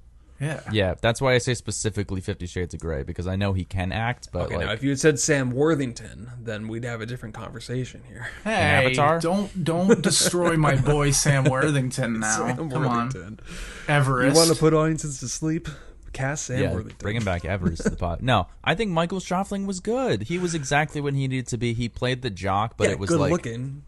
Yeah. 0.42 0.62
Yeah, 0.72 0.96
that's 1.02 1.20
why 1.22 1.34
I 1.34 1.38
say 1.38 1.54
specifically 1.54 2.20
Fifty 2.22 2.48
Shades 2.48 2.74
of 2.74 2.80
Grey 2.82 3.04
because 3.04 3.28
I 3.28 3.36
know 3.38 3.52
he 3.54 3.64
can 3.66 3.92
act, 3.94 4.30
but 4.34 4.44
Okay, 4.48 4.58
like 4.58 4.66
now 4.68 4.72
if 4.74 4.84
you 4.84 4.90
had 4.90 5.00
said 5.00 5.20
Sam 5.20 5.52
Worthington, 5.52 6.32
then 6.42 6.68
we'd 6.70 6.84
have 6.86 7.00
a 7.02 7.06
different 7.06 7.36
conversation 7.36 8.02
here. 8.08 8.30
Hey, 8.46 8.52
Avatar? 8.54 9.20
don't 9.22 9.64
don't 9.66 10.02
destroy 10.02 10.56
my 10.58 10.76
boy 10.76 11.12
Sam 11.12 11.44
Worthington 11.50 12.20
now. 12.22 12.38
Sam 12.48 12.70
Come 12.70 12.86
on, 12.88 13.06
Worthington. 13.08 13.40
Everest. 13.88 14.34
You 14.36 14.40
want 14.40 14.54
to 14.54 14.58
put 14.60 14.74
audiences 14.74 15.20
to 15.22 15.28
sleep? 15.30 15.68
Cast 16.14 16.46
Sam 16.46 16.62
yeah, 16.62 16.74
Worthington. 16.74 16.98
bringing 17.00 17.24
back 17.24 17.46
Evers 17.46 17.80
to 17.80 17.90
the 17.90 17.96
pot. 17.96 18.22
No, 18.22 18.48
I 18.64 18.76
think 18.76 18.92
Michael 18.92 19.20
Schoeffling 19.20 19.66
was 19.66 19.80
good. 19.80 20.24
He 20.24 20.38
was 20.38 20.56
exactly 20.56 21.02
what 21.02 21.14
he 21.14 21.28
needed 21.28 21.48
to 21.48 21.58
be. 21.58 21.74
He 21.74 21.90
played 21.90 22.22
the 22.22 22.30
jock, 22.30 22.76
but 22.78 22.86
yeah, 22.86 22.92
it 22.92 23.00
was 23.00 23.10
good 23.10 23.20
like 23.20 23.32
looking. 23.32 23.84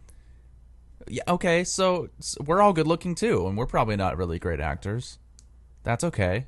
Yeah, 1.08 1.24
okay, 1.28 1.64
so, 1.64 2.10
so 2.20 2.44
we're 2.46 2.62
all 2.62 2.74
good 2.74 2.88
looking 2.88 3.16
too, 3.16 3.48
and 3.48 3.58
we're 3.58 3.66
probably 3.66 3.96
not 3.96 4.18
really 4.18 4.40
great 4.40 4.60
actors. 4.60 5.18
That's 5.84 6.04
okay. 6.04 6.46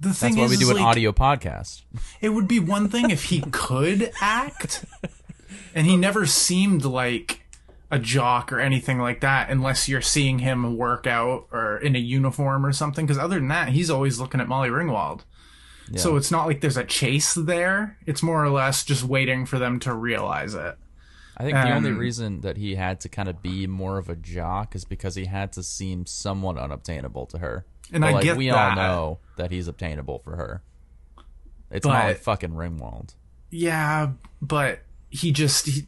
the 0.00 0.14
thing 0.14 0.36
That's 0.36 0.38
why 0.38 0.44
is, 0.44 0.50
we 0.50 0.56
do 0.56 0.70
an 0.70 0.76
like, 0.76 0.84
audio 0.84 1.12
podcast. 1.12 1.82
It 2.20 2.30
would 2.30 2.48
be 2.48 2.60
one 2.60 2.88
thing 2.88 3.10
if 3.10 3.24
he 3.24 3.42
could 3.50 4.12
act, 4.20 4.84
and 5.74 5.86
he 5.86 5.96
never 5.96 6.24
seemed 6.26 6.84
like 6.84 7.41
a 7.92 7.98
jock 7.98 8.52
or 8.52 8.58
anything 8.58 8.98
like 8.98 9.20
that, 9.20 9.50
unless 9.50 9.88
you're 9.88 10.00
seeing 10.00 10.40
him 10.40 10.76
work 10.76 11.06
out 11.06 11.46
or 11.52 11.76
in 11.76 11.94
a 11.94 12.00
uniform 12.00 12.66
or 12.66 12.72
something. 12.72 13.06
Because 13.06 13.18
other 13.18 13.36
than 13.36 13.48
that, 13.48 13.68
he's 13.68 13.90
always 13.90 14.18
looking 14.18 14.40
at 14.40 14.48
Molly 14.48 14.70
Ringwald. 14.70 15.20
So 15.96 16.16
it's 16.16 16.30
not 16.30 16.46
like 16.46 16.62
there's 16.62 16.78
a 16.78 16.84
chase 16.84 17.34
there. 17.34 17.98
It's 18.06 18.22
more 18.22 18.42
or 18.42 18.48
less 18.48 18.82
just 18.82 19.04
waiting 19.04 19.44
for 19.44 19.58
them 19.58 19.78
to 19.80 19.92
realize 19.92 20.54
it. 20.54 20.78
I 21.36 21.42
think 21.42 21.54
the 21.54 21.74
only 21.74 21.90
Um, 21.90 21.98
reason 21.98 22.40
that 22.42 22.56
he 22.56 22.76
had 22.76 22.98
to 23.00 23.08
kind 23.10 23.28
of 23.28 23.42
be 23.42 23.66
more 23.66 23.98
of 23.98 24.08
a 24.08 24.16
jock 24.16 24.74
is 24.74 24.84
because 24.86 25.16
he 25.16 25.26
had 25.26 25.52
to 25.52 25.62
seem 25.62 26.06
somewhat 26.06 26.56
unobtainable 26.56 27.26
to 27.26 27.38
her. 27.38 27.66
And 27.92 28.00
But, 28.00 28.06
I 28.06 28.12
like, 28.12 28.22
get 28.22 28.36
we 28.38 28.48
that. 28.48 28.70
all 28.70 28.76
know 28.76 29.18
that 29.36 29.50
he's 29.50 29.68
obtainable 29.68 30.18
for 30.20 30.36
her. 30.36 30.62
It's 31.70 31.84
not 31.86 31.92
But- 32.02 32.06
like 32.06 32.18
fucking 32.18 32.50
Ringwald. 32.52 33.14
Yeah, 33.50 34.12
but 34.40 34.80
he 35.10 35.30
just 35.30 35.66
he, 35.66 35.86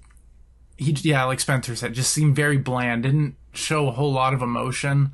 he 0.77 0.93
yeah, 1.03 1.25
like 1.25 1.41
Spencer 1.41 1.77
said, 1.77 1.95
just 1.95 2.13
seemed 2.13 2.37
very 2.37 2.59
bland. 2.59 3.03
Didn't 3.05 3.37
show 3.53 3.89
a 3.89 3.93
whole 3.93 4.13
lot 4.13 4.35
of 4.35 4.43
emotion. 4.43 5.13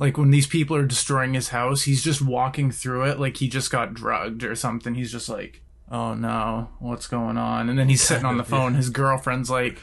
Like 0.00 0.16
when 0.18 0.30
these 0.30 0.46
people 0.46 0.76
are 0.76 0.86
destroying 0.86 1.34
his 1.34 1.50
house, 1.50 1.82
he's 1.82 2.02
just 2.02 2.22
walking 2.22 2.70
through 2.70 3.04
it 3.04 3.20
like 3.20 3.36
he 3.36 3.48
just 3.48 3.70
got 3.70 3.94
drugged 3.94 4.42
or 4.42 4.54
something. 4.54 4.94
He's 4.94 5.12
just 5.12 5.28
like, 5.28 5.62
"Oh 5.90 6.14
no, 6.14 6.70
what's 6.78 7.06
going 7.06 7.36
on?" 7.36 7.68
And 7.68 7.78
then 7.78 7.88
he's 7.88 8.02
sitting 8.02 8.24
on 8.24 8.36
the 8.38 8.44
phone. 8.54 8.74
His 8.74 8.90
girlfriend's 8.90 9.50
like, 9.50 9.78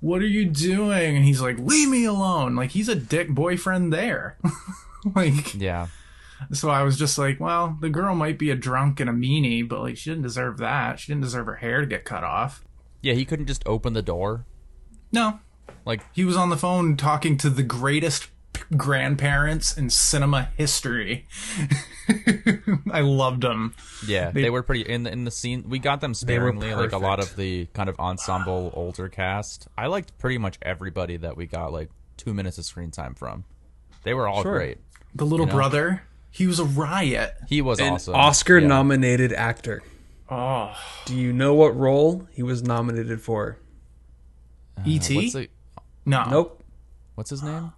"What 0.00 0.20
are 0.22 0.26
you 0.26 0.44
doing?" 0.44 1.16
And 1.16 1.24
he's 1.24 1.40
like, 1.40 1.58
"Leave 1.58 1.88
me 1.88 2.04
alone." 2.04 2.56
Like 2.56 2.70
he's 2.72 2.88
a 2.88 2.94
dick 2.94 3.30
boyfriend 3.30 3.92
there. 3.92 4.36
like 5.14 5.54
Yeah. 5.54 5.86
so 6.52 6.68
I 6.70 6.82
was 6.82 6.98
just 6.98 7.16
like, 7.16 7.40
well, 7.40 7.76
the 7.80 7.88
girl 7.90 8.14
might 8.14 8.38
be 8.38 8.50
a 8.50 8.56
drunk 8.56 9.00
and 9.00 9.08
a 9.08 9.12
meanie, 9.12 9.66
but 9.66 9.80
like 9.80 9.96
she 9.96 10.10
didn't 10.10 10.24
deserve 10.24 10.58
that. 10.58 10.98
She 11.00 11.12
didn't 11.12 11.22
deserve 11.24 11.46
her 11.46 11.56
hair 11.56 11.80
to 11.80 11.86
get 11.86 12.04
cut 12.04 12.24
off. 12.24 12.64
Yeah, 13.00 13.14
he 13.14 13.24
couldn't 13.24 13.46
just 13.46 13.62
open 13.66 13.92
the 13.92 14.02
door. 14.02 14.44
No, 15.12 15.40
Like, 15.84 16.02
he 16.14 16.24
was 16.24 16.36
on 16.36 16.50
the 16.50 16.56
phone 16.56 16.96
talking 16.96 17.36
to 17.38 17.48
the 17.50 17.62
greatest 17.62 18.28
p- 18.52 18.62
grandparents 18.76 19.76
in 19.76 19.88
cinema 19.90 20.50
history. 20.56 21.26
I 22.92 23.00
loved 23.00 23.42
them. 23.42 23.74
yeah, 24.06 24.30
they, 24.30 24.50
were 24.50 24.62
pretty 24.62 24.82
in 24.82 25.04
the, 25.04 25.12
in 25.12 25.24
the 25.24 25.30
scene. 25.30 25.64
We 25.68 25.78
got 25.78 26.00
them 26.00 26.12
sparingly, 26.14 26.74
like 26.74 26.92
a 26.92 26.98
lot 26.98 27.20
of 27.20 27.36
the 27.36 27.66
kind 27.72 27.88
of 27.88 27.98
ensemble 27.98 28.70
older 28.74 29.08
cast. 29.08 29.68
I 29.78 29.86
liked 29.86 30.16
pretty 30.18 30.38
much 30.38 30.58
everybody 30.62 31.16
that 31.18 31.36
we 31.36 31.46
got 31.46 31.72
like 31.72 31.90
two 32.16 32.34
minutes 32.34 32.58
of 32.58 32.64
screen 32.64 32.90
time 32.90 33.14
from. 33.14 33.44
They 34.02 34.14
were 34.14 34.28
all 34.28 34.42
Sure. 34.42 34.58
great. 34.58 34.78
The 35.14 35.24
little 35.26 35.46
know? 35.46 35.52
brother, 35.52 36.02
he 36.30 36.46
was 36.46 36.58
a 36.58 36.64
riot. 36.64 37.34
He 37.48 37.62
was 37.62 37.80
An 37.80 37.94
awesome. 37.94 38.14
Oscar 38.14 38.58
Yeah. 38.58 38.66
nominated 38.68 39.32
actor. 39.32 39.82
Oh, 40.30 40.74
Do 41.06 41.16
you 41.16 41.32
know 41.32 41.54
what 41.54 41.74
role 41.76 42.26
he 42.32 42.42
was 42.42 42.62
nominated 42.62 43.20
for? 43.20 43.58
E.T. 44.84 45.16
What's, 45.16 45.32
the, 45.32 45.48
no, 46.04 46.24
Nope. 46.30 46.62
what's 47.14 47.30
his 47.30 47.42
name? 47.42 47.72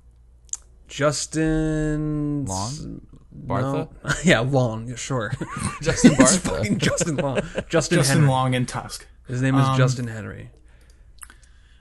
Justin 0.88 2.44
Long? 2.46 3.00
Bartha? 3.46 3.88
No. 4.04 4.12
yeah, 4.24 4.40
Long. 4.40 4.88
Yeah, 4.88 4.96
sure. 4.96 5.32
Justin 5.82 6.12
It's 6.18 6.36
Bartha. 6.38 6.56
fucking 6.56 6.78
Justin 6.78 7.16
Long. 7.16 7.36
Justin, 7.68 7.98
Justin 7.98 8.16
Henry. 8.18 8.28
Long 8.28 8.54
and 8.54 8.68
Tusk. 8.68 9.06
His 9.28 9.40
name 9.40 9.54
is 9.56 9.64
Um, 9.66 9.76
Justin 9.76 10.08
Henry. 10.08 10.50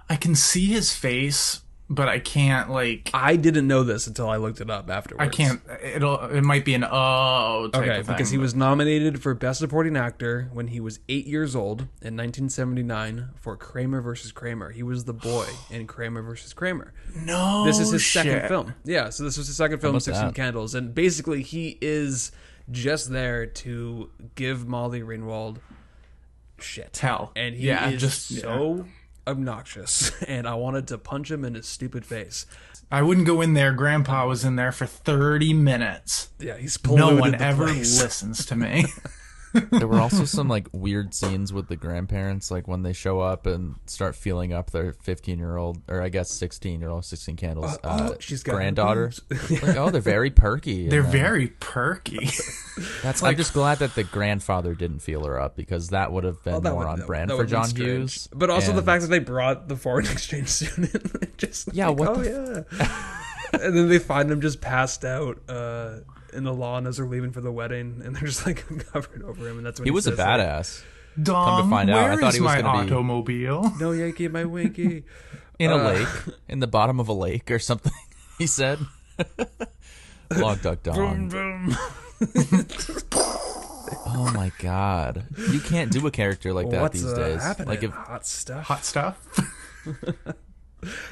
I 0.07 0.15
can 0.15 0.35
see 0.35 0.67
his 0.67 0.93
face, 0.95 1.61
but 1.89 2.07
I 2.07 2.19
can't 2.19 2.69
like. 2.69 3.09
I 3.13 3.35
didn't 3.35 3.67
know 3.67 3.83
this 3.83 4.05
until 4.07 4.29
I 4.29 4.37
looked 4.37 4.61
it 4.61 4.69
up 4.69 4.89
afterwards. 4.89 5.21
I 5.23 5.27
can't. 5.29 5.61
It'll. 5.83 6.19
It 6.25 6.41
might 6.43 6.63
be 6.65 6.73
an 6.75 6.83
oh 6.83 7.69
type 7.73 7.81
Okay, 7.81 7.99
of 7.99 8.05
thing. 8.05 8.15
because 8.15 8.29
he 8.29 8.37
was 8.37 8.53
nominated 8.53 9.21
for 9.21 9.33
Best 9.33 9.59
Supporting 9.59 9.97
Actor 9.97 10.49
when 10.53 10.67
he 10.67 10.79
was 10.79 10.99
eight 11.09 11.25
years 11.25 11.55
old 11.55 11.81
in 12.01 12.15
1979 12.15 13.29
for 13.35 13.55
Kramer 13.57 14.01
versus 14.01 14.31
Kramer. 14.31 14.69
He 14.71 14.83
was 14.83 15.05
the 15.05 15.13
boy 15.13 15.47
in 15.71 15.87
Kramer 15.87 16.21
versus 16.21 16.53
Kramer. 16.53 16.93
no. 17.25 17.65
This 17.65 17.79
is 17.79 17.91
his 17.91 18.05
second 18.05 18.47
film. 18.47 18.73
Yeah, 18.83 19.09
so 19.09 19.23
this 19.23 19.37
was 19.37 19.47
his 19.47 19.57
second 19.57 19.79
film, 19.79 19.95
about 19.95 20.03
16 20.03 20.27
that? 20.27 20.35
Candles. 20.35 20.75
And 20.75 20.93
basically, 20.93 21.41
he 21.41 21.77
is 21.81 22.31
just 22.71 23.09
there 23.11 23.47
to 23.47 24.11
give 24.35 24.67
Molly 24.67 25.01
Ringwald 25.01 25.57
shit. 26.59 26.97
Hell. 26.97 27.31
And 27.35 27.55
he 27.55 27.67
Yeah, 27.67 27.89
is 27.89 28.01
just- 28.01 28.31
yeah. 28.31 28.43
Obnoxious. 29.29 30.11
And 30.27 30.47
I 30.47 30.55
wanted 30.55 30.87
to 30.89 30.97
punch 30.97 31.31
him 31.31 31.43
in 31.45 31.55
his 31.55 31.65
stupid 31.65 32.05
face. 32.05 32.45
I 32.91 33.01
wouldn't 33.01 33.25
go 33.27 33.41
in 33.41 33.53
there. 33.53 33.71
Grandpa 33.71 34.27
was 34.27 34.43
in 34.43 34.55
there 34.55 34.71
for 34.71 34.85
30 34.85 35.53
minutes. 35.53 36.29
Yeah, 36.39 36.57
he's 36.57 36.77
No 36.85 37.15
one 37.15 37.35
ever 37.35 37.65
place. 37.65 38.01
listens 38.01 38.45
to 38.47 38.55
me. 38.55 38.85
There 39.71 39.87
were 39.87 39.99
also 39.99 40.25
some 40.25 40.47
like 40.47 40.67
weird 40.71 41.13
scenes 41.13 41.51
with 41.51 41.67
the 41.67 41.75
grandparents, 41.75 42.51
like 42.51 42.67
when 42.67 42.83
they 42.83 42.93
show 42.93 43.19
up 43.19 43.45
and 43.45 43.75
start 43.85 44.15
feeling 44.15 44.53
up 44.53 44.71
their 44.71 44.93
15 44.93 45.39
year 45.39 45.57
old, 45.57 45.81
or 45.87 46.01
I 46.01 46.09
guess 46.09 46.31
16 46.31 46.79
year 46.79 46.89
old, 46.89 47.05
16 47.05 47.35
candles, 47.35 47.77
uh, 47.83 48.09
oh, 48.11 48.15
she's 48.19 48.43
got 48.43 48.53
granddaughter. 48.55 49.11
like, 49.29 49.63
oh, 49.77 49.89
they're 49.89 50.01
very 50.01 50.29
perky. 50.29 50.87
They're 50.87 51.01
very 51.01 51.47
perky. 51.59 52.29
That's. 53.03 53.21
Like, 53.21 53.31
I'm 53.33 53.37
just 53.37 53.53
glad 53.53 53.79
that 53.79 53.95
the 53.95 54.03
grandfather 54.03 54.73
didn't 54.75 54.99
feel 54.99 55.23
her 55.25 55.39
up 55.39 55.55
because 55.55 55.89
that 55.89 56.11
would 56.11 56.23
have 56.23 56.43
been 56.43 56.61
Well, 56.61 56.73
more 56.73 56.85
would- 56.87 57.01
on 57.01 57.05
brand 57.05 57.31
for 57.31 57.45
John. 57.45 57.69
Hughes. 57.69 58.27
But 58.33 58.49
also 58.49 58.71
the 58.73 58.81
fact 58.83 59.01
that 59.01 59.09
they 59.09 59.19
brought 59.19 59.67
the 59.67 59.75
foreign 59.75 60.05
exchange 60.05 60.47
student 60.49 61.37
just 61.37 61.73
Yeah, 61.73 61.87
like, 61.89 61.99
what 61.99 62.09
oh 62.09 62.15
the 62.15 62.65
yeah. 62.77 63.59
and 63.61 63.75
then 63.77 63.89
they 63.89 63.99
find 63.99 64.29
him 64.31 64.41
just 64.41 64.61
passed 64.61 65.03
out 65.05 65.39
uh, 65.49 65.97
in 66.33 66.43
the 66.43 66.53
lawn 66.53 66.87
as 66.87 66.97
they're 66.97 67.05
leaving 67.05 67.31
for 67.31 67.41
the 67.41 67.51
wedding, 67.51 68.01
and 68.03 68.15
they're 68.15 68.27
just 68.27 68.45
like 68.45 68.65
covered 68.93 69.23
over 69.23 69.47
him, 69.47 69.57
and 69.57 69.65
that's 69.65 69.79
when 69.79 69.85
he 69.85 69.91
was 69.91 70.07
a 70.07 70.11
badass. 70.13 70.17
like, 70.17 70.39
badass. 70.39 70.83
Dom, 71.23 71.69
find 71.69 71.89
out, 71.89 72.11
I 72.11 72.15
thought 72.17 72.33
he 72.33 72.39
was 72.41 72.47
my 72.53 72.61
gonna 72.61 72.85
be- 72.85 72.93
automobile? 72.93 73.73
no 73.79 73.91
Yankee, 73.91 74.27
my 74.27 74.45
Winky. 74.45 75.03
in 75.59 75.71
a 75.71 75.75
Uh, 75.77 75.83
lake, 75.93 76.07
in 76.47 76.59
the 76.59 76.67
bottom 76.67 76.99
of 76.99 77.07
a 77.09 77.13
lake 77.13 77.49
or 77.51 77.59
something. 77.59 77.91
He 78.37 78.47
said, 78.47 78.79
"Log 80.35 80.61
duck 80.61 80.79
Vroom, 80.83 81.27
dong." 81.27 81.71
vroom. 81.71 82.65
Oh 84.05 84.31
my 84.33 84.51
god, 84.59 85.25
you 85.51 85.59
can't 85.59 85.91
do 85.91 86.05
a 86.07 86.11
character 86.11 86.53
like 86.53 86.69
that 86.69 86.81
What's 86.81 87.01
these 87.01 87.11
uh, 87.11 87.15
days. 87.15 87.43
happening? 87.43 87.67
Like 87.69 87.83
if 87.83 87.91
Hot 87.91 88.25
stuff. 88.25 88.65
Hot 88.65 88.85
stuff. 88.85 89.17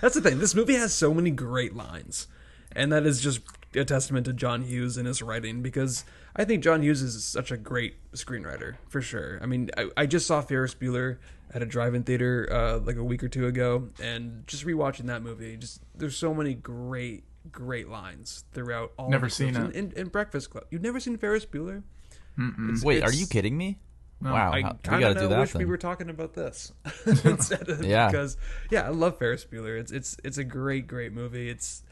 That's 0.01 0.15
the 0.15 0.21
thing. 0.21 0.39
This 0.39 0.55
movie 0.55 0.75
has 0.75 0.93
so 0.93 1.13
many 1.13 1.29
great 1.31 1.75
lines, 1.75 2.27
and 2.73 2.91
that 2.91 3.05
is 3.05 3.19
just 3.21 3.41
a 3.77 3.85
testament 3.85 4.25
to 4.25 4.33
John 4.33 4.61
Hughes 4.63 4.97
and 4.97 5.07
his 5.07 5.21
writing 5.21 5.61
because 5.61 6.03
I 6.35 6.43
think 6.45 6.63
John 6.63 6.81
Hughes 6.81 7.01
is 7.01 7.23
such 7.23 7.51
a 7.51 7.57
great 7.57 7.95
screenwriter 8.13 8.75
for 8.89 9.01
sure. 9.01 9.39
I 9.41 9.45
mean, 9.45 9.69
I, 9.77 9.89
I 9.97 10.05
just 10.05 10.25
saw 10.27 10.41
Ferris 10.41 10.75
Bueller 10.75 11.17
at 11.53 11.61
a 11.61 11.65
drive-in 11.65 12.03
theater 12.03 12.47
uh, 12.51 12.79
like 12.79 12.97
a 12.97 13.03
week 13.03 13.23
or 13.23 13.29
two 13.29 13.47
ago, 13.47 13.89
and 14.01 14.45
just 14.47 14.65
rewatching 14.65 15.05
that 15.05 15.21
movie, 15.23 15.55
just 15.57 15.81
there's 15.95 16.17
so 16.17 16.33
many 16.33 16.53
great, 16.53 17.23
great 17.51 17.87
lines 17.87 18.43
throughout 18.53 18.91
all. 18.97 19.09
Never 19.09 19.29
seen 19.29 19.55
it. 19.55 19.57
In, 19.57 19.71
in, 19.71 19.91
in 19.93 20.07
Breakfast 20.07 20.49
Club. 20.49 20.65
You've 20.71 20.81
never 20.81 20.99
seen 20.99 21.17
Ferris 21.17 21.45
Bueller? 21.45 21.83
It's- 22.37 22.83
wait, 22.83 23.01
are 23.03 23.11
you 23.13 23.25
kidding 23.27 23.57
me? 23.57 23.79
Wow, 24.19 24.51
I 24.51 24.55
we 24.57 24.63
kind 24.63 24.81
got 24.83 25.01
of 25.01 25.01
to 25.01 25.13
do 25.13 25.21
know 25.21 25.29
that 25.29 25.39
wish 25.41 25.53
we 25.53 25.65
were 25.65 25.77
talking 25.77 26.09
about 26.09 26.33
this 26.33 26.73
instead 27.23 27.69
of, 27.69 27.83
Yeah. 27.85 28.07
because 28.07 28.35
yeah, 28.71 28.81
I 28.87 28.89
love 28.89 29.19
Ferris 29.19 29.45
Bueller. 29.45 29.79
It's 29.79 29.91
it's 29.91 30.17
it's 30.23 30.39
a 30.39 30.43
great 30.43 30.87
great 30.87 31.13
movie. 31.13 31.49
It's 31.51 31.83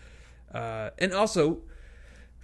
uh, 0.52 0.90
and 0.98 1.14
also 1.14 1.60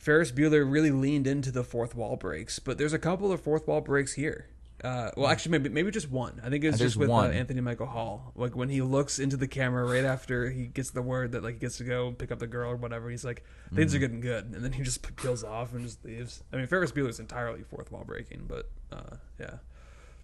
Ferris 0.01 0.31
Bueller 0.31 0.69
really 0.69 0.89
leaned 0.89 1.27
into 1.27 1.51
the 1.51 1.63
fourth 1.63 1.93
wall 1.93 2.15
breaks, 2.15 2.57
but 2.57 2.79
there's 2.79 2.91
a 2.93 2.97
couple 2.99 3.31
of 3.31 3.39
fourth 3.39 3.67
wall 3.67 3.81
breaks 3.81 4.13
here. 4.13 4.47
Uh, 4.83 5.11
well, 5.15 5.27
actually, 5.27 5.51
maybe 5.51 5.69
maybe 5.69 5.91
just 5.91 6.09
one. 6.09 6.41
I 6.43 6.49
think 6.49 6.63
it's 6.63 6.79
just 6.79 6.97
with 6.97 7.11
uh. 7.11 7.17
Anthony 7.25 7.61
Michael 7.61 7.85
Hall. 7.85 8.31
Like 8.35 8.55
when 8.55 8.69
he 8.69 8.81
looks 8.81 9.19
into 9.19 9.37
the 9.37 9.47
camera 9.47 9.85
right 9.85 10.03
after 10.03 10.49
he 10.49 10.65
gets 10.65 10.89
the 10.89 11.03
word 11.03 11.33
that 11.33 11.43
like 11.43 11.53
he 11.53 11.59
gets 11.59 11.77
to 11.77 11.83
go 11.83 12.11
pick 12.13 12.31
up 12.31 12.39
the 12.39 12.47
girl 12.47 12.71
or 12.71 12.77
whatever. 12.77 13.11
He's 13.11 13.23
like, 13.23 13.43
things 13.75 13.93
are 13.93 13.97
Mm-hmm. 13.99 14.01
getting 14.01 14.21
good, 14.21 14.45
and 14.45 14.63
then 14.65 14.71
he 14.73 14.81
just 14.81 15.03
peels 15.17 15.43
off 15.43 15.71
and 15.75 15.85
just 15.85 16.03
leaves. 16.03 16.43
I 16.51 16.55
mean, 16.57 16.65
Ferris 16.65 16.91
Bueller's 16.91 17.19
entirely 17.19 17.61
fourth 17.61 17.91
wall 17.91 18.03
breaking, 18.03 18.45
but 18.47 18.71
uh, 18.91 19.17
yeah, 19.39 19.57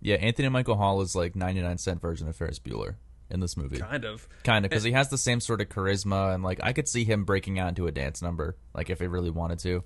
Yeah, 0.01 0.15
Anthony 0.15 0.49
Michael 0.49 0.77
Hall 0.77 1.01
is 1.01 1.15
like 1.15 1.35
99 1.35 1.77
cent 1.77 2.01
version 2.01 2.27
of 2.27 2.35
Ferris 2.35 2.57
Bueller 2.57 2.95
in 3.29 3.39
this 3.39 3.57
movie. 3.57 3.77
kind 3.77 4.05
of. 4.05 4.27
Kind 4.43 4.65
of, 4.65 4.69
because 4.69 4.83
he 4.83 4.91
has 4.91 5.09
the 5.09 5.17
same 5.17 5.39
sort 5.39 5.61
of 5.61 5.69
charisma, 5.69 6.33
and 6.33 6.43
like 6.43 6.59
I 6.63 6.73
could 6.73 6.87
see 6.87 7.03
him 7.03 7.25
breaking 7.25 7.59
out 7.59 7.69
into 7.69 7.87
a 7.87 7.91
dance 7.91 8.21
number, 8.21 8.57
like 8.73 8.89
if 8.89 8.99
he 8.99 9.07
really 9.07 9.29
wanted 9.29 9.59
to. 9.59 9.83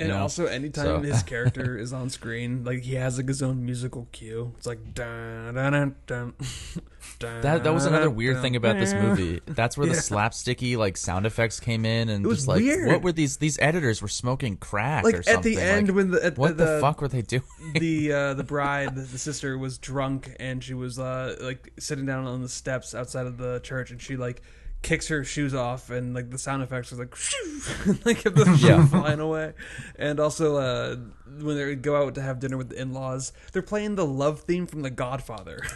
And 0.00 0.08
you 0.08 0.14
know? 0.14 0.22
also, 0.22 0.46
anytime 0.46 0.84
So- 0.84 1.00
his 1.00 1.22
character 1.22 1.76
is 1.84 1.92
on 1.92 2.08
screen, 2.10 2.64
like 2.64 2.82
he 2.82 2.94
has 2.94 3.18
like 3.18 3.28
his 3.28 3.42
own 3.42 3.64
musical 3.66 4.08
cue. 4.12 4.54
It's 4.56 4.66
like 4.66 4.94
dun 4.94 5.54
dun 5.54 5.72
dun 5.72 5.94
dun. 6.06 6.34
dun 7.18 7.40
That 7.42 7.64
that 7.64 7.74
was 7.74 7.84
another 7.84 8.08
weird 8.08 8.40
thing 8.40 8.56
about 8.56 8.78
this 8.78 8.94
movie. 9.04 9.40
That's 9.46 9.76
where 9.76 9.86
the 9.86 9.92
Yeah. 9.94 9.98
slapsticky 10.00 10.76
like 10.76 10.96
sound 10.96 11.26
effects 11.26 11.60
came 11.60 11.84
in, 11.84 12.08
and 12.08 12.26
was 12.26 12.38
just 12.38 12.48
like 12.48 12.62
weird. 12.62 12.88
what 12.88 13.02
were 13.02 13.12
these? 13.12 13.36
These 13.36 13.58
editors 13.60 14.00
were 14.00 14.08
smoking 14.08 14.56
crack 14.56 15.04
Like 15.04 15.16
or 15.16 15.22
something. 15.22 15.52
at 15.52 15.56
the 15.56 15.62
end 15.62 15.88
like, 15.88 15.96
when 15.96 16.10
the 16.12 16.24
at 16.24 16.38
what 16.38 16.56
the, 16.56 16.64
the, 16.64 16.80
fuck 16.80 17.00
were 17.02 17.08
they 17.08 17.22
doing? 17.22 17.42
the 17.74 18.12
uh, 18.12 18.34
the 18.40 18.44
bride, 18.44 18.94
the 18.96 19.18
sister, 19.18 19.58
was 19.58 19.76
drunk 19.78 20.34
and 20.40 20.64
she 20.64 20.72
was 20.74 20.98
uh, 20.98 21.36
like 21.40 21.72
sitting 21.78 22.06
down 22.06 22.26
on 22.26 22.40
the 22.42 22.48
steps 22.48 22.94
outside 22.94 23.26
of 23.26 23.36
the 23.36 23.60
church, 23.62 23.90
and 23.90 24.00
she 24.00 24.16
like 24.16 24.40
kicks 24.82 25.08
her 25.08 25.24
shoes 25.24 25.54
off, 25.54 25.90
and 25.90 26.14
like 26.14 26.30
the 26.30 26.38
sound 26.38 26.62
effects 26.62 26.90
was 26.90 26.98
like, 27.00 27.14
shoo, 27.16 27.98
like 28.04 28.24
of 28.26 28.34
the 28.36 28.56
shoe 28.56 28.66
Yeah. 28.68 28.86
flying 28.86 29.20
away. 29.20 29.52
And 29.96 30.18
also, 30.20 30.56
uh, 30.56 30.96
when 31.42 31.56
they 31.56 31.74
go 31.74 31.96
out 32.02 32.14
to 32.14 32.22
have 32.22 32.40
dinner 32.40 32.56
with 32.56 32.70
the 32.70 32.80
in 32.80 32.92
laws, 32.92 33.32
they're 33.52 33.62
playing 33.62 33.96
the 33.96 34.06
love 34.06 34.40
theme 34.40 34.66
from 34.66 34.82
The 34.82 34.90
Godfather. 34.90 35.60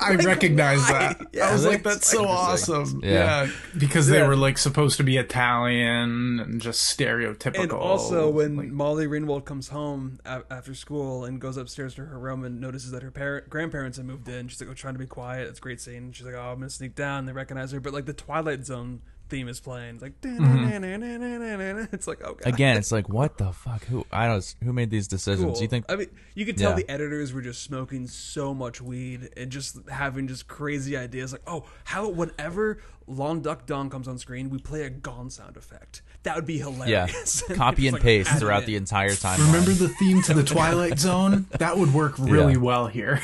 I 0.00 0.14
recognize 0.14 0.78
why? 0.80 0.92
that. 1.18 1.26
Yeah, 1.32 1.48
I 1.48 1.52
was 1.52 1.66
like, 1.66 1.82
that's 1.82 2.08
so 2.08 2.24
awesome. 2.26 3.00
Yeah. 3.02 3.44
Yeah. 3.44 3.50
because 3.76 4.06
they 4.08 4.22
were 4.22 4.36
like 4.36 4.56
supposed 4.58 4.96
to 4.98 5.02
be 5.04 5.16
Italian 5.18 6.40
and 6.40 6.60
just 6.60 6.96
stereotypical. 6.98 7.62
And 7.62 7.72
also, 7.72 8.30
when 8.30 8.56
like, 8.56 8.68
Molly 8.70 9.06
Ringwald 9.06 9.44
comes 9.44 9.68
home 9.68 10.20
a- 10.24 10.42
after 10.50 10.74
school 10.74 11.24
and 11.24 11.40
goes 11.40 11.56
upstairs 11.56 11.94
to 11.96 12.04
her 12.06 12.18
room 12.18 12.44
and 12.44 12.60
notices 12.60 12.90
that 12.92 13.02
her 13.02 13.10
parent 13.10 13.50
grandparents 13.50 13.98
have 13.98 14.06
moved 14.06 14.28
in, 14.28 14.48
she's 14.48 14.60
like, 14.60 14.70
"Oh, 14.70 14.74
trying 14.74 14.94
to 14.94 14.98
be 14.98 15.06
quiet." 15.06 15.48
It's 15.48 15.58
a 15.58 15.62
great 15.62 15.80
scene. 15.80 16.12
She's 16.12 16.26
like, 16.26 16.34
"Oh, 16.34 16.40
I'm 16.52 16.58
gonna 16.58 16.70
sneak 16.70 16.94
down." 16.94 17.26
They 17.26 17.32
recognize 17.32 17.72
her, 17.72 17.80
but 17.80 17.92
like 17.92 18.06
the 18.06 18.12
Twilight 18.14 18.64
Zone 18.64 19.02
theme 19.34 19.48
is 19.48 19.58
playing. 19.58 19.94
It's 19.96 20.02
like, 20.02 20.20
mm-hmm. 20.20 21.88
it's 21.92 22.06
like, 22.06 22.22
okay. 22.22 22.48
Again, 22.48 22.76
it's 22.76 22.92
like 22.98 23.08
what 23.08 23.36
the 23.38 23.52
fuck? 23.52 23.84
Who 23.86 24.06
I 24.12 24.26
don't 24.28 24.54
who 24.62 24.72
made 24.72 24.90
these 24.90 25.08
decisions? 25.08 25.54
Cool. 25.54 25.62
You 25.62 25.68
think 25.68 25.86
I 25.88 25.96
mean, 25.96 26.08
you 26.34 26.46
could 26.46 26.56
tell 26.56 26.70
Yeah. 26.70 26.76
the 26.76 26.90
editors 26.90 27.32
were 27.32 27.40
just 27.42 27.62
smoking 27.62 28.06
so 28.06 28.54
much 28.54 28.80
weed 28.80 29.30
and 29.36 29.50
just 29.50 29.78
having 29.88 30.28
just 30.28 30.46
crazy 30.46 30.96
ideas. 30.96 31.32
Like, 31.32 31.42
oh, 31.46 31.64
how 31.84 32.08
whenever 32.08 32.78
Long 33.06 33.40
Duck 33.42 33.66
Dong 33.66 33.90
comes 33.90 34.06
on 34.06 34.18
screen, 34.18 34.50
we 34.50 34.58
play 34.58 34.82
a 34.82 34.90
gong 34.90 35.30
sound 35.30 35.56
effect. 35.56 36.02
That 36.22 36.36
would 36.36 36.46
be 36.46 36.58
hilarious. 36.58 36.88
yeah, 36.88 37.06
hilarious. 37.06 37.42
copy 37.56 37.76
Just, 37.82 37.86
and 37.86 37.92
like, 37.94 38.02
paste 38.02 38.30
add 38.30 38.36
it 38.36 38.40
throughout 38.40 38.66
the 38.66 38.76
entire 38.76 39.14
time. 39.14 39.40
remember 39.40 39.72
the 39.72 39.88
theme 39.88 40.22
to 40.22 40.34
the 40.34 40.44
Twilight 40.44 40.98
Zone? 41.08 41.46
That 41.58 41.76
would 41.76 41.92
work 41.92 42.14
really 42.18 42.52
Yeah. 42.52 42.58
well 42.60 42.86
here. 42.86 43.20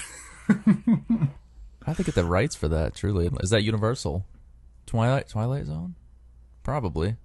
I 0.48 1.86
have 1.86 1.96
to 1.96 2.02
get 2.04 2.14
the 2.16 2.24
rights 2.24 2.54
for 2.56 2.68
that. 2.68 2.94
Truly, 2.96 3.30
is 3.40 3.50
that 3.50 3.62
Universal? 3.62 4.26
Twilight 4.86 5.28
Twilight 5.28 5.66
Zone? 5.66 5.94
Probably. 6.70 7.16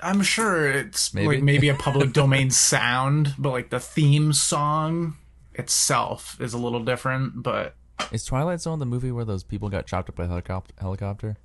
I'm 0.00 0.22
sure 0.22 0.70
it's 0.70 1.12
Maybe. 1.12 1.26
like 1.28 1.42
maybe 1.42 1.68
a 1.68 1.74
public 1.74 2.12
domain 2.14 2.50
sound, 2.50 3.34
but 3.36 3.50
like 3.50 3.68
the 3.68 3.78
theme 3.78 4.32
song 4.32 5.18
itself 5.52 6.40
is 6.40 6.54
a 6.54 6.58
little 6.58 6.82
different, 6.82 7.42
but 7.42 7.74
Is 8.10 8.24
Twilight 8.24 8.62
Zone 8.62 8.78
the 8.78 8.86
movie 8.86 9.12
where 9.12 9.26
those 9.26 9.44
people 9.44 9.68
got 9.68 9.86
chopped 9.86 10.08
up 10.08 10.14
by 10.16 10.24
a 10.24 10.28
helicopter? 10.28 10.72
Helicopter? 10.80 11.36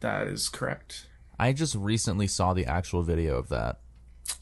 that 0.00 0.26
is 0.26 0.50
correct. 0.50 1.06
I 1.38 1.54
just 1.54 1.74
recently 1.74 2.26
saw 2.26 2.52
the 2.52 2.66
actual 2.66 3.02
video 3.02 3.38
of 3.38 3.48
that, 3.48 3.80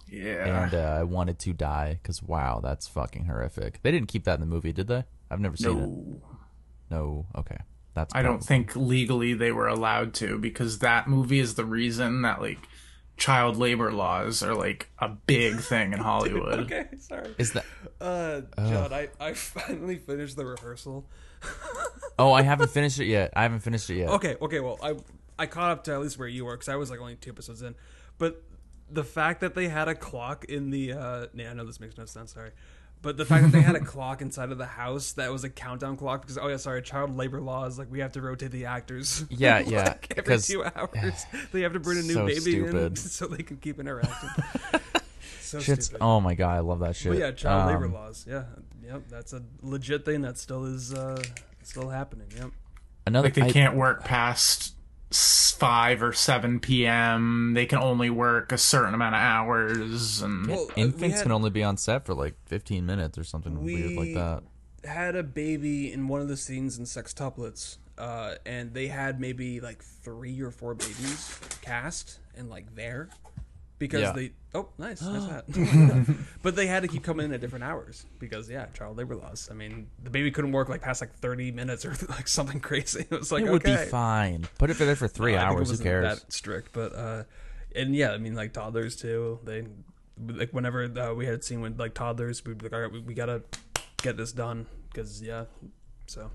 Yeah. 0.09 0.65
and 0.65 0.75
uh, 0.75 0.79
I 0.79 1.05
wanted 1.05 1.39
to 1.39 1.53
die 1.53 2.01
because 2.03 2.21
wow, 2.21 2.59
that's 2.65 2.89
fucking 2.89 3.27
horrific. 3.27 3.81
They 3.83 3.93
didn't 3.93 4.09
keep 4.09 4.25
that 4.25 4.35
in 4.35 4.41
the 4.41 4.47
movie, 4.47 4.73
did 4.73 4.89
they? 4.89 5.05
I've 5.31 5.39
never 5.41 5.57
seen 5.57 5.71
it. 5.79 5.87
no. 5.87 6.21
No. 6.91 7.27
Okay, 7.37 7.59
that's. 7.97 8.15
I 8.15 8.23
don't 8.23 8.45
think 8.45 8.77
legally 8.77 9.35
they 9.35 9.51
were 9.51 9.67
allowed 9.67 10.15
to 10.15 10.39
because 10.39 10.79
that 10.79 11.09
movie 11.09 11.41
is 11.41 11.57
the 11.57 11.65
reason 11.65 12.23
that 12.23 12.41
like 12.41 12.59
child 13.17 13.57
labor 13.57 13.91
laws 13.91 14.43
are 14.43 14.55
like 14.55 14.89
a 15.01 15.09
big 15.09 15.59
thing 15.61 15.93
in 15.93 15.99
Hollywood. 15.99 16.61
Okay, 16.61 16.87
sorry. 17.01 17.35
Is 17.39 17.55
that? 17.55 17.65
Uh, 18.01 18.43
John, 18.59 18.93
I, 18.93 19.09
I 19.19 19.33
finally 19.33 19.97
finished 19.97 20.37
the 20.37 20.47
rehearsal. 20.47 21.09
Oh, 22.19 22.33
I 22.33 22.41
haven't 22.41 22.71
finished 22.71 22.99
it 22.99 23.05
yet. 23.05 23.31
I 23.37 23.43
haven't 23.43 23.61
finished 23.61 23.91
it 23.91 23.97
yet. 23.97 24.09
Okay, 24.09 24.37
okay, 24.41 24.61
well, 24.61 24.79
I 24.83 24.95
I 25.39 25.45
caught 25.45 25.71
up 25.71 25.85
to 25.85 25.93
at 25.93 26.01
least 26.01 26.19
where 26.19 26.27
you 26.27 26.47
were 26.47 26.57
because 26.57 26.71
I 26.71 26.77
was 26.77 26.91
like 26.91 26.99
only 26.99 27.15
two 27.17 27.29
episodes 27.31 27.61
in, 27.61 27.75
but 28.17 28.43
the 28.91 29.05
fact 29.05 29.43
that 29.43 29.55
they 29.55 29.69
had 29.69 29.87
a 29.87 29.95
clock 29.95 30.47
in 30.47 30.71
the 30.71 30.95
uh, 30.95 31.27
yeah, 31.35 31.51
I 31.51 31.53
know 31.53 31.67
this 31.67 31.79
makes 31.79 31.99
no 31.99 32.07
sense. 32.07 32.33
Sorry. 32.33 32.53
But 33.07 33.17
the 33.17 33.25
fact 33.25 33.45
that 33.45 33.53
they 33.53 33.63
had 33.63 33.77
a 33.77 33.81
clock 33.85 34.21
inside 34.21 34.51
of 34.51 34.59
the 34.59 34.67
house 34.67 35.13
that 35.13 35.31
was 35.31 35.45
a 35.45 35.49
countdown 35.49 35.97
clock 35.97 36.23
because 36.23 36.39
oh 36.39 36.49
yeah 36.49 36.57
sorry 36.57 36.83
child 36.83 37.17
labor 37.17 37.41
laws 37.41 37.79
like 37.79 37.89
we 37.89 38.01
have 38.01 38.11
to 38.15 38.21
rotate 38.21 38.51
the 38.51 38.65
actors 38.67 39.25
Yeah, 39.31 39.59
yeah, 39.67 39.85
like 39.91 40.13
every 40.19 40.39
two 40.39 40.65
hours 40.77 41.25
they 41.53 41.61
have 41.61 41.73
to 41.75 41.79
bring 41.81 41.99
a 41.99 42.03
new 42.03 42.15
So 42.15 42.27
baby 42.27 42.59
in 42.67 42.97
so 42.97 43.29
they 43.29 43.45
can 43.45 43.59
keep 43.59 43.79
interacting. 43.79 44.31
so 45.41 45.61
Shit's. 45.61 45.87
stupid. 45.87 46.03
Oh 46.03 46.21
my 46.21 46.35
god, 46.35 46.57
I 46.57 46.61
love 46.61 46.81
that 46.81 46.97
shit. 46.97 47.13
But 47.13 47.19
yeah, 47.21 47.31
child 47.31 47.69
labor 47.69 47.85
Um, 47.87 47.95
laws. 47.95 48.27
Yeah, 48.29 48.43
yep, 48.85 49.03
that's 49.09 49.33
a 49.33 49.43
legit 49.63 50.05
thing 50.05 50.23
that 50.23 50.37
still 50.39 50.65
is 50.65 50.93
uh, 50.93 51.23
still 51.63 51.89
happening. 51.89 52.27
Yep. 52.37 52.51
Another. 53.07 53.27
Like 53.29 53.35
they 53.35 53.43
I- 53.43 53.51
can't 53.53 53.77
work 53.77 54.03
past 54.05 54.61
s- 54.61 54.73
5 55.11 56.03
or 56.03 56.13
7 56.13 56.61
p.m. 56.61 57.53
They 57.55 57.67
can 57.67 57.79
only 57.79 58.11
work 58.11 58.53
a 58.53 58.59
certain 58.59 58.93
amount 58.95 59.15
of 59.15 59.21
hours 59.21 60.21
and 60.23 60.47
Well, 60.49 60.63
uh, 60.65 60.67
we 60.77 60.83
infants 60.83 61.17
had- 61.17 61.23
can 61.23 61.33
only 61.33 61.51
be 61.51 61.63
on 61.63 61.77
set 61.77 62.05
for 62.05 62.15
like 62.15 62.35
15 62.47 62.85
minutes 62.85 63.17
or 63.19 63.25
something 63.25 63.63
weird 63.63 63.93
like 63.93 64.15
that. 64.15 64.43
had 64.89 65.17
a 65.17 65.23
baby 65.23 65.93
in 65.93 66.09
one 66.09 66.21
of 66.21 66.29
the 66.29 66.37
scenes 66.37 66.79
in 66.79 66.85
Sextuplets, 66.85 67.79
uh, 67.99 68.35
and 68.45 68.75
they 68.75 68.89
had 68.89 69.19
maybe 69.21 69.61
like 69.61 69.83
three 69.83 70.41
or 70.41 70.51
four 70.51 70.75
babies 70.75 71.39
cast 71.63 72.19
and 72.37 72.51
like 72.51 72.75
there 72.75 73.09
because 73.79 74.01
Yeah. 74.01 74.13
they 74.13 74.33
oh 74.55 74.69
nice 74.79 75.03
nice 75.03 75.29
hat 75.31 75.45
but 76.43 76.57
they 76.57 76.67
had 76.67 76.83
to 76.83 76.89
keep 76.89 77.03
coming 77.03 77.27
in 77.27 77.33
at 77.33 77.41
different 77.41 77.65
hours 77.65 78.07
because 78.19 78.49
yeah 78.49 78.67
child 78.75 78.97
labor 78.97 79.17
laws 79.17 79.49
I 79.51 79.55
mean 79.55 79.89
the 80.03 80.11
baby 80.11 80.31
couldn't 80.31 80.53
work 80.53 80.69
like 80.69 80.81
past 80.83 81.01
like 81.01 81.15
thirty 81.15 81.53
minutes 81.53 81.85
or 81.85 81.91
like 82.09 82.29
something 82.29 82.61
crazy 82.61 83.07
it 83.11 83.11
was 83.11 83.31
like 83.33 83.45
it 83.45 83.51
would 83.51 83.67
okay. 83.67 83.85
be 83.85 83.91
fine. 83.91 84.47
Put 84.59 84.71
it 84.71 84.79
there 84.79 84.97
for 84.97 85.09
three 85.09 85.35
I 85.37 85.41
think 85.41 85.43
it 85.43 85.53
hours. 85.53 85.69
Who 85.69 85.73
wasn't 85.73 85.83
cares? 85.83 86.21
That 86.21 86.33
strict, 86.33 86.73
but 86.73 86.95
uh, 86.95 87.25
and 87.75 87.95
yeah, 87.95 88.13
I 88.13 88.19
mean 88.19 88.35
like 88.35 88.53
toddlers 88.53 88.97
too. 88.97 89.41
They 89.45 89.67
like 90.19 90.51
whenever 90.53 90.85
uh, 90.85 91.13
we 91.15 91.27
had 91.27 91.45
seen 91.45 91.61
with 91.61 91.79
like 91.79 91.95
toddlers, 91.95 92.45
we'd 92.45 92.59
be 92.59 92.65
like, 92.67 92.73
all 92.73 92.81
right, 92.81 92.91
we, 92.93 93.01
we 93.01 93.15
gotta 93.15 93.43
get 93.99 94.17
this 94.17 94.33
done 94.33 94.67
because 94.91 95.23
yeah. 95.23 95.45
So 96.07 96.31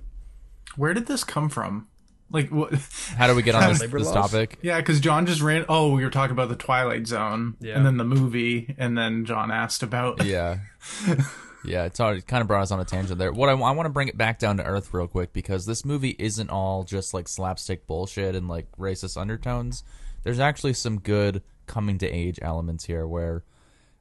where 0.75 0.93
did 0.93 1.07
this 1.07 1.23
come 1.23 1.49
from? 1.49 1.87
Like 2.31 2.49
what 2.49 2.73
How 3.17 3.27
do 3.27 3.35
we 3.35 3.41
get 3.43 3.55
on 3.55 3.69
this, 3.69 3.81
Labor 3.81 3.99
this 3.99 4.07
laws? 4.07 4.31
topic? 4.31 4.59
Yeah, 4.61 4.77
because 4.79 4.99
John 4.99 5.25
just 5.25 5.41
ran. 5.41 5.65
Oh, 5.69 5.93
we 5.93 6.03
were 6.03 6.09
talking 6.09 6.31
about 6.31 6.49
the 6.49 6.55
Twilight 6.55 7.07
Zone, 7.07 7.55
Yeah. 7.59 7.75
and 7.77 7.85
then 7.85 7.97
the 7.97 8.03
movie, 8.05 8.73
and 8.77 8.97
then 8.97 9.25
John 9.25 9.51
asked 9.51 9.83
about. 9.83 10.23
Yeah. 10.25 10.59
Yeah, 11.63 11.83
it's 11.85 11.99
already 11.99 12.21
kind 12.23 12.41
of 12.41 12.47
brought 12.47 12.63
us 12.63 12.71
on 12.71 12.79
a 12.79 12.85
tangent 12.85 13.19
there. 13.19 13.31
What 13.31 13.47
I, 13.47 13.51
I 13.51 13.71
want 13.71 13.85
to 13.85 13.91
bring 13.91 14.07
it 14.07 14.17
back 14.17 14.39
down 14.39 14.57
to 14.57 14.63
earth 14.63 14.95
real 14.95 15.05
quick 15.07 15.31
because 15.31 15.67
this 15.67 15.85
movie 15.85 16.15
isn't 16.17 16.49
all 16.49 16.83
just 16.83 17.13
like 17.13 17.27
slapstick 17.27 17.85
bullshit 17.85 18.33
and 18.33 18.47
like 18.47 18.65
racist 18.79 19.15
undertones. 19.15 19.83
There's 20.23 20.39
actually 20.39 20.73
some 20.73 20.99
good 20.99 21.43
coming 21.67 21.99
to 21.99 22.07
age 22.09 22.39
elements 22.41 22.85
here 22.85 23.05
where 23.05 23.43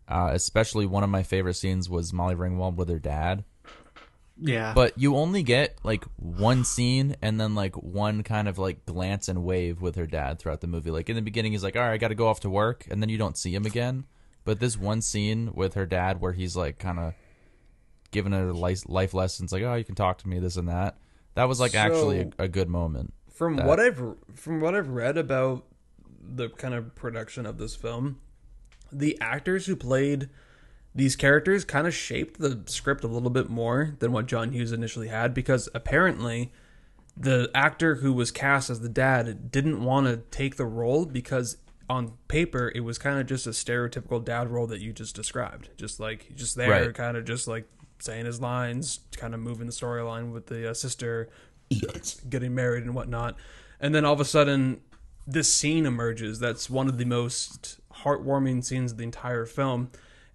uh, 0.08 0.30
especially 0.32 0.86
one 0.86 1.04
of 1.04 1.10
my 1.10 1.22
favorite 1.22 1.52
scenes 1.52 1.90
was 1.90 2.14
Molly 2.14 2.34
Ringwald 2.34 2.76
with 2.76 2.88
her 2.88 2.98
dad. 2.98 3.44
Yeah, 4.42 4.72
But 4.74 4.98
you 4.98 5.16
only 5.16 5.42
get 5.42 5.78
like 5.82 6.04
one 6.16 6.64
scene 6.64 7.14
and 7.20 7.38
then 7.40 7.54
like 7.54 7.74
one 7.76 8.22
kind 8.22 8.48
of 8.48 8.58
like 8.58 8.86
glance 8.86 9.28
and 9.28 9.44
wave 9.44 9.82
with 9.82 9.96
her 9.96 10.06
dad 10.06 10.38
throughout 10.38 10.60
the 10.62 10.66
movie. 10.66 10.90
Like 10.90 11.10
in 11.10 11.16
the 11.16 11.22
beginning, 11.22 11.52
he's 11.52 11.62
like, 11.62 11.76
"All 11.76 11.82
right, 11.82 11.92
I 11.92 11.98
got 11.98 12.08
to 12.08 12.14
go 12.14 12.28
off 12.28 12.40
to 12.40 12.50
work," 12.50 12.86
and 12.90 13.02
then 13.02 13.08
you 13.10 13.18
don't 13.18 13.36
see 13.36 13.54
him 13.54 13.66
again. 13.66 14.04
But 14.44 14.58
this 14.58 14.78
one 14.78 15.02
scene 15.02 15.52
with 15.52 15.74
her 15.74 15.84
dad 15.84 16.20
where 16.20 16.32
he's 16.32 16.56
like 16.56 16.78
kind 16.78 16.98
of 16.98 17.14
giving 18.10 18.32
her 18.32 18.52
life, 18.52 18.82
life 18.88 19.12
lessons, 19.14 19.52
like, 19.52 19.62
"Oh, 19.62 19.74
you 19.74 19.84
can 19.84 19.94
talk 19.94 20.18
to 20.18 20.28
me, 20.28 20.38
this 20.38 20.56
and 20.56 20.68
that." 20.68 20.96
That 21.34 21.44
was 21.44 21.60
like 21.60 21.74
actually 21.74 22.30
a, 22.38 22.44
a 22.44 22.48
good 22.48 22.68
moment. 22.68 23.12
from 23.32 23.56
That- 23.56 23.66
what 23.66 23.78
I've 23.78 24.02
from 24.34 24.60
what 24.60 24.74
I've 24.74 24.88
read 24.88 25.16
about 25.18 25.64
the 26.22 26.48
kind 26.48 26.74
of 26.74 26.94
production 26.94 27.44
of 27.46 27.58
this 27.58 27.74
film, 27.76 28.20
the 28.92 29.18
actors 29.20 29.66
who 29.66 29.76
played 29.76 30.28
these 30.94 31.14
characters 31.16 31.64
kind 31.64 31.86
of 31.86 31.94
shaped 31.94 32.40
the 32.40 32.62
script 32.66 33.04
a 33.04 33.08
little 33.08 33.30
bit 33.30 33.48
more 33.48 33.94
than 34.00 34.12
what 34.12 34.26
John 34.26 34.52
Hughes 34.52 34.72
initially 34.72 35.08
had 35.08 35.32
because 35.34 35.68
apparently 35.74 36.52
the 37.16 37.50
actor 37.54 37.96
who 37.96 38.12
was 38.12 38.30
cast 38.30 38.70
as 38.70 38.80
the 38.80 38.88
dad 38.88 39.50
didn't 39.52 39.84
want 39.84 40.06
to 40.06 40.16
take 40.36 40.56
the 40.56 40.64
role 40.64 41.04
because 41.06 41.58
on 41.88 42.12
paper 42.28 42.70
it 42.74 42.80
was 42.80 42.98
kind 42.98 43.18
of 43.20 43.26
just 43.26 43.46
a 43.46 43.50
stereotypical 43.50 44.24
dad 44.24 44.48
role 44.48 44.66
that 44.66 44.80
you 44.80 44.92
just 44.92 45.14
described. 45.14 45.70
Just 45.76 46.00
like 46.00 46.34
just 46.34 46.56
there 46.56 46.70
Right. 46.70 46.94
kind 46.94 47.16
of 47.16 47.24
just 47.24 47.46
like 47.46 47.66
saying 48.00 48.26
his 48.26 48.40
lines 48.40 49.00
kind 49.16 49.34
of 49.34 49.40
moving 49.40 49.66
the 49.66 49.72
storyline 49.72 50.32
with 50.32 50.46
the 50.46 50.70
uh, 50.70 50.74
sister 50.74 51.28
getting 52.28 52.54
married 52.54 52.84
and 52.84 52.94
whatnot. 52.94 53.36
And 53.80 53.94
then 53.94 54.04
all 54.04 54.14
of 54.14 54.20
a 54.20 54.24
sudden 54.24 54.80
this 55.26 55.52
scene 55.52 55.86
emerges 55.86 56.38
that's 56.40 56.68
one 56.68 56.88
of 56.88 56.98
the 56.98 57.04
most 57.04 57.78
heartwarming 58.02 58.64
scenes 58.64 58.92
of 58.92 58.98
the 58.98 59.04
entire 59.04 59.46
film 59.46 59.90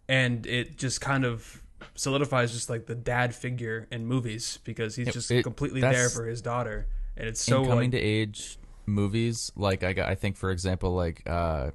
and 0.08 0.46
it 0.46 0.78
just 0.78 1.02
kind 1.02 1.26
of 1.26 1.62
solidifies 1.96 2.52
just 2.52 2.70
like 2.70 2.86
the 2.86 2.96
dad 2.96 3.34
figure 3.36 3.88
in 3.92 4.06
movies 4.06 4.60
because 4.64 4.96
he's 4.96 5.12
just 5.14 5.30
it- 5.32 5.44
completely 5.44 5.82
there 5.82 6.10
for 6.10 6.26
his 6.26 6.42
daughter 6.42 6.88
and 7.18 7.28
it's 7.28 7.42
so 7.42 7.64
coming 7.66 7.92
like 7.92 7.92
to 7.92 8.00
age 8.00 8.58
movies, 8.86 9.52
like 9.56 9.84
I, 9.84 9.94
got- 9.94 10.10
I 10.10 10.16
think 10.16 10.36
for 10.38 10.52
example, 10.52 10.94
like 10.94 11.24
uh, 11.28 11.72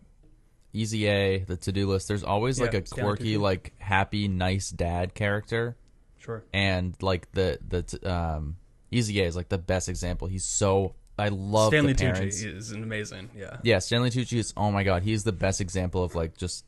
Easy 0.73 1.07
A, 1.09 1.39
the 1.41 1.57
to 1.57 1.73
do 1.73 1.89
list, 1.89 2.07
there's 2.09 2.23
always 2.23 2.61
like 2.61 2.75
a 2.75 2.83
quirky, 2.83 3.37
like 3.37 3.73
happy, 3.79 4.29
nice 4.29 4.71
dad 4.71 5.15
character, 5.15 5.77
Sure. 6.19 6.45
and 6.53 6.95
like 7.03 7.33
the 7.33 7.59
the 7.67 7.83
t- 7.83 8.07
um 8.07 8.57
Easy 8.93 9.21
A 9.21 9.25
is 9.27 9.35
like 9.35 9.49
the 9.49 9.59
best 9.59 9.89
example. 9.89 10.29
He's 10.29 10.45
so 10.45 10.95
I 11.19 11.29
love 11.29 11.69
Stanley. 11.73 11.95
Tucci 11.95 12.55
is 12.57 12.71
amazing. 12.73 13.31
Yeah. 13.37 13.57
Yeah, 13.65 13.79
Stanley 13.81 14.11
Tucci 14.11 14.39
is 14.39 14.53
oh 14.57 14.71
my 14.71 14.85
god, 14.85 15.03
he's 15.03 15.25
the 15.25 15.33
best 15.33 15.61
example 15.61 16.05
of 16.05 16.15
like 16.15 16.37
just 16.37 16.65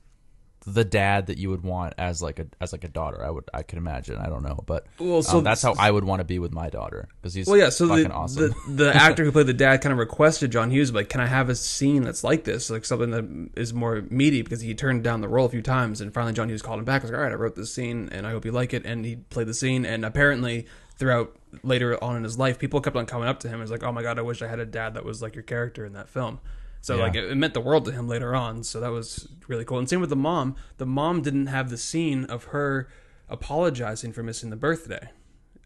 the 0.66 0.84
dad 0.84 1.26
that 1.26 1.38
you 1.38 1.50
would 1.50 1.62
want 1.62 1.94
as 1.98 2.22
like 2.22 2.38
a 2.38 2.46
as 2.60 2.72
like 2.72 2.84
a 2.84 2.88
daughter. 2.88 3.24
I 3.24 3.30
would 3.30 3.44
I 3.52 3.62
could 3.62 3.78
imagine. 3.78 4.16
I 4.16 4.28
don't 4.28 4.42
know, 4.42 4.62
but 4.66 4.86
Well, 4.98 5.22
um, 5.28 5.44
that's 5.44 5.62
how 5.62 5.74
I 5.78 5.90
would 5.90 6.04
want 6.04 6.20
to 6.20 6.24
be 6.24 6.38
with 6.38 6.52
my 6.52 6.68
daughter 6.68 7.08
because 7.20 7.34
he's 7.34 7.46
Well, 7.46 7.56
yeah. 7.56 7.70
So 7.70 7.88
fucking 7.88 8.04
the, 8.04 8.12
awesome. 8.12 8.54
the 8.66 8.84
the 8.84 8.94
actor 8.96 9.24
who 9.24 9.32
played 9.32 9.46
the 9.46 9.54
dad 9.54 9.82
kind 9.82 9.92
of 9.92 9.98
requested 9.98 10.52
John 10.52 10.70
Hughes, 10.70 10.92
like, 10.92 11.08
can 11.08 11.20
I 11.20 11.26
have 11.26 11.48
a 11.48 11.54
scene 11.54 12.02
that's 12.02 12.22
like 12.22 12.44
this, 12.44 12.70
like 12.70 12.84
something 12.84 13.10
that 13.10 13.50
is 13.60 13.74
more 13.74 14.02
meaty? 14.08 14.42
Because 14.42 14.60
he 14.60 14.74
turned 14.74 15.02
down 15.02 15.20
the 15.20 15.28
role 15.28 15.46
a 15.46 15.50
few 15.50 15.62
times, 15.62 16.00
and 16.00 16.14
finally 16.14 16.32
John 16.32 16.48
Hughes 16.48 16.62
called 16.62 16.78
him 16.78 16.84
back. 16.84 17.02
I 17.02 17.04
was 17.04 17.10
like, 17.10 17.18
all 17.18 17.24
right, 17.24 17.32
I 17.32 17.36
wrote 17.36 17.56
this 17.56 17.74
scene, 17.74 18.08
and 18.12 18.26
I 18.26 18.30
hope 18.30 18.44
you 18.44 18.52
like 18.52 18.72
it. 18.72 18.86
And 18.86 19.04
he 19.04 19.16
played 19.16 19.48
the 19.48 19.54
scene, 19.54 19.84
and 19.84 20.04
apparently 20.04 20.66
throughout 20.96 21.34
later 21.64 22.02
on 22.02 22.16
in 22.16 22.22
his 22.22 22.38
life, 22.38 22.58
people 22.58 22.80
kept 22.80 22.96
on 22.96 23.06
coming 23.06 23.28
up 23.28 23.40
to 23.40 23.48
him 23.48 23.54
and 23.54 23.62
was 23.62 23.70
like, 23.70 23.82
oh 23.82 23.90
my 23.90 24.02
god, 24.02 24.18
I 24.18 24.22
wish 24.22 24.42
I 24.42 24.46
had 24.46 24.60
a 24.60 24.66
dad 24.66 24.94
that 24.94 25.04
was 25.04 25.20
like 25.20 25.34
your 25.34 25.42
character 25.42 25.84
in 25.84 25.94
that 25.94 26.08
film. 26.08 26.38
So 26.82 26.96
Yeah. 26.96 27.02
like 27.04 27.14
it, 27.14 27.24
it 27.30 27.34
meant 27.36 27.54
the 27.54 27.60
world 27.60 27.86
to 27.86 27.92
him 27.92 28.06
later 28.08 28.34
on. 28.34 28.62
So 28.64 28.78
that 28.80 28.90
was 28.90 29.26
really 29.48 29.64
cool. 29.64 29.78
And 29.78 29.88
same 29.88 30.00
with 30.00 30.10
the 30.10 30.16
mom. 30.16 30.56
The 30.76 30.84
mom 30.86 31.22
didn't 31.22 31.46
have 31.46 31.70
the 31.70 31.78
scene 31.78 32.24
of 32.26 32.44
her 32.52 32.88
apologizing 33.28 34.12
for 34.12 34.22
missing 34.22 34.50
the 34.50 34.56
birthday 34.56 35.10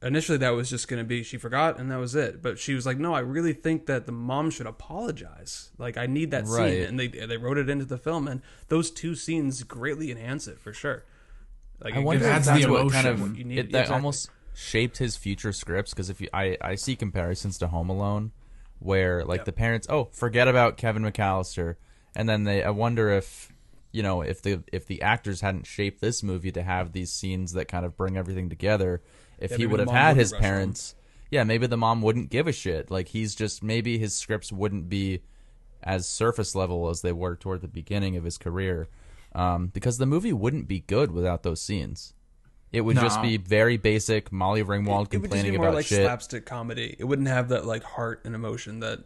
initially 0.03 0.39
that 0.39 0.51
was 0.51 0.69
just 0.71 0.89
going 0.89 0.99
to 1.03 1.09
be 1.09 1.23
she 1.23 1.37
forgot 1.39 1.81
and 1.81 1.91
that 1.91 1.97
was 1.99 2.15
it 2.15 2.41
but 2.43 2.59
she 2.59 2.75
was 2.75 2.85
like 2.85 2.99
no 2.99 3.15
i 3.15 3.19
really 3.19 3.55
think 3.55 3.87
that 3.87 4.05
the 4.05 4.13
mom 4.13 4.51
should 4.51 4.67
apologize 4.67 5.71
like 5.79 5.97
i 5.97 6.07
need 6.07 6.31
that 6.31 6.45
Right. 6.47 6.71
scene 6.71 6.83
and 6.83 7.01
they 7.01 7.09
they 7.09 7.37
wrote 7.39 7.57
it 7.59 7.69
into 7.71 7.87
the 7.87 7.97
film 7.99 8.29
and 8.29 8.43
those 8.69 8.91
two 8.91 9.15
scenes 9.15 9.63
greatly 9.63 10.11
enhance 10.13 10.47
it 10.47 10.61
for 10.61 10.73
sure 10.73 11.05
like 11.81 11.95
I 11.95 12.01
it 12.01 12.05
wonder 12.05 12.25
if 12.27 12.31
adds 12.31 12.47
that's 12.47 12.65
the 12.65 12.71
what 12.71 12.93
kind 12.93 13.07
emotion. 13.07 13.31
of 13.33 13.39
You 13.39 13.45
need- 13.45 13.59
it, 13.59 13.73
that 13.73 13.79
exactly. 13.81 13.95
almost 13.95 14.31
shaped 14.55 14.99
his 14.99 15.17
future 15.17 15.53
scripts. 15.53 15.93
Because 15.93 16.09
if 16.09 16.21
you, 16.23 16.29
I 16.33 16.57
I 16.63 16.75
see 16.75 16.95
comparisons 16.97 17.59
to 17.59 17.67
Home 17.67 17.91
Alone, 17.91 18.33
where 18.79 19.25
like 19.25 19.41
Yep. 19.41 19.45
the 19.47 19.53
parents, 19.53 19.87
oh, 19.91 20.05
forget 20.13 20.49
about 20.49 20.77
Kevin 20.77 21.03
McCallister, 21.03 21.77
and 22.15 22.29
then 22.29 22.45
they, 22.45 22.63
I 22.63 22.71
wonder 22.71 23.11
if 23.11 23.53
you 23.93 24.03
know 24.03 24.21
if 24.23 24.43
the 24.43 24.63
if 24.73 24.87
the 24.87 25.03
actors 25.03 25.41
hadn't 25.41 25.67
shaped 25.67 26.01
this 26.01 26.23
movie 26.23 26.53
to 26.53 26.63
have 26.63 26.93
these 26.93 27.13
scenes 27.13 27.53
that 27.53 27.67
kind 27.69 27.85
of 27.87 27.97
bring 27.97 28.17
everything 28.17 28.49
together, 28.49 29.03
if 29.39 29.53
Yeah, 29.53 29.57
he 29.59 29.67
would 29.67 29.81
have 29.81 29.91
had 29.91 30.17
his 30.17 30.33
parents, 30.33 30.95
yeah, 31.31 31.45
maybe 31.45 31.67
the 31.67 31.77
mom 31.77 32.03
wouldn't 32.03 32.31
give 32.31 32.47
a 32.47 32.53
shit. 32.53 32.91
Like 32.91 33.09
he's 33.09 33.35
just 33.35 33.63
maybe 33.63 33.99
his 33.99 34.15
scripts 34.15 34.53
wouldn't 34.53 34.89
be 34.89 35.23
as 35.83 36.09
surface 36.09 36.55
level 36.55 36.89
as 36.89 37.03
they 37.03 37.13
were 37.13 37.37
toward 37.37 37.61
the 37.61 37.69
beginning 37.69 38.17
of 38.17 38.25
his 38.25 38.39
career. 38.39 38.89
Um, 39.35 39.67
because 39.69 39.99
the 39.99 40.07
movie 40.07 40.33
wouldn't 40.33 40.67
be 40.67 40.81
good 40.81 41.11
without 41.13 41.43
those 41.43 41.61
scenes. 41.61 42.15
It 42.77 42.83
would 42.83 42.97
just 42.97 43.23
be 43.23 43.37
very 43.39 43.77
basic 43.77 44.31
Molly 44.31 44.63
Ringwald 44.63 45.13
it 45.13 45.21
would 45.21 45.31
just 45.31 45.33
complaining 45.33 45.53
be 45.53 45.59
more 45.59 45.67
about 45.69 45.77
like 45.77 45.87
shit. 45.87 46.03
slapstick 46.05 46.45
comedy 46.47 46.95
it 46.99 47.05
wouldn't 47.05 47.29
have 47.29 47.49
that 47.49 47.65
like 47.67 47.83
heart 47.83 48.21
and 48.25 48.35
emotion 48.35 48.81
that 48.81 49.01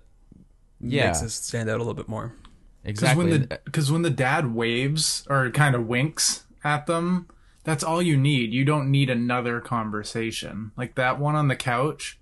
Yeah. 0.81 1.07
makes 1.07 1.23
it 1.23 1.31
stand 1.31 1.69
out 1.71 1.77
a 1.77 1.79
little 1.79 1.95
bit 1.95 2.09
more 2.09 2.35
Because 2.83 3.03
Exactly. 3.03 3.25
when 3.31 3.41
the 3.49 3.61
because 3.65 3.93
when 3.93 4.03
the 4.03 4.11
dad 4.11 4.55
waves 4.55 5.25
or 5.29 5.51
kind 5.51 5.75
of 5.75 5.87
winks 5.87 6.45
at 6.65 6.87
them, 6.87 7.27
that's 7.65 7.85
all 7.85 8.01
you 8.03 8.17
need. 8.17 8.53
You 8.55 8.65
don't 8.65 8.91
need 8.91 9.11
another 9.11 9.61
conversation. 9.61 10.73
Like 10.77 10.95
that 10.97 11.19
one 11.19 11.35
on 11.37 11.49
the 11.49 11.57
couch 11.57 12.19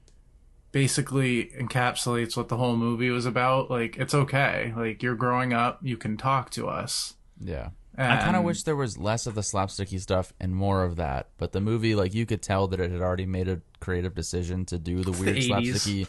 basically 0.73 1.47
encapsulates 1.59 2.37
what 2.37 2.49
the 2.49 2.57
whole 2.57 2.77
movie 2.77 3.11
was 3.11 3.25
about. 3.27 3.71
Like 3.71 3.97
it's 3.97 4.15
okay. 4.15 4.73
Like 4.77 5.03
you're 5.03 5.15
growing 5.15 5.53
up, 5.53 5.79
you 5.83 5.97
can 5.97 6.17
talk 6.17 6.51
to 6.51 6.69
us. 6.69 7.15
yeah. 7.41 7.71
I 7.99 8.17
kind 8.23 8.37
of 8.37 8.45
wish 8.45 8.63
there 8.63 8.77
was 8.77 8.97
less 8.97 9.27
of 9.27 9.35
the 9.35 9.41
slapsticky 9.41 10.01
stuff 10.01 10.33
and 10.39 10.55
more 10.55 10.85
of 10.85 10.97
that. 10.97 11.29
But 11.37 11.53
the 11.53 11.61
movie, 11.61 11.95
like, 11.95 12.15
you 12.15 12.27
could 12.27 12.43
tell 12.43 12.69
that 12.69 12.79
it 12.81 12.91
had 12.91 13.01
already 13.01 13.27
made 13.27 13.49
a 13.49 13.61
creative 13.81 14.15
decision 14.15 14.65
to 14.67 14.79
do 14.79 15.03
the 15.03 15.11
weird 15.13 15.37
80s. 15.37 15.49
slapsticky. 15.49 16.07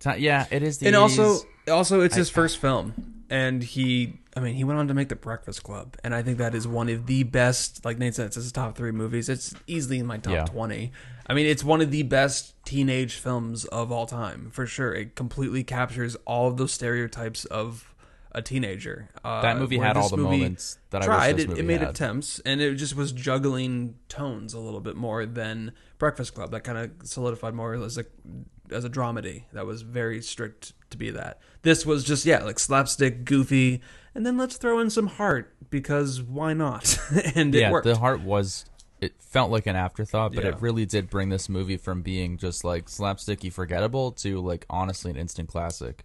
Ti- 0.00 0.18
yeah, 0.22 0.46
it 0.50 0.62
is 0.62 0.78
the 0.78 0.86
and 0.86 0.96
80s. 0.96 1.00
also 1.00 1.46
also 1.70 2.00
it's 2.00 2.14
his 2.14 2.30
first 2.30 2.56
film 2.58 3.24
and 3.28 3.62
he 3.62 4.14
i 4.34 4.40
mean 4.40 4.54
he 4.54 4.64
went 4.64 4.78
on 4.78 4.88
to 4.88 4.94
make 4.94 5.10
the 5.10 5.16
breakfast 5.16 5.62
club 5.62 5.96
and 6.02 6.14
i 6.14 6.22
think 6.22 6.38
that 6.38 6.54
is 6.54 6.66
one 6.66 6.88
of 6.88 7.04
the 7.04 7.24
best 7.24 7.84
like 7.84 7.98
nate 7.98 8.14
said 8.14 8.24
it's 8.24 8.36
his 8.36 8.50
top 8.50 8.74
three 8.74 8.90
movies 8.90 9.28
it's 9.28 9.52
easily 9.66 9.98
in 9.98 10.06
my 10.06 10.16
top 10.16 10.32
Yeah. 10.32 10.44
20 10.46 10.90
i 11.26 11.34
mean 11.34 11.44
it's 11.44 11.62
one 11.62 11.82
of 11.82 11.90
the 11.90 12.04
best 12.04 12.54
teenage 12.64 13.16
films 13.16 13.66
of 13.66 13.92
all 13.92 14.06
time 14.06 14.48
for 14.50 14.64
sure 14.66 14.94
it 14.94 15.14
completely 15.14 15.62
captures 15.62 16.16
all 16.24 16.48
of 16.48 16.56
those 16.56 16.72
stereotypes 16.72 17.44
of 17.44 17.94
a 18.32 18.42
teenager 18.42 19.08
uh, 19.24 19.40
that 19.42 19.58
movie 19.58 19.78
had 19.78 19.96
all 19.96 20.08
the 20.08 20.16
movie 20.16 20.38
moments 20.38 20.78
that 20.90 21.02
I 21.02 21.06
tried 21.06 21.36
wish 21.36 21.44
it, 21.46 21.58
it 21.58 21.64
made 21.64 21.80
had. 21.80 21.90
attempts 21.90 22.40
and 22.40 22.60
it 22.60 22.74
just 22.74 22.94
was 22.94 23.12
juggling 23.12 23.96
tones 24.08 24.52
a 24.54 24.58
little 24.58 24.80
bit 24.80 24.96
more 24.96 25.24
than 25.26 25.72
breakfast 25.98 26.34
club 26.34 26.50
that 26.50 26.62
kind 26.62 26.78
of 26.78 26.90
solidified 27.08 27.54
more 27.54 27.74
as 27.74 27.96
a 27.98 28.04
as 28.70 28.84
a 28.84 28.90
dramedy 28.90 29.44
that 29.54 29.64
was 29.64 29.80
very 29.82 30.20
strict 30.20 30.74
to 30.90 30.98
be 30.98 31.10
that 31.10 31.40
this 31.62 31.86
was 31.86 32.04
just 32.04 32.26
yeah 32.26 32.42
like 32.44 32.58
slapstick 32.58 33.24
goofy 33.24 33.80
and 34.14 34.26
then 34.26 34.36
let's 34.36 34.56
throw 34.58 34.78
in 34.78 34.90
some 34.90 35.06
heart 35.06 35.54
because 35.70 36.20
why 36.22 36.52
not 36.52 36.98
and 37.34 37.54
it 37.54 37.60
yeah, 37.60 37.70
worked 37.70 37.86
the 37.86 37.96
heart 37.96 38.20
was. 38.22 38.64
It 39.00 39.12
felt 39.20 39.52
like 39.52 39.68
an 39.68 39.76
afterthought, 39.76 40.34
but 40.34 40.42
Yeah. 40.42 40.50
it 40.50 40.60
really 40.60 40.84
did 40.84 41.08
bring 41.08 41.28
this 41.28 41.48
movie 41.48 41.76
from 41.76 42.02
being 42.02 42.36
just 42.36 42.64
like 42.64 42.86
slapsticky, 42.86 43.52
forgettable 43.52 44.10
to 44.12 44.40
like 44.40 44.66
honestly 44.68 45.08
an 45.12 45.16
instant 45.16 45.48
classic. 45.48 46.04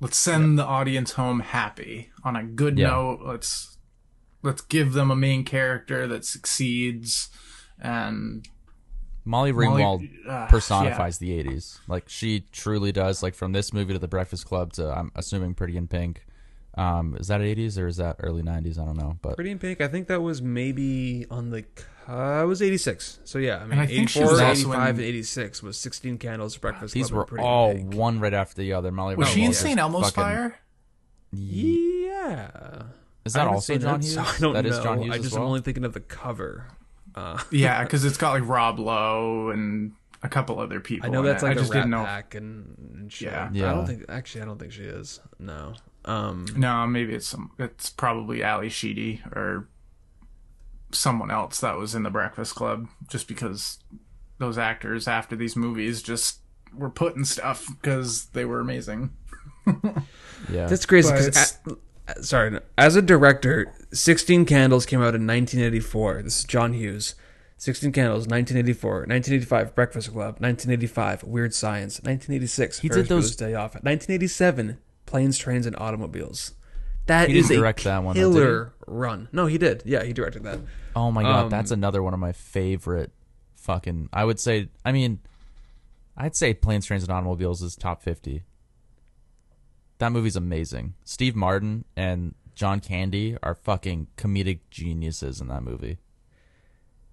Let's 0.00 0.16
send 0.16 0.58
the 0.58 0.64
audience 0.64 1.12
home 1.12 1.40
happy 1.40 2.10
on 2.22 2.36
a 2.36 2.44
good 2.44 2.78
Yeah. 2.78 2.88
note. 2.88 3.20
Let's 3.24 3.76
let's 4.42 4.60
give 4.62 4.92
them 4.92 5.10
a 5.10 5.16
main 5.16 5.44
character 5.44 6.06
that 6.06 6.24
succeeds 6.24 7.28
and 7.80 8.46
Molly 9.24 9.52
Molly- 9.52 9.82
Ringwald 9.82 10.08
uh, 10.28 10.46
personifies 10.46 11.18
the 11.18 11.30
80s. 11.42 11.80
Like 11.88 12.08
she 12.08 12.40
truly 12.52 12.92
does. 12.92 13.22
Like 13.22 13.34
from 13.34 13.52
this 13.52 13.72
movie 13.72 13.92
to 13.92 13.98
The 13.98 14.08
Breakfast 14.08 14.46
Club 14.46 14.72
to 14.74 14.88
I'm 14.90 15.10
assuming 15.16 15.54
Pretty 15.54 15.76
in 15.76 15.88
Pink. 15.88 16.24
Um, 16.78 17.16
is 17.18 17.26
that 17.28 17.40
80s 17.40 17.76
or 17.78 17.86
is 17.88 17.96
that 17.96 18.16
early 18.20 18.42
90s? 18.42 18.78
I 18.78 18.84
don't 18.84 18.96
know, 18.96 19.18
but 19.20 19.34
pretty 19.34 19.50
in 19.50 19.58
pink 19.58 19.80
i 19.80 19.88
think 19.88 20.06
that 20.08 20.20
was 20.22 20.40
maybe 20.40 21.26
on 21.30 21.50
the 21.50 21.64
uh, 22.08 22.42
it 22.42 22.46
was 22.46 22.62
86 22.62 23.18
so 23.24 23.38
yeah 23.38 23.58
i 23.58 23.66
mean 23.66 23.78
I 23.78 23.86
think 23.86 24.08
she 24.08 24.20
84 24.20 24.32
was 24.32 24.40
also 24.40 24.68
85 24.72 24.88
in- 24.88 24.94
and 24.96 25.00
86 25.04 25.62
was 25.62 25.76
16 25.78 26.18
candles 26.18 26.56
breakfast 26.56 26.94
these 26.94 27.08
Club, 27.10 27.14
were 27.16 27.20
and 27.22 27.28
Pretty 27.28 27.42
in 27.44 27.48
all 27.50 27.72
Pink. 27.74 27.94
one 27.94 28.20
right 28.20 28.32
after 28.34 28.62
the 28.62 28.72
other. 28.72 28.90
Molly 28.92 29.16
Was 29.16 29.28
Ringwald 29.28 29.34
she 29.34 29.44
in 29.44 29.50
is 29.50 29.58
St. 29.58 29.78
Elmo's 29.80 30.04
fucking- 30.10 30.22
Fire? 30.22 30.58
yeah 31.32 32.82
Is 33.24 33.36
I 33.36 33.40
that 33.40 33.40
haven't 33.40 33.54
also 33.54 33.72
seen 33.74 33.80
John 33.82 34.00
it, 34.00 34.04
Hughes? 34.04 34.14
so 34.14 34.20
I 34.22 34.38
don't 34.40 34.52
that 34.54 34.64
know. 34.64 34.70
is 34.70 34.78
John 34.78 35.02
Hughes 35.02 35.12
I 35.12 35.16
as 35.16 35.22
just 35.22 35.34
well. 35.34 35.42
am 35.44 35.48
only 35.48 35.60
thinking 35.60 35.84
of 35.84 35.92
the 35.92 36.00
cover. 36.00 36.66
Uh, 37.14 37.38
Yeah, 37.50 37.82
because 37.82 38.04
it's 38.04 38.16
got 38.16 38.32
like 38.32 38.48
Rob 38.48 38.78
Lowe 38.78 39.50
and 39.50 39.92
a 40.22 40.28
couple 40.28 40.58
other 40.60 40.80
people. 40.80 41.06
I 41.08 41.12
know 41.12 41.20
in 41.20 41.26
that's 41.26 41.42
it. 41.42 41.46
like 41.46 41.56
I 41.56 41.60
a 41.60 41.62
just 41.62 41.72
Rat 41.74 41.80
didn't 41.80 41.90
know. 41.90 42.04
Pack 42.04 42.34
and, 42.34 42.76
and 42.94 43.12
shit. 43.12 43.30
Yeah. 43.32 43.50
Yeah. 43.52 43.70
I 43.70 43.74
don't 43.74 43.86
think 43.86 44.04
actually 44.08 44.42
I 44.42 44.44
don't 44.46 44.58
think 44.58 44.72
she 44.72 44.82
is. 44.82 45.20
No. 45.38 45.74
Um, 46.08 46.46
No, 46.56 46.86
maybe 46.86 47.14
it's 47.14 47.26
some. 47.26 47.50
It's 47.58 47.90
probably 47.90 48.42
Ally 48.42 48.68
Sheedy 48.68 49.22
or 49.34 49.68
someone 50.92 51.30
else 51.30 51.60
that 51.60 51.76
was 51.76 51.94
in 51.94 52.02
the 52.02 52.10
Breakfast 52.10 52.54
Club. 52.54 52.88
Just 53.08 53.28
because 53.28 53.78
those 54.38 54.56
actors 54.58 55.06
after 55.08 55.36
these 55.36 55.54
movies 55.56 56.02
just 56.02 56.38
were 56.74 56.90
putting 56.90 57.24
stuff 57.24 57.66
because 57.68 58.26
they 58.26 58.44
were 58.44 58.60
amazing. 58.60 59.10
yeah. 60.50 60.66
that's 60.66 60.86
crazy. 60.86 61.10
But 61.10 61.16
'cause 61.16 61.26
it's- 61.28 61.58
sorry, 62.26 62.58
as 62.78 62.96
a 62.96 63.02
director, 63.02 63.72
Sixteen 63.92 64.44
Candles 64.46 64.86
came 64.86 65.00
out 65.00 65.14
in 65.14 65.26
1984. 65.26 66.22
This 66.22 66.38
is 66.38 66.44
John 66.44 66.72
Hughes. 66.72 67.14
16 67.60 67.90
Candles, 67.90 68.28
1984. 68.28 69.00
1985, 69.08 69.74
Breakfast 69.74 70.12
Club. 70.12 70.36
1985, 70.40 71.24
Weird 71.24 71.52
Science. 71.52 71.96
1986, 71.96 72.78
He 72.78 72.88
did 72.88 73.08
those- 73.08 73.32
Bueller's 73.32 73.36
Day 73.36 73.54
Off. 73.54 73.74
1987, 73.74 74.78
Planes, 75.08 75.38
Trains, 75.38 75.66
and 75.66 75.74
Automobiles. 75.76 76.52
That 77.06 77.28
He 77.30 77.38
is 77.38 77.48
didn't 77.48 77.58
a 77.58 77.60
direct 77.62 77.84
that 77.84 78.02
one, 78.04 78.14
though, 78.16 78.30
did 78.32 78.38
he? 78.38 78.44
killer 78.44 78.72
run. 78.86 79.28
No, 79.32 79.46
he 79.46 79.56
did. 79.58 79.82
Yeah, 79.86 80.04
he 80.04 80.12
directed 80.12 80.42
that. 80.44 80.58
Oh 80.94 81.10
my 81.10 81.22
god, 81.22 81.44
Um, 81.44 81.50
that's 81.50 81.70
another 81.70 82.02
one 82.02 82.12
of 82.14 82.20
my 82.20 82.32
favorite 82.32 83.12
fucking 83.56 84.08
I 84.12 84.24
would 84.24 84.38
say 84.40 84.68
I 84.84 84.92
mean 84.92 85.20
I'd 86.16 86.36
say 86.36 86.52
Planes, 86.54 86.86
Trains 86.86 87.02
and 87.02 87.12
Automobiles 87.12 87.62
is 87.62 87.76
top 87.76 88.02
50. 88.02 88.42
That 89.98 90.12
movie's 90.12 90.36
amazing. 90.36 90.94
Steve 91.04 91.34
Martin 91.34 91.84
and 91.96 92.34
John 92.54 92.80
Candy 92.80 93.36
are 93.42 93.54
fucking 93.54 94.08
comedic 94.16 94.60
geniuses 94.70 95.40
in 95.40 95.48
that 95.48 95.62
movie. 95.62 95.98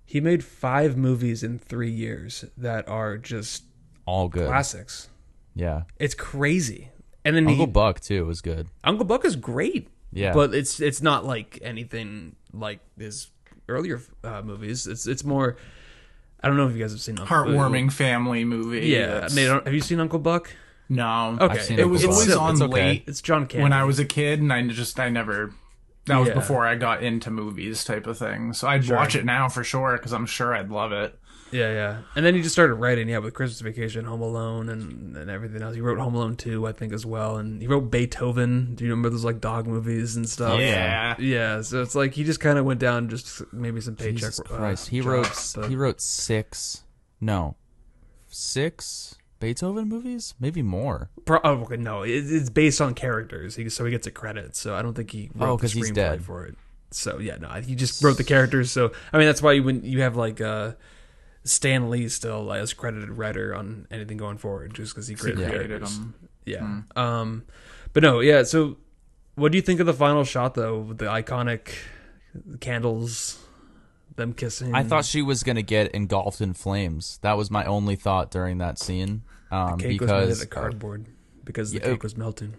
He 0.05 0.19
made 0.21 0.43
five 0.43 0.97
movies 0.97 1.41
in 1.43 1.57
three 1.59 1.91
years 1.91 2.45
that 2.57 2.87
are 2.87 3.17
just 3.17 3.63
All 4.05 4.27
good. 4.27 4.47
classics. 4.47 5.09
Yeah. 5.55 5.83
It's 5.99 6.13
crazy. 6.15 6.89
And 7.25 7.35
then 7.35 7.47
Uncle 7.47 7.65
he, 7.65 7.71
Buck 7.71 7.99
too 7.99 8.25
was 8.25 8.39
good. 8.41 8.67
Uncle 8.85 9.05
Buck 9.05 9.25
is 9.25 9.35
great. 9.35 9.89
Yeah. 10.13 10.31
but 10.33 10.53
it's 10.55 10.79
it's 10.79 11.01
not 11.01 11.25
like 11.25 11.59
anything 11.61 12.37
like 12.53 12.79
his 12.97 13.27
earlier 13.67 14.01
uh, 14.23 14.41
movies. 14.43 14.87
It's 14.87 15.07
it's 15.07 15.25
more. 15.25 15.57
I 16.41 16.47
don't 16.47 16.55
know 16.57 16.67
if 16.67 16.73
you 16.75 16.79
guys 16.81 16.91
have 16.91 17.01
seen 17.01 17.19
Uncle 17.19 17.35
Heartwarming 17.35 17.91
family 17.91 18.45
movie. 18.45 18.87
Yeah, 18.87 19.07
that's- 19.07 19.35
Nate, 19.35 19.49
have 19.49 19.73
you 19.73 19.81
seen 19.81 19.99
Uncle 19.99 20.19
Buck? 20.19 20.51
No. 20.87 21.37
Okay, 21.41 21.55
I've 21.55 21.61
seen 21.63 21.79
It 21.79 21.81
Uncle 21.81 21.91
was 21.93 22.01
Buck. 22.03 22.11
always 22.11 22.27
It's- 22.27 22.39
on 22.39 22.51
it's 22.53 22.61
okay. 22.61 22.71
late 22.73 23.03
It's 23.07 23.21
John 23.21 23.47
Candy. 23.47 23.63
when 23.63 23.73
I 23.73 23.83
was 23.83 23.97
a 23.99 24.05
kid, 24.05 24.39
and 24.39 24.53
I 24.53 24.61
just 24.67 24.99
I 24.99 25.09
never 25.09 25.53
That 26.05 26.17
was 26.19 26.27
Yeah. 26.29 26.35
before 26.35 26.67
I 26.67 26.75
got 26.75 27.01
into 27.01 27.31
movies 27.31 27.83
type 27.83 28.05
of 28.05 28.17
thing. 28.19 28.53
So 28.53 28.67
I'd 28.67 28.87
watch 28.87 29.15
it 29.15 29.25
now 29.25 29.49
for 29.49 29.63
sure 29.63 29.97
because 29.97 30.13
I'm 30.13 30.27
sure 30.27 30.53
I'd 30.53 30.69
love 30.69 30.91
it. 30.91 31.17
Yeah, 31.51 31.71
yeah. 31.71 31.97
And 32.15 32.25
then 32.25 32.33
he 32.35 32.41
just 32.41 32.53
started 32.53 32.73
writing, 32.73 33.07
yeah, 33.07 33.19
with 33.19 33.33
Christmas 33.33 33.61
Vacation, 33.61 34.03
Home 34.05 34.21
Alone, 34.21 34.67
and, 34.67 35.15
and 35.15 35.29
everything 35.29 35.61
else. 35.61 35.75
He 35.75 35.79
wrote 35.81 35.99
Home 35.99 36.15
Alone 36.15 36.35
2, 36.35 36.67
I 36.67 36.71
think, 36.73 36.91
as 36.91 37.05
well. 37.05 37.37
And 37.37 37.61
he 37.61 37.67
wrote 37.67 37.91
Beethoven. 37.91 38.75
Do 38.75 38.83
you 38.83 38.89
remember 38.89 39.09
those, 39.09 39.23
like, 39.23 39.39
dog 39.41 39.65
movies 39.67 40.15
and 40.15 40.27
stuff? 40.27 40.59
Yeah. 40.59 41.15
Yeah, 41.19 41.61
so 41.61 41.81
it's 41.81 41.95
like 41.95 42.13
he 42.13 42.23
just 42.23 42.39
kind 42.39 42.57
of 42.57 42.65
went 42.65 42.79
down 42.79 43.09
just 43.09 43.41
maybe 43.53 43.79
some 43.79 43.95
paycheck. 43.95 44.15
Jesus 44.15 44.39
uh, 44.41 44.43
Christ, 44.43 44.89
he 44.89 44.97
jobs, 44.99 45.07
wrote 45.07 45.53
but- 45.63 45.69
he 45.69 45.75
wrote 45.75 46.01
six, 46.01 46.83
no, 47.21 47.55
six 48.27 49.15
Beethoven 49.39 49.87
movies, 49.87 50.33
maybe 50.39 50.61
more. 50.61 51.09
Pro- 51.25 51.39
oh, 51.43 51.61
okay, 51.61 51.77
no, 51.77 52.03
it, 52.03 52.09
it's 52.11 52.49
based 52.49 52.81
on 52.81 52.93
characters, 52.93 53.55
he, 53.55 53.69
so 53.69 53.85
he 53.85 53.91
gets 53.91 54.07
a 54.07 54.11
credit. 54.11 54.55
So 54.55 54.75
I 54.75 54.81
don't 54.81 54.93
think 54.93 55.11
he 55.11 55.29
wrote 55.35 55.47
Oh, 55.49 55.55
the 55.57 55.61
'cause 55.61 55.73
he's 55.73 55.91
screenplay 55.91 55.95
dead. 55.95 56.23
for 56.23 56.45
it. 56.45 56.55
So 56.91 57.19
yeah, 57.19 57.35
no, 57.37 57.49
he 57.49 57.75
just 57.75 58.03
wrote 58.03 58.17
the 58.17 58.23
characters. 58.23 58.71
So 58.71 58.91
I 59.11 59.17
mean, 59.17 59.27
that's 59.27 59.41
why 59.41 59.53
you, 59.53 59.63
when 59.63 59.83
you 59.83 60.01
have 60.01 60.15
like 60.15 60.39
uh, 60.39 60.73
Stan 61.45 61.89
Lee 61.89 62.09
still 62.09 62.51
as 62.51 62.73
credited 62.73 63.09
writer 63.11 63.55
on 63.55 63.87
anything 63.91 64.17
going 64.17 64.37
forward, 64.37 64.73
just 64.73 64.93
because 64.93 65.07
he 65.07 65.15
created 65.15 65.45
the 65.45 65.49
Created 65.49 65.67
characters. 65.69 65.99
them. 65.99 66.13
Yeah. 66.45 66.81
Um, 66.95 67.45
but 67.93 68.03
no, 68.03 68.19
yeah. 68.19 68.43
So, 68.43 68.77
what 69.35 69.51
do 69.51 69.57
you 69.57 69.61
think 69.61 69.79
of 69.79 69.85
the 69.85 69.93
final 69.93 70.23
shot 70.23 70.55
though? 70.55 70.79
With 70.79 70.97
the 70.97 71.05
iconic 71.05 71.69
candles, 72.59 73.41
them 74.15 74.33
kissing. 74.33 74.73
I 74.73 74.83
thought 74.83 75.05
she 75.05 75.21
was 75.21 75.43
gonna 75.43 75.61
get 75.61 75.91
engulfed 75.91 76.41
in 76.41 76.53
flames. 76.53 77.19
That 77.21 77.37
was 77.37 77.51
my 77.51 77.63
only 77.65 77.95
thought 77.95 78.31
during 78.31 78.57
that 78.57 78.79
scene. 78.79 79.21
Um, 79.51 79.77
cake 79.77 80.01
was 80.01 80.09
made 80.09 80.17
because 80.17 80.39
out 80.39 80.43
of 80.43 80.49
cardboard 80.49 81.05
because 81.43 81.71
the 81.71 81.79
yeah, 81.79 81.85
cake 81.85 82.03
was 82.03 82.17
melting. 82.17 82.55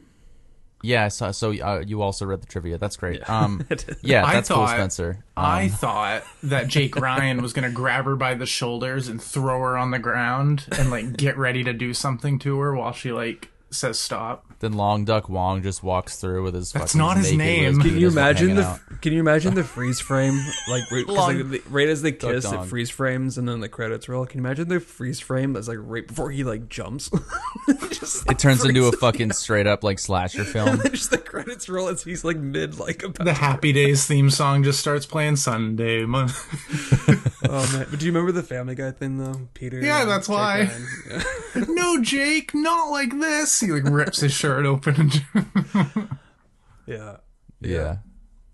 Yeah, 0.87 1.09
so, 1.09 1.33
so 1.33 1.51
uh, 1.53 1.83
you 1.87 2.01
also 2.03 2.25
read 2.27 2.41
the 2.41 2.47
trivia. 2.47 2.79
That's 2.79 2.97
great. 2.97 3.29
Um, 3.29 3.67
yeah, 4.03 4.25
I 4.25 4.35
that's 4.35 4.49
cool, 4.49 4.59
thought- 4.59 4.71
Spencer. 4.71 5.19
I 5.37 5.65
Um, 5.65 5.71
thought 5.71 6.23
that 6.45 6.69
Jake 6.69 6.97
Ryan 7.09 7.43
was 7.43 7.53
gonna 7.53 7.71
grab 7.71 8.05
her 8.05 8.17
by 8.17 8.35
the 8.35 8.47
shoulders 8.47 9.09
and 9.09 9.21
throw 9.23 9.59
her 9.61 9.77
on 9.77 9.91
the 9.91 9.99
ground 9.99 10.67
and 10.79 10.91
like 10.91 11.17
get 11.17 11.37
ready 11.37 11.63
to 11.65 11.73
do 11.73 11.93
something 11.93 12.39
to 12.41 12.59
her 12.61 12.75
while 12.75 12.93
she 12.93 13.13
like 13.13 13.51
says 13.71 13.99
stop. 13.99 14.45
then 14.61 14.73
Long 14.75 15.05
Duck 15.05 15.29
Wong 15.29 15.63
just 15.63 15.83
walks 15.83 16.21
through 16.21 16.45
with 16.45 16.55
his. 16.55 16.73
That's 16.73 16.93
fucking 16.93 16.99
not 16.99 17.17
his 17.17 17.33
naked 17.33 17.39
name. 17.39 17.65
with 17.65 17.83
Can 17.83 17.91
Can 17.91 17.91
you 18.01 18.09
penis 18.09 18.13
imagine 18.15 18.49
hanging 18.49 18.63
the 18.63 18.69
out. 18.69 18.81
Can 19.03 19.13
you 19.13 19.21
imagine 19.21 19.55
the 19.55 19.65
freeze 19.65 20.01
frame 20.01 20.35
like 20.69 20.91
right, 20.91 21.07
'cause, 21.07 21.17
Long- 21.17 21.37
like, 21.39 21.51
the- 21.51 21.63
right 21.71 21.89
as 21.89 22.03
they 22.03 22.13
kiss 22.13 22.45
it 22.45 22.51
dong. 22.51 22.67
freeze 22.67 22.91
frames 22.91 23.37
and 23.39 23.49
then 23.49 23.61
the 23.61 23.69
credits 23.69 24.09
roll. 24.09 24.25
Can 24.27 24.39
you 24.41 24.47
imagine 24.47 24.69
the 24.69 24.81
freeze 24.81 25.21
frame 25.21 25.53
that's 25.53 25.69
like 25.69 25.79
right 25.81 26.07
before 26.07 26.31
he 26.31 26.45
like 26.45 26.69
jumps? 26.69 27.11
just, 27.91 28.31
It 28.31 28.39
turns 28.39 28.65
into 28.65 28.87
a 28.87 28.93
fucking 28.93 29.33
straight 29.33 29.67
up 29.67 29.83
like 29.85 29.99
slasher 29.99 30.45
film. 30.45 30.81
just 30.91 31.11
the 31.11 31.19
credits 31.19 31.69
roll 31.69 31.89
as 31.89 32.03
he's 32.05 32.25
like 32.25 32.37
mid 32.39 32.79
like 32.79 33.03
about 33.03 33.25
The 33.25 33.35
Happy 33.35 33.73
Days 33.73 34.07
theme 34.07 34.31
song 34.31 34.63
just 34.63 34.79
starts 34.81 35.07
playing 35.07 35.37
Sunday. 35.37 36.05
Mon- 36.05 36.31
Oh 37.49 37.73
man! 37.73 37.87
But 37.91 38.01
do 38.01 38.07
you 38.07 38.13
remember 38.13 38.33
the 38.33 38.43
Family 38.43 38.75
Guy 38.75 38.91
thing 38.91 39.19
though, 39.19 39.49
Peter? 39.55 39.81
Yeah, 39.81 40.03
and 40.03 40.11
that's 40.11 40.27
Jake 40.27 40.35
why. 40.37 40.59
Ryan? 40.65 40.87
Yeah. 41.11 41.23
no, 41.69 42.01
Jake, 42.01 42.55
not 42.55 42.91
like 42.91 43.19
this. 43.19 43.61
He 43.61 43.71
like 43.71 43.85
rips 43.85 44.21
his 44.21 44.33
shirt 44.33 44.67
open 44.67 44.95
and 45.01 45.23
yeah. 46.87 47.17
Yeah. 47.61 47.97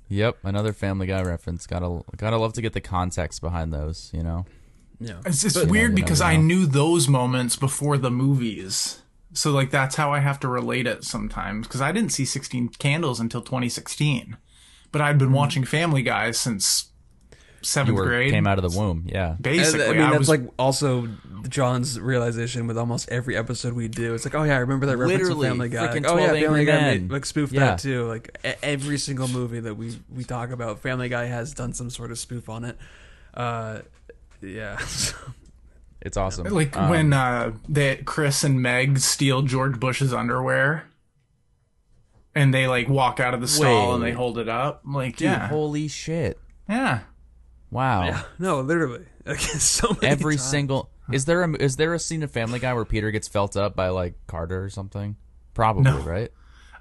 Yep, 0.09 0.39
another 0.43 0.73
Family 0.73 1.07
Guy 1.07 1.23
reference. 1.23 1.67
Gotta 1.67 2.03
gotta 2.17 2.37
love 2.37 2.53
to 2.55 2.63
get 2.63 2.75
the 2.75 2.81
context 2.81 3.41
behind 3.41 3.73
those. 3.73 4.11
You 4.13 4.23
know. 4.23 4.45
Yeah. 5.01 5.21
It's 5.27 5.43
just 5.43 5.57
But- 5.57 5.69
weird 5.69 5.93
know, 5.93 5.97
because 5.97 6.21
never 6.21 6.33
I 6.33 6.37
knew 6.37 6.67
those 6.67 7.09
moments 7.09 7.57
before 7.57 7.99
the 7.99 8.11
movies. 8.11 9.03
So 9.35 9.51
like 9.51 9.71
that's 9.71 9.97
how 9.97 10.13
I 10.13 10.21
have 10.21 10.39
to 10.41 10.49
relate 10.49 10.87
it 10.87 11.05
sometimes 11.05 11.67
because 11.67 11.81
I 11.81 11.91
didn't 11.91 12.13
see 12.13 12.25
16 12.25 12.69
Candles 12.79 13.19
until 13.19 13.41
2016. 13.41 14.37
But 14.91 15.01
I'd 15.01 15.19
been 15.19 15.29
hmm. 15.29 15.35
watching 15.35 15.65
Family 15.65 16.03
Guy 16.03 16.31
since 16.33 16.92
You 17.63 17.85
7th 17.85 17.91
were 17.95 18.05
grade. 18.05 18.31
came 18.33 18.47
out 18.47 18.59
of 18.59 18.71
the 18.71 18.79
womb. 18.79 19.05
Yeah. 19.07 19.37
Basically, 19.41 19.85
I 19.85 19.89
mean, 19.93 19.99
that's 19.99 20.19
was 20.19 20.29
like 20.29 20.43
also 20.59 21.09
John's 21.49 21.99
realization 22.01 22.67
with 22.67 22.77
almost 22.79 23.09
every 23.11 23.37
episode 23.37 23.73
we 23.75 23.89
do. 23.89 24.15
It's 24.15 24.25
like, 24.25 24.35
oh 24.35 24.43
yeah, 24.43 24.55
I 24.57 24.59
remember 24.59 24.87
that 24.87 24.97
reference 24.97 25.23
Literally, 25.23 25.47
to 25.49 25.53
Family 25.53 25.69
Guy. 25.69 25.93
Like, 25.93 26.05
oh 26.07 26.17
yeah, 26.19 26.27
12 26.29 26.41
Family 26.45 26.65
Guy 26.65 26.73
Men. 26.81 27.03
made, 27.03 27.11
like 27.13 27.25
spoof 27.27 27.53
Yeah. 27.53 27.61
that 27.61 27.79
too. 27.79 28.07
Like 28.07 28.37
every 28.63 28.99
single 28.99 29.29
movie 29.29 29.61
that 29.61 29.75
we 29.77 29.99
we 30.15 30.25
talk 30.25 30.51
about, 30.51 30.81
Family 30.81 31.09
Guy 31.09 31.25
has 31.27 31.53
done 31.55 31.73
some 31.73 31.91
sort 31.91 32.11
of 32.11 32.19
spoof 32.19 32.49
on 32.49 32.65
it. 32.65 32.77
Uh, 33.35 33.81
yeah. 34.41 34.79
It's 36.05 36.17
awesome. 36.17 36.47
like 36.47 36.77
Um, 36.77 36.91
when 36.91 37.13
uh 37.13 37.53
that 37.69 38.05
Chris 38.07 38.43
and 38.43 38.61
Meg 38.61 38.99
steal 38.99 39.43
George 39.43 39.79
Bush's 39.79 40.13
underwear. 40.13 40.87
And 42.35 42.53
they 42.53 42.67
like 42.67 42.89
walk 42.89 43.21
out 43.21 43.35
of 43.35 43.41
the 43.41 43.47
stall 43.47 43.95
and 43.95 44.03
they 44.03 44.11
hold 44.13 44.37
it 44.39 44.49
up. 44.49 44.83
Like, 44.85 45.17
dude, 45.17 45.27
yeah. 45.27 45.47
holy 45.49 45.87
shit! 45.87 46.41
yeah. 46.69 47.01
Wow. 47.73 48.05
Yeah, 48.05 48.23
no, 48.39 48.61
literally. 48.61 49.07
Like, 49.27 49.39
so 49.39 49.89
many 50.01 50.07
Every 50.09 50.35
times. 50.35 50.49
single 50.51 50.91
is 51.13 51.27
there 51.27 51.43
a 51.45 51.53
is 51.57 51.77
there 51.77 51.95
a 51.95 51.99
scene 52.01 52.23
of 52.25 52.31
Family 52.33 52.59
Guy 52.59 52.75
where 52.75 52.85
Peter 52.85 53.11
gets 53.13 53.29
felt 53.29 53.57
up 53.57 53.77
by 53.77 53.89
like 53.91 54.15
Carter 54.27 54.65
or 54.65 54.69
something? 54.69 55.15
Probably, 55.55 55.85
No. 55.85 55.99
right? 56.01 56.33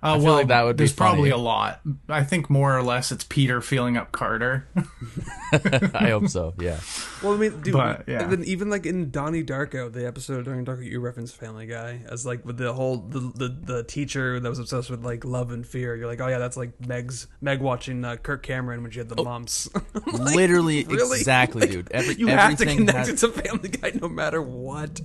Uh, 0.03 0.15
feel 0.15 0.25
well, 0.25 0.33
like 0.35 0.47
that 0.47 0.63
would 0.63 0.77
be 0.77 0.81
there's 0.81 0.93
probably 0.93 1.29
a 1.29 1.37
lot. 1.37 1.79
I 2.09 2.23
think 2.23 2.49
more 2.49 2.75
or 2.75 2.81
less 2.81 3.11
it's 3.11 3.23
Peter 3.23 3.61
feeling 3.61 3.97
up 3.97 4.11
Carter. 4.11 4.67
I 5.53 6.09
hope 6.09 6.27
so. 6.27 6.53
Yeah. 6.59 6.79
Well, 7.21 7.33
I 7.33 7.37
mean, 7.37 7.61
dude, 7.61 7.73
But, 7.73 8.05
yeah. 8.07 8.23
and 8.23 8.31
then 8.31 8.43
even 8.45 8.69
like 8.71 8.85
in 8.87 9.11
Donnie 9.11 9.43
Darko, 9.43 9.91
the 9.93 10.07
episode 10.07 10.39
of 10.39 10.45
Donnie 10.45 10.63
Darko, 10.63 10.83
you 10.83 10.99
reference 10.99 11.31
Family 11.31 11.67
Guy 11.67 12.01
as 12.09 12.25
like 12.25 12.43
with 12.45 12.57
the 12.57 12.73
whole 12.73 12.97
the, 12.97 13.19
the 13.19 13.47
the 13.73 13.83
teacher 13.83 14.39
that 14.39 14.49
was 14.49 14.57
obsessed 14.59 14.89
with 14.89 15.05
like 15.05 15.23
love 15.23 15.51
and 15.51 15.67
fear. 15.67 15.95
You're 15.95 16.07
like, 16.07 16.19
oh 16.21 16.27
yeah, 16.27 16.39
that's 16.39 16.57
like 16.57 16.71
Meg's 16.87 17.27
Meg 17.39 17.61
watching 17.61 18.03
uh, 18.03 18.15
Kirk 18.15 18.41
Cameron 18.41 18.81
when 18.81 18.91
she 18.91 18.99
had 18.99 19.09
the 19.09 19.21
mumps. 19.23 19.69
Like, 20.11 20.35
Literally, 20.35 20.83
really? 20.85 21.19
exactly, 21.19 21.61
Like, 21.61 21.71
dude. 21.71 21.91
Every 21.93 22.15
you 22.15 22.27
have 22.27 22.39
to 22.57 22.63
everything 22.63 22.77
connect 22.87 22.97
has- 23.07 23.23
it 23.23 23.27
to 23.27 23.41
Family 23.41 23.69
Guy 23.69 23.91
no 24.01 24.09
matter 24.09 24.41
what. 24.41 24.99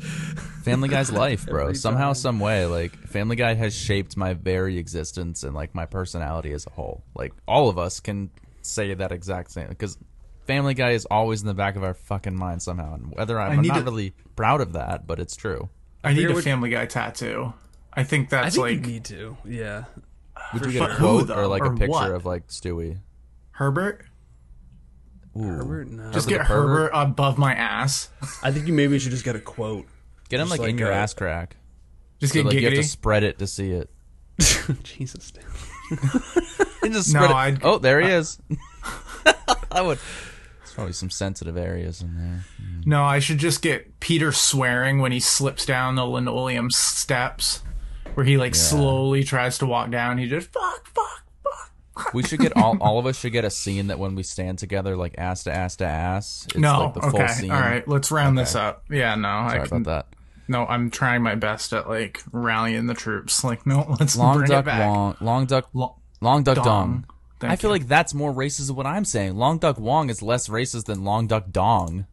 Family 0.67 0.89
Guy's 0.91 1.11
life, 1.25 1.47
bro. 1.47 1.73
Somehow, 1.73 2.09
time. 2.09 2.14
some 2.14 2.41
way, 2.41 2.67
like 2.67 2.95
Family 3.09 3.37
Guy 3.37 3.55
has 3.55 3.75
shaped 3.75 4.17
my 4.17 4.35
very 4.35 4.77
existence 4.79 5.43
and 5.43 5.55
like 5.55 5.75
my 5.75 5.87
personality 5.87 6.53
as 6.53 6.67
a 6.67 6.71
whole. 6.71 7.03
Like 7.14 7.33
all 7.49 7.69
of 7.71 7.79
us 7.79 8.01
can 8.01 8.31
say 8.62 8.93
that 8.95 9.12
exact 9.12 9.51
same 9.53 9.69
because 9.69 9.97
Family 10.47 10.75
Guy 10.75 10.91
is 10.91 11.07
always 11.07 11.41
in 11.41 11.47
the 11.47 11.55
back 11.55 11.77
of 11.77 11.83
our 11.85 11.95
fucking 11.95 12.37
mind 12.37 12.62
somehow. 12.62 12.95
And 12.95 13.14
whether 13.17 13.41
I'm, 13.41 13.53
I 13.53 13.55
I'm 13.55 13.62
not 13.62 13.79
to- 13.79 13.85
really 13.85 14.12
proud 14.37 14.61
of 14.61 14.75
that, 14.75 15.07
but 15.07 15.19
it's 15.19 15.35
true. 15.37 15.71
I 16.05 16.12
need 16.12 16.31
a 16.31 16.35
what- 16.35 16.45
Family 16.45 16.71
Guy 16.71 16.87
tattoo. 16.87 17.53
I 17.93 18.05
think 18.05 18.31
I 18.33 18.43
that's 18.43 18.57
think 18.57 18.62
like 18.62 18.75
you 18.75 18.81
need 18.93 19.05
to. 19.07 19.37
Yeah. 19.47 19.85
Would 20.53 20.62
For 20.64 20.69
you 20.69 20.79
get 20.81 20.91
a 20.91 20.95
fu- 20.95 21.01
who, 21.01 21.25
quote 21.27 21.31
or 21.39 21.47
like 21.47 21.62
Or 21.62 21.73
a 21.73 21.77
picture 21.77 21.89
what? 21.91 22.11
of 22.11 22.27
like 22.27 22.49
Stewie? 22.49 22.99
Herbert. 23.53 24.05
Ooh. 25.37 25.43
Herbert, 25.43 25.89
no. 25.89 26.05
Just 26.12 26.27
As 26.27 26.27
get? 26.27 26.41
Herbert 26.43 26.91
above 26.93 27.39
my 27.39 27.55
ass. 27.55 28.11
I 28.43 28.51
think 28.53 28.67
you 28.67 28.73
maybe 28.75 28.99
should 28.99 29.12
just 29.12 29.25
get 29.25 29.35
a 29.37 29.41
quote. 29.41 29.87
Get 30.29 30.41
him 30.41 30.49
Just 30.49 30.59
like, 30.61 30.70
in 30.70 30.79
your 30.79 30.91
a- 30.91 30.97
ass 30.97 31.14
crack. 31.14 31.57
Just 32.20 32.33
So 32.33 32.41
get 32.41 32.47
like 32.47 32.55
you 32.57 32.62
have 32.64 32.72
to 32.74 32.81
giggity. 32.81 32.85
spread 32.85 33.22
it 33.22 33.39
to 33.39 33.47
see 33.47 33.70
it. 33.70 33.91
Jesus. 34.83 35.31
dude. 35.33 35.45
And 36.83 36.93
just 36.93 37.12
No, 37.14 37.20
spread 37.24 37.31
it. 37.31 37.35
I'd- 37.35 37.61
Oh, 37.62 37.79
there 37.79 38.01
he 38.01 38.09
is. 38.11 38.39
I 39.70 39.83
would. 39.83 39.99
There's 40.61 40.72
probably 40.74 40.93
some 40.95 41.11
sensitive 41.11 41.57
areas 41.57 42.01
in 42.03 42.14
there. 42.16 42.45
Hmm. 42.59 42.81
No, 42.89 43.05
I 43.05 43.18
should 43.18 43.39
just 43.39 43.62
get 43.62 44.01
Peter 44.01 44.33
swearing 44.33 44.99
when 45.01 45.12
he 45.12 45.20
slips 45.20 45.66
down 45.66 45.97
the 45.97 46.05
linoleum 46.07 46.70
steps, 46.70 47.62
where 48.14 48.24
he 48.24 48.37
like 48.37 48.55
slowly 48.55 49.22
tries 49.24 49.59
to 49.59 49.66
walk 49.66 49.91
down. 49.91 50.18
He 50.18 50.27
just 50.29 50.49
fuck, 50.53 50.87
fuck, 50.87 51.24
fuck. 51.95 52.14
We 52.14 52.22
should 52.22 52.41
get 52.41 52.57
all 52.57 52.77
all 52.81 52.99
of 52.99 53.07
us 53.07 53.18
should 53.18 53.33
get 53.33 53.45
a 53.45 53.51
scene 53.51 53.89
that 53.89 53.99
when 53.99 54.14
we 54.14 54.22
stand 54.22 54.59
together, 54.59 54.97
like 54.97 55.14
ass 55.18 55.45
to 55.45 55.53
ass 55.55 55.77
to 55.77 55.87
ass. 55.87 56.47
It's 56.51 56.57
no, 56.57 56.85
like 56.85 56.95
the 56.95 57.01
full 57.03 57.20
okay, 57.22 57.33
scene. 57.33 57.51
all 57.51 57.61
right. 57.61 57.87
Let's 57.89 58.11
round 58.11 58.39
this 58.39 58.55
up. 58.55 58.85
Yeah, 58.91 59.14
no, 59.16 59.29
Sorry 59.49 59.61
I 59.61 59.66
can. 59.66 59.77
about 59.83 59.85
that. 60.11 60.16
No, 60.49 60.64
I'm 60.66 60.90
trying 60.90 61.22
my 61.22 61.34
best 61.34 61.72
at 61.72 61.88
like 61.88 62.22
rallying 62.32 62.86
the 62.86 62.94
troops. 62.94 63.42
Like, 63.44 63.66
no, 63.66 63.94
let's 64.01 64.16
Long 64.16 64.38
bring 64.38 64.51
duck, 64.51 64.64
it 64.64 64.66
back. 64.66 64.88
Wong, 64.88 65.16
long 65.20 65.47
duck, 65.47 65.68
Lo- 65.74 65.97
long 66.20 66.42
duck, 66.42 66.57
Dong. 66.57 66.64
dong. 66.64 67.07
Thank 67.38 67.53
I 67.53 67.57
feel 67.57 67.68
you. 67.70 67.72
like 67.78 67.88
that's 67.88 68.14
more 68.14 68.32
racist 68.32 68.68
than 68.68 68.76
what 68.76 68.86
I'm 68.86 69.05
saying. 69.05 69.36
Long 69.36 69.59
duck 69.59 69.78
Wong 69.78 70.09
is 70.09 70.22
less 70.22 70.49
racist 70.49 70.84
than 70.86 71.05
long 71.05 71.26
duck 71.26 71.51
dong. 71.51 72.07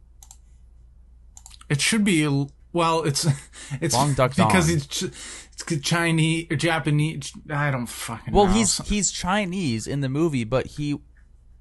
It 1.68 1.80
should 1.80 2.04
be 2.04 2.26
well. 2.72 3.02
It's 3.04 3.26
it's 3.80 3.94
Long 3.94 4.14
duck 4.14 4.36
because 4.36 4.66
dong. 4.68 4.76
it's 4.76 4.86
Ch- 4.86 5.02
it's 5.04 5.80
Chinese 5.88 6.46
or 6.50 6.56
Japanese. 6.56 7.32
I 7.48 7.70
don't 7.70 7.86
fucking. 7.86 8.34
Well, 8.34 8.46
know. 8.46 8.52
he's 8.52 8.78
he's 8.88 9.10
Chinese 9.10 9.86
in 9.86 10.00
the 10.00 10.08
movie, 10.08 10.44
but 10.44 10.66
he 10.66 10.98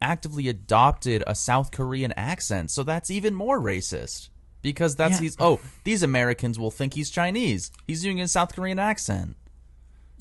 actively 0.01 0.49
adopted 0.49 1.23
a 1.25 1.33
South 1.35 1.71
Korean 1.71 2.11
accent, 2.17 2.69
so 2.71 2.83
that's 2.83 3.09
even 3.09 3.33
more 3.33 3.61
racist. 3.61 4.29
Because 4.63 4.95
that's 4.95 5.15
Yeah. 5.15 5.21
he's 5.21 5.35
oh 5.39 5.59
these 5.83 6.01
Americans 6.01 6.57
will 6.57 6.71
think 6.71 6.95
he's 6.95 7.11
Chinese. 7.11 7.71
He's 7.85 8.03
using 8.03 8.19
a 8.21 8.27
South 8.27 8.55
Korean 8.55 8.79
accent. 8.79 9.35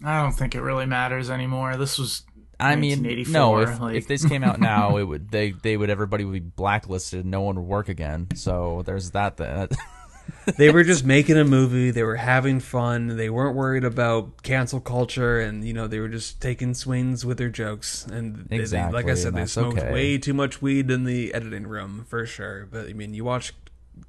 I 0.05 0.21
don't 0.21 0.33
think 0.33 0.55
it 0.55 0.61
really 0.61 0.85
matters 0.85 1.31
anymore. 1.31 1.77
This 1.77 1.99
was. 1.99 2.25
I 2.61 2.77
mean, 2.77 3.03
no. 3.31 3.59
If, 3.59 3.81
like- 3.81 3.97
if 3.97 4.07
this 4.07 4.25
came 4.25 4.45
out 4.45 4.61
now, 4.61 4.97
it 4.99 5.05
would 5.05 5.31
they 5.31 5.53
they 5.53 5.77
would 5.77 5.91
everybody 5.91 6.25
would 6.25 6.33
be 6.35 6.41
blacklisted. 6.41 7.25
No 7.25 7.41
one 7.41 7.57
would 7.57 7.67
work 7.67 7.89
again. 7.89 8.29
So 8.35 8.83
there's 8.85 9.13
that. 9.13 9.37
That 9.39 9.73
they 10.59 10.71
were 10.71 10.85
just 10.85 11.05
making 11.05 11.39
a 11.39 11.45
movie. 11.45 11.91
They 11.91 12.03
were 12.05 12.17
having 12.17 12.61
fun. 12.61 13.17
They 13.17 13.31
weren't 13.31 13.57
worried 13.57 13.85
about 13.85 14.43
cancel 14.43 14.81
culture, 14.81 15.41
and 15.41 15.65
you 15.65 15.73
know 15.73 15.87
they 15.89 15.99
were 16.01 16.09
just 16.09 16.41
taking 16.41 16.75
swings 16.75 17.25
with 17.27 17.39
their 17.39 17.49
jokes. 17.49 18.07
And 18.07 18.37
they- 18.49 18.57
they- 18.57 18.63
Exactly, 18.63 18.95
like 19.03 19.11
I 19.11 19.15
said, 19.15 19.29
and 19.35 19.39
they 19.39 19.47
smoked 19.47 19.79
okay. 19.79 19.93
way 19.93 20.19
too 20.19 20.35
much 20.35 20.61
weed 20.63 20.91
in 20.91 21.03
the 21.05 21.33
editing 21.35 21.67
room 21.67 22.05
for 22.09 22.25
sure. 22.27 22.67
But 22.71 22.89
I 22.89 22.93
mean, 22.93 23.15
you 23.15 23.25
watch 23.25 23.55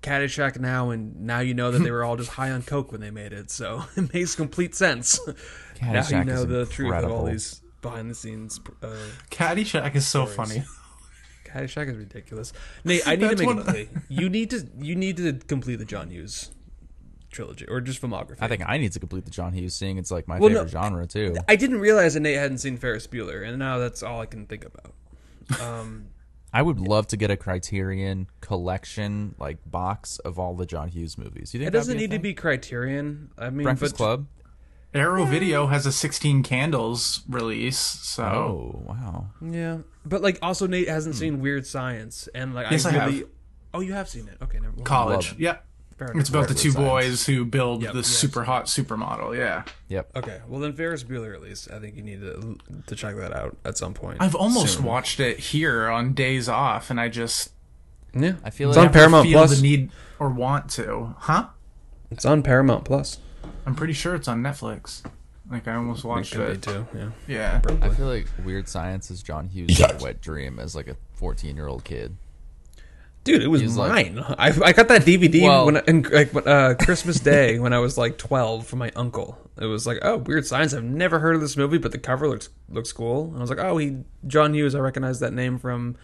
Caddyshack 0.01 0.59
now, 0.59 0.89
and 0.89 1.21
now 1.21 1.39
you 1.39 1.53
know 1.53 1.71
that 1.71 1.79
they 1.79 1.91
were 1.91 2.03
all 2.03 2.15
just 2.17 2.31
high 2.31 2.51
on 2.51 2.61
coke 2.63 2.91
when 2.91 3.01
they 3.01 3.11
made 3.11 3.33
it. 3.33 3.51
So 3.51 3.83
it 3.95 4.13
makes 4.13 4.35
complete 4.35 4.75
sense. 4.75 5.19
now 5.81 6.07
you 6.07 6.23
know 6.23 6.33
is 6.33 6.47
the 6.47 6.65
truth 6.65 6.93
of 6.93 7.11
all 7.11 7.25
these 7.25 7.61
behind 7.81 8.09
the 8.09 8.15
scenes. 8.15 8.59
Uh, 8.81 8.95
Caddyshack 9.29 9.95
is 9.95 10.07
so 10.07 10.25
funny. 10.25 10.63
Caddyshack 11.45 11.89
is 11.89 11.97
ridiculous. 11.97 12.51
Nate, 12.83 13.07
I 13.07 13.15
need 13.15 13.29
to 13.29 13.35
make 13.35 13.45
one- 13.47 13.59
a 13.59 13.63
play. 13.63 13.89
You 14.09 14.29
need 14.29 14.49
to 14.51 14.67
you 14.79 14.95
need 14.95 15.17
to 15.17 15.33
complete 15.33 15.77
the 15.77 15.85
John 15.85 16.09
Hughes 16.09 16.51
trilogy 17.31 17.65
or 17.67 17.81
just 17.81 18.01
filmography. 18.01 18.37
I 18.41 18.47
think 18.47 18.63
I 18.67 18.77
need 18.77 18.91
to 18.93 18.99
complete 18.99 19.25
the 19.25 19.31
John 19.31 19.53
Hughes 19.53 19.75
seeing. 19.75 19.97
It's 19.97 20.11
like 20.11 20.27
my 20.27 20.39
Well, 20.39 20.49
no, 20.49 20.55
favorite 20.65 20.71
genre 20.71 21.07
too. 21.07 21.35
I 21.47 21.55
didn't 21.55 21.79
realize 21.79 22.13
that 22.13 22.21
Nate 22.21 22.37
hadn't 22.37 22.59
seen 22.59 22.77
Ferris 22.77 23.07
Bueller, 23.07 23.47
and 23.47 23.57
now 23.59 23.77
that's 23.79 24.03
all 24.03 24.21
I 24.21 24.25
can 24.27 24.45
think 24.45 24.65
about. 24.65 24.93
Um, 25.61 26.05
I 26.53 26.61
would 26.61 26.79
love 26.79 27.07
to 27.07 27.17
get 27.17 27.31
a 27.31 27.35
Criterion 27.37 28.27
collection 28.41 29.33
like 29.39 29.57
box 29.69 30.19
of 30.19 30.37
all 30.37 30.53
the 30.55 30.65
John 30.67 30.87
Hughes 30.89 31.17
movies. 31.17 31.53
You 31.53 31.59
think 31.59 31.69
it 31.69 31.71
doesn't 31.71 31.97
be 31.97 32.03
a 32.05 32.07
need 32.07 32.15
to 32.15 32.19
be 32.19 32.33
Criterion. 32.33 33.31
I 33.37 33.49
mean, 33.49 33.63
Breakfast 33.63 33.93
but 33.93 33.97
Club? 33.97 34.27
Arrow 34.93 35.25
Video 35.25 35.65
has 35.67 35.87
a 35.87 35.91
16 35.91 36.43
Candles 36.43 37.23
release, 37.27 37.77
so 37.79 38.23
Oh 38.23 38.83
wow! 38.87 39.27
Yeah, 39.41 39.79
but 40.05 40.21
like 40.21 40.37
also 40.43 40.67
Nate 40.67 40.87
hasn't 40.87 41.15
seen 41.15 41.41
Weird 41.41 41.65
Science, 41.65 42.29
and 42.35 42.53
like 42.53 42.69
Yes, 42.69 42.85
I 42.85 42.89
I 42.89 42.93
have. 42.93 43.11
really. 43.11 43.23
Oh, 43.73 43.79
you 43.79 43.93
have 43.93 44.07
seen 44.07 44.27
it. 44.27 44.37
Okay, 44.43 44.59
never 44.59 44.73
mind. 44.75 44.85
college. 44.85 45.31
Love- 45.31 45.39
Yeah. 45.39 45.57
Fair 46.07 46.19
It's 46.19 46.29
about 46.29 46.47
the 46.47 46.53
two 46.53 46.71
Science. 46.71 46.87
boys 46.89 47.25
who 47.25 47.45
build 47.45 47.81
Yep, 47.83 47.93
the 47.93 47.99
yeah, 47.99 48.03
super 48.03 48.43
hot 48.43 48.65
supermodel. 48.65 49.37
Yeah. 49.37 49.63
Yep. 49.89 50.17
Okay, 50.17 50.41
well 50.47 50.59
then 50.59 50.73
Ferris 50.73 51.03
Bueller 51.03 51.33
at 51.33 51.41
least. 51.41 51.69
I 51.71 51.79
think 51.79 51.95
you 51.95 52.01
need 52.03 52.21
to 52.21 52.57
to 52.87 52.95
check 52.95 53.15
that 53.17 53.33
out 53.33 53.55
at 53.65 53.77
some 53.77 53.93
point. 53.93 54.17
I've 54.21 54.35
almost 54.35 54.75
soon. 54.77 54.85
watched 54.85 55.19
it 55.19 55.39
here 55.39 55.89
on 55.89 56.13
days 56.13 56.47
off, 56.49 56.89
and 56.89 56.99
I 56.99 57.09
just 57.09 57.51
Yeah, 58.13 58.33
I 58.43 58.49
feel 58.49 58.69
it's 58.69 58.77
like 58.77 58.85
on 58.87 58.89
I 58.89 58.93
Paramount 58.93 59.27
feel 59.27 59.39
Plus. 59.39 59.55
the 59.57 59.61
need 59.61 59.91
or 60.19 60.29
want 60.29 60.69
to. 60.71 61.15
Huh? 61.19 61.47
It's 62.11 62.25
on 62.25 62.43
Paramount 62.43 62.85
Plus. 62.85 63.19
I'm 63.65 63.75
pretty 63.75 63.93
sure 63.93 64.13
it's 64.15 64.27
on 64.27 64.41
Netflix. 64.43 65.03
Like 65.51 65.67
I 65.67 65.75
almost 65.75 66.03
watched 66.03 66.33
Could 66.33 66.47
be 66.47 66.53
it. 66.53 66.61
too. 66.61 66.87
Yeah. 66.95 67.09
Yeah. 67.27 67.61
I 67.81 67.89
feel 67.89 68.07
like 68.07 68.27
Weird 68.45 68.67
Science 68.67 69.11
is 69.11 69.21
John 69.21 69.47
Hughes' 69.49 69.79
wet 70.01 70.21
dream 70.21 70.57
as 70.59 70.75
like 70.75 70.87
a 70.87 70.95
14 71.15 71.55
year 71.55 71.67
old 71.67 71.83
kid. 71.83 72.15
Dude, 73.23 73.41
it 73.41 73.47
was 73.47 73.61
He's 73.61 73.77
like- 73.77 74.13
mine. 74.13 74.19
I, 74.37 74.47
I 74.63 74.73
got 74.73 74.89
that 74.89 75.03
DVD 75.03 75.43
Well- 75.43 75.65
when 75.67 75.77
in, 75.87 76.01
like 76.03 76.35
uh, 76.35 76.73
Christmas 76.75 77.19
Day 77.19 77.57
when 77.63 77.71
I 77.73 77.79
was 77.79 77.97
like 77.97 78.17
twelve 78.17 78.67
from 78.67 78.79
my 78.79 78.91
uncle. 78.95 79.37
It 79.61 79.65
was 79.67 79.85
like, 79.87 79.99
oh, 80.01 80.17
Weird 80.17 80.45
Science. 80.47 80.73
I've 80.73 80.83
never 80.83 81.19
heard 81.19 81.35
of 81.35 81.41
this 81.41 81.55
movie, 81.55 81.77
but 81.77 81.91
the 81.91 81.99
cover 81.99 82.27
looks 82.27 82.49
looks 82.69 82.91
cool. 82.91 83.27
And 83.27 83.37
I 83.37 83.39
was 83.39 83.49
like, 83.49 83.59
oh, 83.59 83.77
he 83.77 83.97
John 84.27 84.53
Hughes. 84.53 84.75
I 84.75 84.79
recognize 84.79 85.19
that 85.21 85.31
name 85.31 85.57
from 85.59 85.95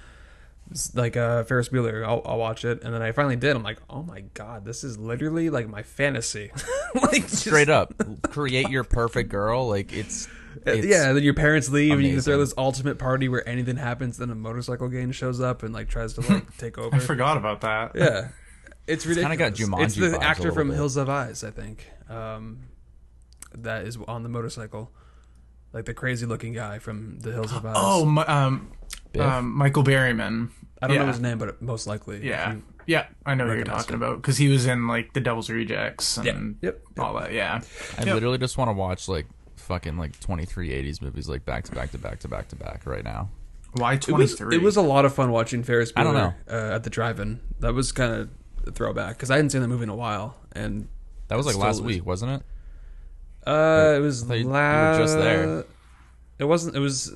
like 0.93 1.17
uh, 1.17 1.43
Ferris 1.45 1.69
Bueller. 1.69 2.05
I'll, 2.07 2.21
I'll 2.25 2.37
watch 2.37 2.63
it. 2.63 2.83
And 2.83 2.93
then 2.93 3.01
I 3.01 3.11
finally 3.11 3.35
did. 3.35 3.55
I'm 3.55 3.63
like, 3.63 3.79
oh 3.89 4.03
my 4.03 4.21
god, 4.35 4.65
this 4.65 4.83
is 4.83 4.97
literally 4.99 5.49
like 5.49 5.67
my 5.67 5.81
fantasy. 5.81 6.51
like 6.95 7.23
just- 7.27 7.37
Straight 7.37 7.69
up, 7.69 7.93
create 8.29 8.69
your 8.69 8.83
perfect 8.83 9.29
girl. 9.29 9.67
Like 9.67 9.91
it's, 9.91 10.27
it's 10.65 10.85
yeah, 10.87 11.07
and 11.07 11.17
then 11.17 11.23
your 11.23 11.33
parents 11.33 11.69
leave, 11.69 11.93
and 11.93 12.03
you 12.03 12.13
can 12.13 12.21
throw 12.21 12.37
this 12.39 12.53
ultimate 12.57 12.97
party 12.99 13.29
where 13.29 13.47
anything 13.47 13.77
happens. 13.77 14.17
Then 14.17 14.29
a 14.29 14.35
motorcycle 14.35 14.87
gang 14.89 15.11
shows 15.11 15.39
up 15.41 15.63
and 15.63 15.73
like 15.73 15.87
tries 15.89 16.13
to 16.13 16.21
like 16.21 16.57
take 16.57 16.77
over. 16.77 16.95
I 16.95 16.99
forgot 16.99 17.37
about 17.37 17.61
that. 17.61 17.91
Yeah, 17.95 18.29
it's 18.87 19.05
ridiculous. 19.07 19.37
kinda 19.37 19.37
got 19.37 19.53
Jumanji 19.53 19.83
It's 19.85 19.95
the 19.95 20.15
a 20.17 20.19
actor 20.23 20.43
little 20.43 20.55
from 20.55 20.67
bit. 20.69 20.75
Hills 20.75 20.95
Have 20.95 21.09
Eyes, 21.09 21.43
I 21.43 21.51
think. 21.51 21.85
Um, 22.09 22.59
that 23.57 23.85
is 23.85 23.97
on 24.07 24.23
the 24.23 24.29
motorcycle, 24.29 24.91
like 25.73 25.85
the 25.85 25.93
crazy 25.93 26.25
looking 26.25 26.53
guy 26.53 26.79
from 26.79 27.19
the 27.19 27.31
Hills 27.31 27.51
Have 27.51 27.65
Eyes. 27.65 27.75
Oh, 27.77 28.23
um, 28.27 28.71
um, 29.19 29.51
Michael 29.53 29.83
Berryman. 29.83 30.49
I 30.81 30.87
don't 30.87 30.97
know 30.97 31.07
his 31.07 31.19
name, 31.19 31.37
but 31.39 31.61
most 31.61 31.87
likely. 31.87 32.25
Yeah. 32.25 32.53
if 32.53 32.59
Yeah, 32.85 33.07
I 33.25 33.35
know 33.35 33.47
who 33.47 33.55
you're 33.55 33.65
talking 33.65 33.95
him. 33.95 34.01
about 34.01 34.21
because 34.21 34.37
he 34.37 34.47
was 34.47 34.65
in 34.65 34.87
like 34.87 35.11
the 35.13 35.19
Devil's 35.19 35.49
Rejects 35.49 36.17
and 36.17 36.55
Yeah. 36.61 36.69
Yep. 36.69 36.81
all 36.99 37.13
that. 37.19 37.33
Yeah, 37.33 37.61
I 37.97 38.03
Yep. 38.05 38.13
literally 38.13 38.37
just 38.37 38.57
want 38.57 38.69
to 38.69 38.73
watch 38.73 39.07
like 39.09 39.25
fucking 39.59 39.97
like 39.97 40.19
23 40.19 40.69
80s 40.69 41.01
movies 41.01 41.27
like 41.29 41.45
back 41.45 41.63
to 41.65 41.71
back 41.73 41.91
to 41.91 41.97
back 41.97 42.19
to 42.19 42.27
back 42.27 42.47
to 42.49 42.55
back 42.55 42.85
right 42.85 43.03
now. 43.03 43.29
why 43.73 43.93
It 43.93 44.01
twenty 44.01 44.23
was, 44.23 44.35
three? 44.35 44.55
it 44.55 44.61
was 44.61 44.75
a 44.77 44.81
lot 44.81 45.05
of 45.05 45.13
fun 45.13 45.31
watching 45.31 45.63
Ferris 45.63 45.91
Bueller 45.91 45.99
I 45.99 46.03
don't 46.03 46.13
know. 46.15 46.33
Uh, 46.49 46.75
at 46.75 46.83
the 46.83 46.89
drive-in. 46.89 47.39
That 47.59 47.73
was 47.73 47.91
kind 47.91 48.13
of 48.13 48.29
a 48.67 48.71
throwback 48.71 49.15
because 49.17 49.29
I 49.31 49.35
hadn't 49.35 49.51
seen 49.51 49.61
that 49.61 49.67
movie 49.67 49.83
in 49.83 49.89
a 49.89 49.95
while, 49.95 50.35
and 50.53 50.87
That 51.27 51.35
was 51.37 51.45
like 51.45 51.53
Still 51.53 51.65
last 51.65 51.75
is- 51.77 51.81
week, 51.83 52.05
wasn't 52.05 52.31
it? 52.31 52.43
uh, 53.47 53.93
it 53.97 53.99
was 53.99 54.23
thought 54.23 54.33
you- 54.35 54.39
you 54.41 54.47
were 54.47 54.53
last. 54.53 54.97
just 54.99 55.17
there. 55.17 55.65
It 56.39 56.45
wasn't. 56.45 56.75
It 56.75 56.79
was 56.79 57.11
uh, 57.11 57.15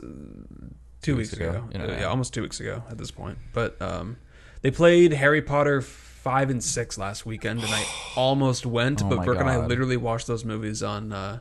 two, 1.01 1.15
weeks, 1.15 1.31
weeks 1.31 1.33
ago. 1.33 1.49
ago, 1.49 1.63
you 1.73 1.79
Uh, 1.79 1.87
yeah, 1.87 1.99
yeah. 2.01 2.05
almost 2.05 2.33
two 2.33 2.41
weeks 2.41 2.59
ago 2.59 2.83
at 2.89 2.97
this 2.97 3.11
point. 3.11 3.37
But 3.53 3.81
um, 3.81 4.17
they 4.61 4.71
played 4.71 5.13
Harry 5.13 5.41
Potter 5.41 5.81
five 5.81 6.49
and 6.49 6.63
six 6.63 6.97
last 6.97 7.25
weekend, 7.25 7.61
and 7.63 7.73
I 7.73 7.85
almost 8.15 8.65
went, 8.65 9.01
Oh 9.03 9.09
but 9.09 9.17
my 9.19 9.25
Brooke 9.25 9.39
and 9.39 9.49
I 9.49 9.55
God. 9.57 9.69
literally 9.69 9.97
watched 9.97 10.27
those 10.27 10.43
movies 10.45 10.83
on 10.83 11.11
uh, 11.13 11.39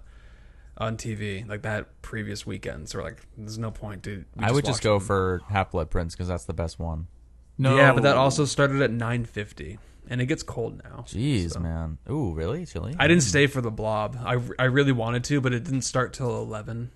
on 0.82 0.96
TV 0.96 1.48
like 1.48 1.62
that 1.62 2.02
previous 2.02 2.44
weekend. 2.44 2.88
So 2.88 2.98
we're 2.98 3.04
like, 3.04 3.22
there's 3.36 3.58
no 3.58 3.70
point, 3.70 4.02
dude. 4.02 4.26
We 4.36 4.44
I 4.44 4.50
would 4.50 4.64
just 4.64 4.82
go 4.82 4.98
them. 4.98 5.06
for 5.06 5.40
Half 5.48 5.70
Blood 5.70 5.90
Prince 5.90 6.14
because 6.14 6.28
that's 6.28 6.44
the 6.44 6.52
best 6.52 6.78
one. 6.78 7.06
No, 7.58 7.76
yeah, 7.76 7.92
but 7.92 8.02
that 8.02 8.16
also 8.16 8.44
started 8.44 8.82
at 8.82 8.90
9:50, 8.90 9.78
and 10.08 10.20
it 10.20 10.26
gets 10.26 10.42
cold 10.42 10.82
now. 10.82 11.04
Jeez, 11.06 11.52
so. 11.52 11.60
man. 11.60 11.98
Ooh, 12.10 12.32
really 12.32 12.66
chilly. 12.66 12.96
I 12.98 13.06
didn't 13.06 13.22
stay 13.22 13.46
for 13.46 13.60
the 13.60 13.70
blob. 13.70 14.18
I 14.24 14.38
I 14.58 14.64
really 14.64 14.92
wanted 14.92 15.24
to, 15.24 15.40
but 15.40 15.52
it 15.52 15.64
didn't 15.64 15.82
start 15.82 16.12
till 16.12 16.42
11. 16.42 16.90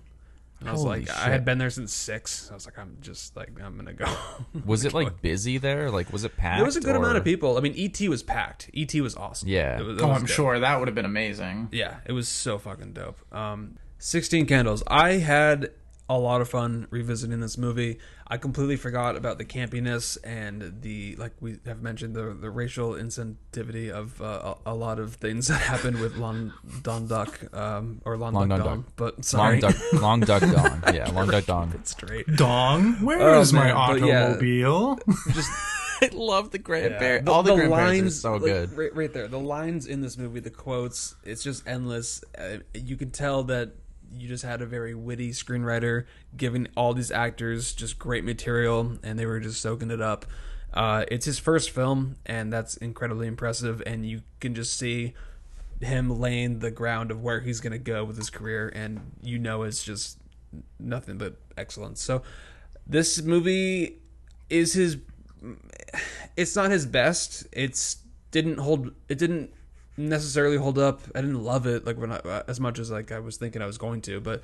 I 0.65 0.71
was 0.71 0.81
Holy 0.81 1.01
like, 1.01 1.09
I 1.11 1.29
had 1.29 1.45
been 1.45 1.59
there 1.59 1.69
since 1.69 1.93
six. 1.93 2.49
I 2.49 2.55
was 2.55 2.65
like, 2.65 2.79
I'm 2.79 2.97
just 2.99 3.35
like, 3.35 3.49
I'm 3.63 3.77
gonna 3.77 3.93
go. 3.93 4.05
Was 4.65 4.85
it 4.85 4.93
like 4.93 5.21
busy 5.21 5.57
there? 5.59 5.91
Like, 5.91 6.11
was 6.11 6.23
it 6.23 6.35
packed? 6.35 6.57
There 6.57 6.65
was 6.65 6.75
a 6.75 6.81
good 6.81 6.95
or- 6.95 6.99
amount 6.99 7.17
of 7.17 7.23
people. 7.23 7.57
I 7.57 7.61
mean, 7.61 7.75
ET 7.77 7.99
was 8.09 8.23
packed. 8.23 8.69
ET 8.75 8.93
was 8.95 9.15
awesome. 9.15 9.47
Yeah. 9.49 9.79
It 9.79 9.85
was- 9.85 9.97
it 9.99 10.03
Oh, 10.03 10.07
was 10.07 10.17
I'm 10.17 10.25
good. 10.25 10.33
sure 10.33 10.59
that 10.59 10.79
would 10.79 10.87
have 10.87 10.95
been 10.95 11.05
amazing. 11.05 11.69
Yeah, 11.71 11.97
it 12.05 12.11
was 12.11 12.27
so 12.27 12.57
fucking 12.57 12.93
dope. 12.93 13.17
Um, 13.33 13.77
Sixteen 13.99 14.45
Candles. 14.47 14.81
I 14.87 15.13
had 15.13 15.71
a 16.09 16.17
lot 16.17 16.41
of 16.41 16.49
fun 16.49 16.87
revisiting 16.89 17.39
this 17.39 17.57
movie. 17.57 17.99
I 18.29 18.37
completely 18.37 18.75
forgot 18.75 19.15
about 19.15 19.37
the 19.37 19.45
campiness 19.45 20.17
and 20.23 20.81
the 20.81 21.15
like 21.17 21.31
we 21.39 21.59
have 21.65 21.81
mentioned 21.81 22.13
the 22.15 22.33
the 22.39 22.49
racial 22.49 22.91
insensitivity 22.91 23.89
of 23.89 24.21
uh, 24.21 24.55
a, 24.65 24.71
a 24.71 24.75
lot 24.75 24.99
of 24.99 25.15
things 25.15 25.47
that 25.47 25.61
happened 25.61 25.99
with 25.99 26.17
Lon 26.17 26.53
Don 26.83 27.07
Duck 27.07 27.39
um, 27.55 28.01
or 28.05 28.17
Lon, 28.17 28.33
Long 28.33 28.49
Duck 28.49 28.57
Don 28.59 28.67
Don. 28.67 28.85
But 28.97 29.23
sorry, 29.25 29.61
Long 29.61 29.71
duck, 29.71 29.93
long 30.01 30.19
duck 30.19 30.41
dawn. 30.41 30.83
Yeah, 30.93 31.09
long 31.11 31.27
duck 31.29 31.45
dawn. 31.45 31.85
straight. 31.85 32.27
Dong, 32.35 32.93
where 33.03 33.21
Oh, 33.35 33.39
is 33.41 33.53
my 33.53 33.65
man, 33.71 33.75
but 34.01 34.05
yeah. 34.07 34.23
automobile? 34.25 34.99
Just 35.31 35.49
I 36.01 36.09
love 36.13 36.51
the 36.51 36.59
grandparents. 36.59 37.25
The- 37.25 37.31
All 37.31 37.43
the, 37.43 37.51
the 37.55 37.65
grandparents 37.67 38.01
lines 38.01 38.17
are 38.17 38.19
so 38.19 38.31
like, 38.33 38.41
good. 38.43 38.77
Right, 38.77 38.95
right 38.95 39.13
there. 39.13 39.27
The 39.27 39.39
lines 39.39 39.87
in 39.87 40.01
this 40.01 40.15
movie, 40.17 40.41
the 40.41 40.51
quotes, 40.51 41.15
it's 41.23 41.41
just 41.43 41.67
endless. 41.67 42.23
Uh, 42.37 42.57
you 42.75 42.95
can 42.97 43.09
tell 43.09 43.43
that 43.45 43.71
you 44.15 44.27
just 44.27 44.43
had 44.43 44.61
a 44.61 44.65
very 44.65 44.93
witty 44.93 45.31
screenwriter 45.31 46.05
giving 46.35 46.67
all 46.75 46.93
these 46.93 47.11
actors 47.11 47.73
just 47.73 47.99
great 47.99 48.23
material, 48.23 48.97
and 49.03 49.17
they 49.17 49.25
were 49.25 49.39
just 49.39 49.61
soaking 49.61 49.91
it 49.91 50.01
up. 50.01 50.25
Uh, 50.73 51.05
it's 51.09 51.25
his 51.25 51.39
first 51.39 51.69
film, 51.71 52.17
and 52.25 52.51
that's 52.51 52.77
incredibly 52.77 53.27
impressive. 53.27 53.81
And 53.85 54.05
you 54.05 54.21
can 54.39 54.53
just 54.53 54.77
see 54.77 55.13
him 55.81 56.19
laying 56.19 56.59
the 56.59 56.71
ground 56.71 57.11
of 57.11 57.21
where 57.21 57.39
he's 57.39 57.59
going 57.59 57.71
to 57.71 57.79
go 57.79 58.03
with 58.03 58.17
his 58.17 58.29
career, 58.29 58.71
and 58.75 59.11
you 59.21 59.39
know 59.39 59.63
it's 59.63 59.83
just 59.83 60.17
nothing 60.79 61.17
but 61.17 61.37
excellence. 61.57 62.01
So, 62.01 62.21
this 62.85 63.21
movie 63.21 63.99
is 64.49 64.73
his 64.73 64.97
it's 66.35 66.55
not 66.55 66.71
his 66.71 66.85
best. 66.85 67.47
It's 67.51 67.97
didn't 68.31 68.57
hold. 68.57 68.91
It 69.09 69.17
didn't 69.17 69.51
necessarily 69.97 70.57
hold 70.57 70.77
up. 70.77 71.01
I 71.15 71.21
didn't 71.21 71.43
love 71.43 71.65
it 71.65 71.85
like 71.85 71.97
when 71.97 72.11
I, 72.11 72.17
uh, 72.17 72.43
as 72.47 72.59
much 72.59 72.79
as 72.79 72.91
like 72.91 73.11
I 73.11 73.19
was 73.19 73.37
thinking 73.37 73.61
I 73.61 73.65
was 73.65 73.77
going 73.77 74.01
to, 74.01 74.19
but 74.19 74.41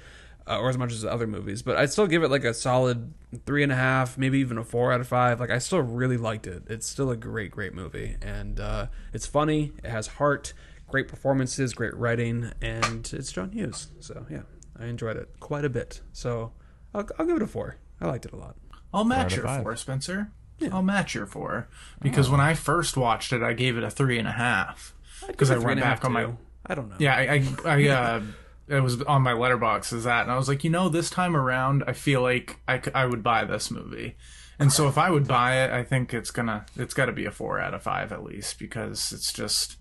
uh, 0.47 0.59
or 0.59 0.69
as 0.69 0.77
much 0.77 0.91
as 0.91 1.05
other 1.05 1.27
movies. 1.27 1.61
But 1.61 1.77
I'd 1.77 1.91
still 1.91 2.07
give 2.07 2.23
it 2.23 2.31
like 2.31 2.43
a 2.43 2.53
solid 2.53 3.13
three 3.45 3.63
and 3.63 3.71
a 3.71 3.75
half, 3.75 4.17
maybe 4.17 4.39
even 4.39 4.57
a 4.57 4.63
four 4.63 4.91
out 4.91 4.99
of 4.99 5.07
five. 5.07 5.39
Like 5.39 5.51
I 5.51 5.59
still 5.59 5.79
really 5.79 6.17
liked 6.17 6.47
it. 6.47 6.63
It's 6.67 6.87
still 6.87 7.11
a 7.11 7.15
great, 7.15 7.51
great 7.51 7.73
movie, 7.73 8.17
and 8.21 8.59
uh, 8.59 8.87
it's 9.13 9.25
funny. 9.25 9.71
It 9.83 9.89
has 9.89 10.07
heart. 10.07 10.53
Great 10.89 11.07
performances, 11.07 11.73
great 11.73 11.95
writing, 11.95 12.51
and 12.61 13.09
it's 13.13 13.31
John 13.31 13.51
Hughes. 13.51 13.87
So 13.99 14.27
yeah, 14.29 14.41
I 14.77 14.85
enjoyed 14.85 15.17
it 15.17 15.39
quite 15.39 15.65
a 15.65 15.69
bit. 15.69 16.01
So 16.11 16.51
I'll, 16.93 17.07
I'll 17.17 17.25
give 17.25 17.37
it 17.37 17.41
a 17.41 17.47
four. 17.47 17.77
I 17.99 18.07
liked 18.07 18.25
it 18.25 18.33
a 18.33 18.35
lot. 18.35 18.57
I'll 18.93 19.05
match 19.05 19.35
your 19.35 19.45
five. 19.45 19.63
four, 19.63 19.75
Spencer. 19.75 20.31
I'll 20.71 20.83
match 20.83 21.15
your 21.15 21.25
four 21.25 21.67
because 21.99 22.29
when 22.29 22.39
I 22.39 22.53
first 22.53 22.95
watched 22.95 23.33
it, 23.33 23.41
I 23.41 23.53
gave 23.53 23.77
it 23.77 23.83
a 23.83 23.89
three 23.89 24.19
and 24.19 24.27
a 24.27 24.33
half 24.33 24.93
because 25.27 25.51
I 25.51 25.57
went 25.57 25.71
and 25.71 25.81
a 25.81 25.85
half, 25.85 26.01
back 26.01 26.05
on 26.05 26.13
my 26.13 26.23
too. 26.25 26.37
I 26.65 26.75
don't 26.75 26.89
know. 26.89 26.95
yeah. 26.99 27.15
I 27.15 27.45
I, 27.65 27.85
I 27.85 27.87
uh, 27.87 28.21
it 28.67 28.81
was 28.81 29.01
on 29.03 29.21
my 29.21 29.33
Letterboxd 29.33 29.93
as 29.93 30.03
that, 30.05 30.23
and 30.23 30.31
I 30.31 30.37
was 30.37 30.47
like, 30.47 30.63
you 30.63 30.69
know, 30.69 30.89
this 30.89 31.09
time 31.09 31.35
around, 31.35 31.83
I 31.85 31.93
feel 31.93 32.21
like 32.21 32.59
I, 32.67 32.81
I 32.95 33.05
would 33.05 33.21
buy 33.21 33.43
this 33.43 33.69
movie. 33.69 34.15
And 34.59 34.71
so 34.71 34.87
if 34.87 34.97
I 34.97 35.09
would 35.09 35.27
buy 35.27 35.63
it, 35.63 35.71
I 35.71 35.83
think 35.83 36.13
it's 36.13 36.31
gonna 36.31 36.65
it's 36.77 36.93
got 36.93 37.07
to 37.07 37.11
be 37.11 37.25
a 37.25 37.31
four 37.31 37.59
out 37.59 37.73
of 37.73 37.83
five 37.83 38.11
at 38.11 38.23
least 38.23 38.59
because 38.59 39.11
it's 39.11 39.33
just 39.33 39.77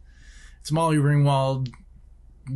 It's 0.61 0.73
Molly 0.73 0.97
Ringwald 0.97 1.71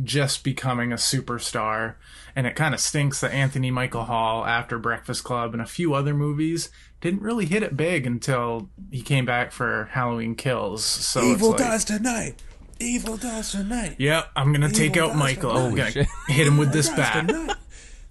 just 0.03 0.43
becoming 0.43 0.91
a 0.91 0.95
superstar, 0.97 1.95
and 2.35 2.45
it 2.45 2.55
kind 2.55 2.73
of 2.73 2.81
stinks 2.81 3.21
that 3.21 3.31
Anthony 3.31 3.71
Michael 3.71 4.03
Hall, 4.03 4.45
after 4.45 4.77
Breakfast 4.77 5.23
Club 5.23 5.53
and 5.53 5.61
a 5.61 5.65
few 5.65 5.93
other 5.93 6.13
movies, 6.13 6.69
didn't 6.99 7.21
really 7.21 7.45
hit 7.45 7.63
it 7.63 7.77
big 7.77 8.05
until 8.05 8.69
he 8.91 9.01
came 9.01 9.25
back 9.25 9.51
for 9.51 9.87
Halloween 9.91 10.35
Kills. 10.35 10.83
So 10.83 11.21
Evil 11.21 11.53
it's 11.53 11.61
like, 11.61 11.69
dies 11.69 11.85
tonight. 11.85 12.43
Evil 12.79 13.17
dies 13.17 13.51
tonight. 13.51 13.95
Yep, 13.99 14.27
I'm 14.35 14.51
gonna 14.53 14.69
take 14.71 14.97
out 14.97 15.09
dies 15.09 15.17
Michael. 15.17 15.53
tonight. 15.53 15.65
I'm 15.67 15.75
gonna 15.75 15.91
shit. 15.91 16.07
hit 16.27 16.47
him 16.47 16.57
with 16.57 16.71
this 16.71 16.87
Dies 16.89 16.97
bat. 16.97 17.27
tonight. 17.27 17.57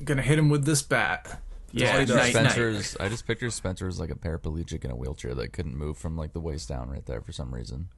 gonna 0.04 0.22
hit 0.22 0.38
him 0.38 0.48
with 0.48 0.64
this 0.64 0.82
bat. 0.82 1.40
Yeah, 1.72 1.96
I 1.96 2.04
just, 2.06 2.34
night, 2.34 2.42
night. 2.56 2.96
I 3.00 3.08
just 3.10 3.26
picture 3.26 3.50
Spencer 3.50 3.86
as 3.86 4.00
like 4.00 4.10
a 4.10 4.14
paraplegic 4.14 4.84
in 4.84 4.90
a 4.90 4.96
wheelchair 4.96 5.34
that 5.34 5.52
couldn't 5.52 5.76
move 5.76 5.98
from 5.98 6.16
like 6.16 6.32
the 6.32 6.40
waist 6.40 6.68
down 6.68 6.88
right 6.88 7.04
there 7.04 7.20
for 7.20 7.32
some 7.32 7.52
reason. 7.54 7.88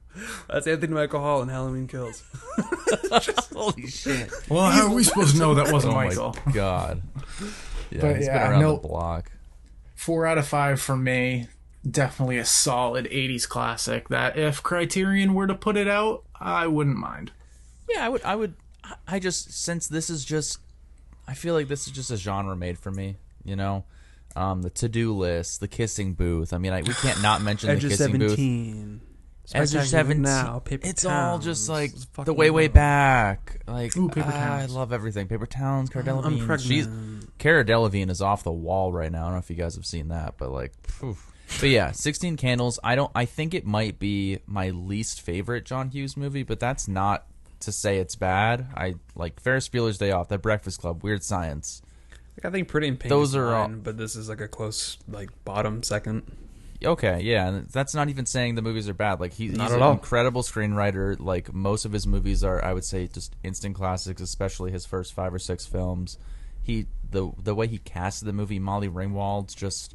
That's 0.49 0.67
Anthony 0.67 0.93
Michael 0.93 1.21
Hall 1.21 1.41
in 1.43 1.49
Halloween 1.49 1.87
Kills. 1.87 2.23
Holy 3.53 3.87
shit! 3.87 4.29
Well, 4.49 4.69
how 4.69 4.87
are 4.87 4.93
we 4.93 5.03
supposed 5.03 5.33
to 5.33 5.39
know 5.39 5.53
that 5.55 5.71
wasn't 5.71 5.93
Oh 5.93 5.97
Michael? 5.97 6.35
my 6.45 6.51
god! 6.51 7.01
Yeah, 7.91 8.01
But 8.01 8.17
he's 8.17 8.27
yeah, 8.27 8.43
been 8.43 8.51
around 8.51 8.61
no- 8.61 8.75
the 8.75 8.87
block. 8.87 9.31
Four 9.95 10.27
out 10.27 10.37
of 10.37 10.47
five 10.47 10.79
for 10.79 10.95
me. 10.95 11.47
Definitely 11.89 12.37
a 12.37 12.45
solid 12.45 13.05
'80s 13.05 13.47
classic. 13.47 14.09
That 14.09 14.37
if 14.37 14.61
Criterion 14.61 15.33
were 15.33 15.47
to 15.47 15.55
put 15.55 15.77
it 15.77 15.87
out, 15.87 16.23
I 16.39 16.67
wouldn't 16.67 16.97
mind. 16.97 17.31
Yeah, 17.89 18.05
I 18.05 18.09
would. 18.09 18.23
I 18.23 18.35
would. 18.35 18.55
I 19.07 19.19
just 19.19 19.53
since 19.53 19.87
this 19.87 20.09
is 20.09 20.25
just, 20.25 20.59
I 21.27 21.33
feel 21.33 21.53
like 21.53 21.67
this 21.67 21.87
is 21.87 21.93
just 21.93 22.11
a 22.11 22.17
genre 22.17 22.55
made 22.55 22.77
for 22.77 22.91
me. 22.91 23.17
You 23.43 23.55
know, 23.55 23.85
um, 24.35 24.61
the 24.61 24.69
to-do 24.69 25.13
list, 25.15 25.61
the 25.61 25.67
kissing 25.67 26.13
booth. 26.13 26.53
I 26.53 26.57
mean, 26.57 26.73
I, 26.73 26.81
we 26.81 26.93
can't 26.93 27.21
not 27.21 27.41
mention 27.43 27.69
the 27.69 27.75
of 27.75 27.81
kissing 27.81 28.17
booth. 28.17 28.31
Seventeen. 28.31 29.01
As 29.53 29.73
you're 29.73 29.83
17 29.83 30.21
now. 30.21 30.59
Paper 30.59 30.87
it's 30.87 31.05
all 31.05 31.39
just 31.39 31.69
like 31.69 31.91
fucking 31.91 32.25
the 32.25 32.33
way 32.33 32.51
way 32.51 32.67
back. 32.67 33.61
Like 33.67 33.97
Ooh, 33.97 34.07
Paper 34.09 34.29
ah, 34.31 34.57
I 34.57 34.65
love 34.65 34.93
everything. 34.93 35.27
Paper 35.27 35.47
Towns, 35.47 35.89
Cara 35.89 36.05
I'm 36.05 36.37
Delevingne. 36.37 36.45
pregnant. 36.45 36.61
She's 36.61 36.87
Cara 37.39 37.65
Delevingne 37.65 38.11
is 38.11 38.21
off 38.21 38.43
the 38.43 38.51
wall 38.51 38.93
right 38.93 39.11
now. 39.11 39.21
I 39.21 39.25
don't 39.25 39.33
know 39.33 39.39
if 39.39 39.49
you 39.49 39.55
guys 39.55 39.75
have 39.75 39.85
seen 39.85 40.09
that, 40.09 40.35
but 40.37 40.51
like, 40.51 40.73
phew. 40.85 41.17
But 41.59 41.69
yeah, 41.69 41.91
Sixteen 41.91 42.37
Candles. 42.37 42.79
I 42.83 42.95
don't. 42.95 43.11
I 43.15 43.25
think 43.25 43.53
it 43.53 43.65
might 43.65 43.99
be 43.99 44.39
my 44.45 44.69
least 44.69 45.21
favorite 45.21 45.65
John 45.65 45.89
Hughes 45.89 46.15
movie, 46.17 46.43
but 46.43 46.59
that's 46.59 46.87
not 46.87 47.25
to 47.61 47.71
say 47.71 47.97
it's 47.97 48.15
bad. 48.15 48.67
I 48.75 48.95
like 49.15 49.39
Ferris 49.41 49.67
Bueller's 49.69 49.97
Day 49.97 50.11
Off, 50.11 50.29
That 50.29 50.41
Breakfast 50.41 50.79
Club, 50.79 51.03
Weird 51.03 51.23
Science. 51.23 51.81
Like, 52.37 52.45
I 52.45 52.51
think 52.51 52.67
Pretty 52.69 52.87
in 52.87 52.95
Pink. 52.97 53.09
Those 53.09 53.29
is 53.29 53.35
are 53.35 53.53
all- 53.53 53.67
but 53.69 53.97
this 53.97 54.15
is 54.15 54.29
like 54.29 54.39
a 54.41 54.47
close 54.47 54.97
like 55.09 55.29
bottom 55.43 55.83
second. 55.83 56.23
Okay, 56.85 57.19
yeah, 57.23 57.49
and 57.49 57.67
that's 57.67 57.93
not 57.93 58.07
even 58.07 58.25
saying 58.25 58.55
the 58.55 58.61
movies 58.61 58.87
are 58.87 58.93
bad. 58.93 59.19
Like 59.19 59.33
he, 59.33 59.47
he's 59.49 59.57
an 59.57 59.81
all. 59.81 59.91
incredible 59.91 60.43
screenwriter. 60.43 61.19
Like 61.19 61.53
most 61.53 61.83
of 61.83 61.91
his 61.91 62.07
movies 62.07 62.41
are, 62.41 62.63
I 62.63 62.71
would 62.73 62.85
say, 62.85 63.07
just 63.07 63.35
instant 63.43 63.75
classics. 63.75 64.21
Especially 64.21 64.71
his 64.71 64.85
first 64.85 65.13
five 65.13 65.33
or 65.33 65.39
six 65.39 65.65
films. 65.65 66.17
He 66.63 66.85
the 67.11 67.31
the 67.43 67.53
way 67.53 67.67
he 67.67 67.79
casted 67.79 68.29
the 68.29 68.33
movie, 68.33 68.59
Molly 68.59 68.87
Ringwald's 68.87 69.53
just 69.53 69.93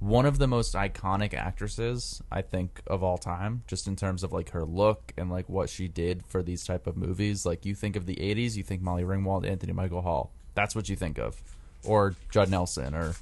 one 0.00 0.24
of 0.24 0.38
the 0.38 0.46
most 0.46 0.74
iconic 0.74 1.34
actresses 1.34 2.22
I 2.32 2.42
think 2.42 2.80
of 2.86 3.02
all 3.02 3.18
time. 3.18 3.62
Just 3.66 3.86
in 3.86 3.96
terms 3.96 4.24
of 4.24 4.32
like 4.32 4.50
her 4.50 4.64
look 4.64 5.12
and 5.16 5.30
like 5.30 5.48
what 5.48 5.70
she 5.70 5.88
did 5.88 6.24
for 6.26 6.42
these 6.42 6.64
type 6.64 6.86
of 6.86 6.96
movies. 6.96 7.46
Like 7.46 7.64
you 7.64 7.74
think 7.74 7.96
of 7.96 8.06
the 8.06 8.16
'80s, 8.16 8.56
you 8.56 8.62
think 8.62 8.82
Molly 8.82 9.04
Ringwald, 9.04 9.48
Anthony 9.48 9.72
Michael 9.72 10.02
Hall. 10.02 10.32
That's 10.54 10.74
what 10.74 10.88
you 10.88 10.96
think 10.96 11.18
of, 11.18 11.40
or 11.84 12.16
Judd 12.30 12.50
Nelson, 12.50 12.94
or 12.94 13.14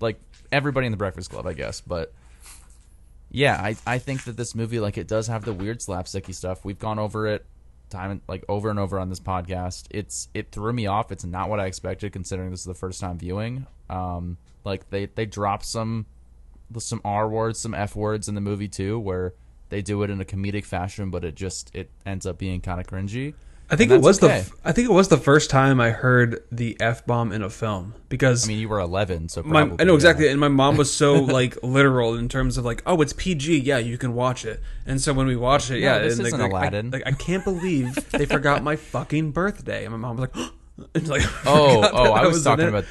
like 0.00 0.20
everybody 0.52 0.86
in 0.86 0.92
the 0.92 0.98
Breakfast 0.98 1.30
Club, 1.30 1.46
I 1.46 1.54
guess. 1.54 1.80
But 1.80 2.12
yeah, 3.30 3.60
I, 3.60 3.76
I 3.86 3.98
think 3.98 4.24
that 4.24 4.36
this 4.36 4.54
movie 4.54 4.80
like 4.80 4.98
it 4.98 5.08
does 5.08 5.28
have 5.28 5.44
the 5.44 5.52
weird 5.52 5.78
slapsticky 5.80 6.34
stuff. 6.34 6.64
We've 6.64 6.78
gone 6.78 6.98
over 6.98 7.26
it 7.26 7.46
time 7.90 8.10
and 8.10 8.20
like 8.28 8.44
over 8.48 8.70
and 8.70 8.78
over 8.78 8.98
on 8.98 9.08
this 9.08 9.20
podcast. 9.20 9.86
It's 9.90 10.28
it 10.34 10.50
threw 10.50 10.72
me 10.72 10.86
off. 10.86 11.12
It's 11.12 11.24
not 11.24 11.48
what 11.48 11.60
I 11.60 11.66
expected 11.66 12.12
considering 12.12 12.50
this 12.50 12.60
is 12.60 12.66
the 12.66 12.74
first 12.74 13.00
time 13.00 13.18
viewing. 13.18 13.66
Um 13.88 14.36
like 14.64 14.90
they 14.90 15.06
they 15.06 15.26
drop 15.26 15.64
some 15.64 16.06
some 16.82 17.00
R 17.04 17.28
words, 17.28 17.60
some 17.60 17.74
F 17.74 17.94
words 17.94 18.28
in 18.28 18.34
the 18.34 18.40
movie 18.40 18.68
too 18.68 18.98
where 18.98 19.34
they 19.68 19.82
do 19.82 20.02
it 20.02 20.10
in 20.10 20.20
a 20.20 20.24
comedic 20.24 20.64
fashion 20.64 21.10
but 21.10 21.24
it 21.24 21.34
just 21.34 21.74
it 21.74 21.90
ends 22.04 22.26
up 22.26 22.38
being 22.38 22.60
kind 22.60 22.80
of 22.80 22.86
cringy. 22.86 23.34
I 23.70 23.76
think 23.76 23.90
it 23.90 24.00
was 24.00 24.22
okay. 24.22 24.42
the. 24.42 24.52
I 24.64 24.72
think 24.72 24.88
it 24.90 24.92
was 24.92 25.08
the 25.08 25.16
first 25.16 25.48
time 25.48 25.80
I 25.80 25.90
heard 25.90 26.44
the 26.52 26.76
f 26.80 27.06
bomb 27.06 27.32
in 27.32 27.42
a 27.42 27.48
film 27.48 27.94
because 28.10 28.44
I 28.44 28.48
mean, 28.48 28.58
you 28.58 28.68
were 28.68 28.78
11, 28.78 29.30
so 29.30 29.42
my 29.42 29.62
I 29.78 29.84
know 29.84 29.94
exactly, 29.94 30.26
yeah. 30.26 30.32
and 30.32 30.40
my 30.40 30.48
mom 30.48 30.76
was 30.76 30.92
so 30.92 31.14
like 31.22 31.56
literal 31.62 32.14
in 32.14 32.28
terms 32.28 32.58
of 32.58 32.64
like, 32.64 32.82
oh, 32.84 33.00
it's 33.00 33.14
PG, 33.14 33.60
yeah, 33.60 33.78
you 33.78 33.96
can 33.96 34.14
watch 34.14 34.44
it. 34.44 34.60
And 34.84 35.00
so 35.00 35.14
when 35.14 35.26
we 35.26 35.34
watched 35.34 35.70
it, 35.70 35.80
yeah, 35.80 35.98
this 35.98 36.14
and, 36.14 36.24
like, 36.24 36.34
isn't 36.34 36.40
like, 36.40 36.50
Aladdin. 36.50 36.88
I, 36.88 36.98
like 36.98 37.06
I 37.06 37.12
can't 37.12 37.42
believe 37.42 37.94
they 38.10 38.26
forgot 38.26 38.62
my 38.62 38.76
fucking 38.92 39.32
birthday, 39.32 39.84
and 39.84 39.92
my 39.92 39.98
mom 39.98 40.18
was 40.18 40.28
like, 40.28 41.06
like 41.08 41.22
Oh, 41.46 41.88
oh, 41.90 42.04
that 42.04 42.12
I 42.12 42.26
was 42.26 42.44
talking 42.44 42.68
about 42.68 42.84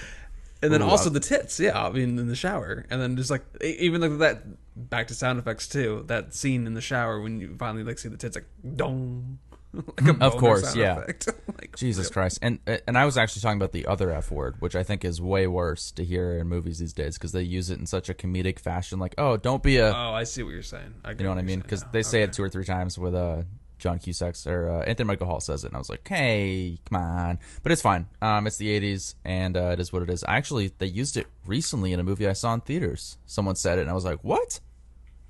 and 0.64 0.74
then 0.74 0.82
Ooh, 0.82 0.86
also 0.86 1.10
the 1.10 1.20
tits, 1.20 1.60
yeah, 1.60 1.86
I 1.86 1.90
mean 1.92 2.18
in 2.18 2.28
the 2.28 2.36
shower, 2.36 2.86
and 2.90 3.02
then 3.02 3.18
just 3.18 3.30
like 3.30 3.44
even 3.62 4.00
like 4.00 4.18
that 4.20 4.44
back 4.76 5.08
to 5.08 5.14
sound 5.14 5.38
effects 5.38 5.68
too. 5.68 6.06
That 6.08 6.34
scene 6.34 6.66
in 6.66 6.74
the 6.74 6.82
shower 6.82 7.20
when 7.20 7.42
you 7.42 7.56
finally 7.60 7.84
like 7.84 8.00
see 8.00 8.08
the 8.10 8.18
tits, 8.18 8.38
like 8.38 8.48
dong. 8.76 9.40
like 9.74 10.08
a 10.08 10.24
Of 10.24 10.38
course, 10.38 10.76
yeah. 10.76 10.96
like, 11.60 11.76
Jesus 11.76 12.10
Christ. 12.10 12.40
And 12.42 12.60
and 12.88 12.98
I 12.98 13.06
was 13.06 13.18
actually 13.18 13.42
talking 13.42 13.58
about 13.58 13.74
the 13.74 13.88
other 13.88 14.10
F 14.10 14.32
word, 14.32 14.56
which 14.60 14.76
I 14.76 14.84
think 14.84 15.04
is 15.04 15.20
way 15.20 15.48
worse 15.48 15.92
to 15.92 16.06
hear 16.06 16.38
in 16.38 16.48
movies 16.48 16.80
these 16.80 16.94
days 16.94 17.18
because 17.18 17.34
they 17.34 17.42
use 17.42 17.70
it 17.70 17.80
in 17.80 17.86
such 17.86 18.08
a 18.08 18.14
comedic 18.14 18.60
fashion 18.60 19.00
like, 19.00 19.16
"Oh, 19.18 19.36
don't 19.36 19.64
be 19.64 19.78
a 19.78 19.90
Oh, 19.90 20.14
I 20.14 20.24
see 20.24 20.44
what 20.44 20.52
you're 20.52 20.62
saying. 20.62 20.94
I 21.04 21.12
You 21.12 21.18
know 21.18 21.30
what 21.30 21.40
I 21.40 21.42
mean? 21.42 21.60
Because 21.60 21.84
they 21.92 22.04
say 22.04 22.24
it 22.24 22.32
two 22.34 22.44
or 22.44 22.50
three 22.50 22.66
times 22.66 22.98
with 22.98 23.16
uh, 23.16 23.44
John 23.84 24.00
Cusack's 24.00 24.48
or 24.48 24.70
uh, 24.70 24.80
Anthony 24.84 25.08
Michael 25.08 25.28
Hall 25.28 25.42
says 25.42 25.66
it, 25.66 25.68
and 25.68 25.76
I 25.76 25.78
was 25.78 25.90
like, 25.90 26.08
"Hey, 26.08 26.80
come 26.90 27.02
on!" 27.02 27.38
But 27.64 27.74
it's 27.74 27.82
fine. 27.82 28.08
Um, 28.22 28.48
it's 28.48 28.56
the 28.56 28.80
'80s, 28.80 29.16
and 29.26 29.58
uh, 29.58 29.72
it 29.74 29.82
is 29.82 29.92
what 29.92 30.02
it 30.02 30.10
is. 30.10 30.24
Actually, 30.26 30.72
they 30.78 30.86
used 30.86 31.18
it 31.18 31.28
recently 31.46 31.92
in 31.92 32.00
a 32.00 32.04
movie 32.04 32.26
I 32.26 32.32
saw 32.32 32.54
in 32.54 32.62
theaters. 32.62 33.18
Someone 33.26 33.56
said 33.56 33.80
it, 33.80 33.82
and 33.82 33.90
I 33.90 33.94
was 33.94 34.06
like, 34.06 34.24
"What? 34.24 34.62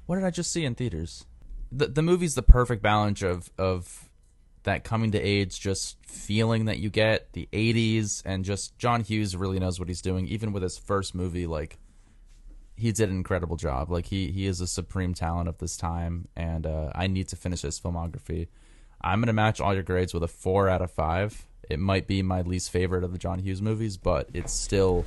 What 0.06 0.18
did 0.18 0.24
I 0.24 0.30
just 0.30 0.52
see 0.52 0.66
in 0.66 0.76
theaters?" 0.76 1.26
The 1.72 1.88
the 1.88 2.04
movie's 2.04 2.36
the 2.36 2.44
perfect 2.44 2.84
balance 2.84 3.24
of 3.24 3.50
of 3.58 4.08
that 4.66 4.84
coming 4.84 5.10
to 5.14 5.20
age, 5.20 5.60
just 5.60 5.98
feeling 6.06 6.66
that 6.66 6.78
you 6.78 6.92
get 6.92 7.34
the 7.34 7.50
'80s, 7.52 8.22
and 8.24 8.46
just 8.46 8.78
John 8.78 9.02
Hughes 9.02 9.36
really 9.36 9.58
knows 9.58 9.80
what 9.80 9.88
he's 9.88 10.04
doing, 10.04 10.28
even 10.28 10.54
with 10.54 10.62
his 10.62 10.78
first 10.78 11.16
movie, 11.16 11.48
like 11.48 11.80
he 12.76 12.92
did 12.92 13.10
an 13.10 13.16
incredible 13.16 13.56
job. 13.56 13.90
Like 13.92 14.08
he 14.08 14.32
he 14.32 14.46
is 14.46 14.62
a 14.62 14.68
supreme 14.68 15.14
talent 15.14 15.48
of 15.50 15.58
this 15.60 15.78
time, 15.78 16.28
and 16.36 16.66
uh, 16.66 16.92
I 16.96 17.08
need 17.08 17.28
to 17.30 17.36
finish 17.36 17.62
his 17.62 17.80
filmography. 17.80 18.48
I'm 19.02 19.20
gonna 19.22 19.34
match 19.34 19.60
all 19.62 19.74
your 19.74 19.84
grades 19.84 20.14
with 20.14 20.24
a 20.24 20.28
four 20.28 20.70
out 20.70 20.82
of 20.82 20.92
five. 20.92 21.46
It 21.70 21.80
might 21.80 22.08
be 22.08 22.22
my 22.22 22.42
least 22.42 22.72
favorite 22.72 23.04
of 23.04 23.12
the 23.12 23.18
John 23.18 23.40
Hughes 23.40 23.62
movies, 23.62 23.98
but 23.98 24.30
it's 24.34 24.54
still 24.54 25.06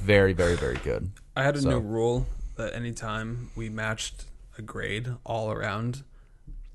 very, 0.00 0.32
very, 0.32 0.56
very 0.56 0.76
good. 0.76 1.10
I 1.36 1.42
had 1.42 1.56
a 1.56 1.60
So- 1.60 1.70
new 1.70 1.78
rule 1.80 2.26
that 2.56 2.74
anytime 2.74 3.50
we 3.56 3.68
matched 3.68 4.24
a 4.58 4.62
grade 4.62 5.08
all 5.24 5.50
around, 5.50 6.02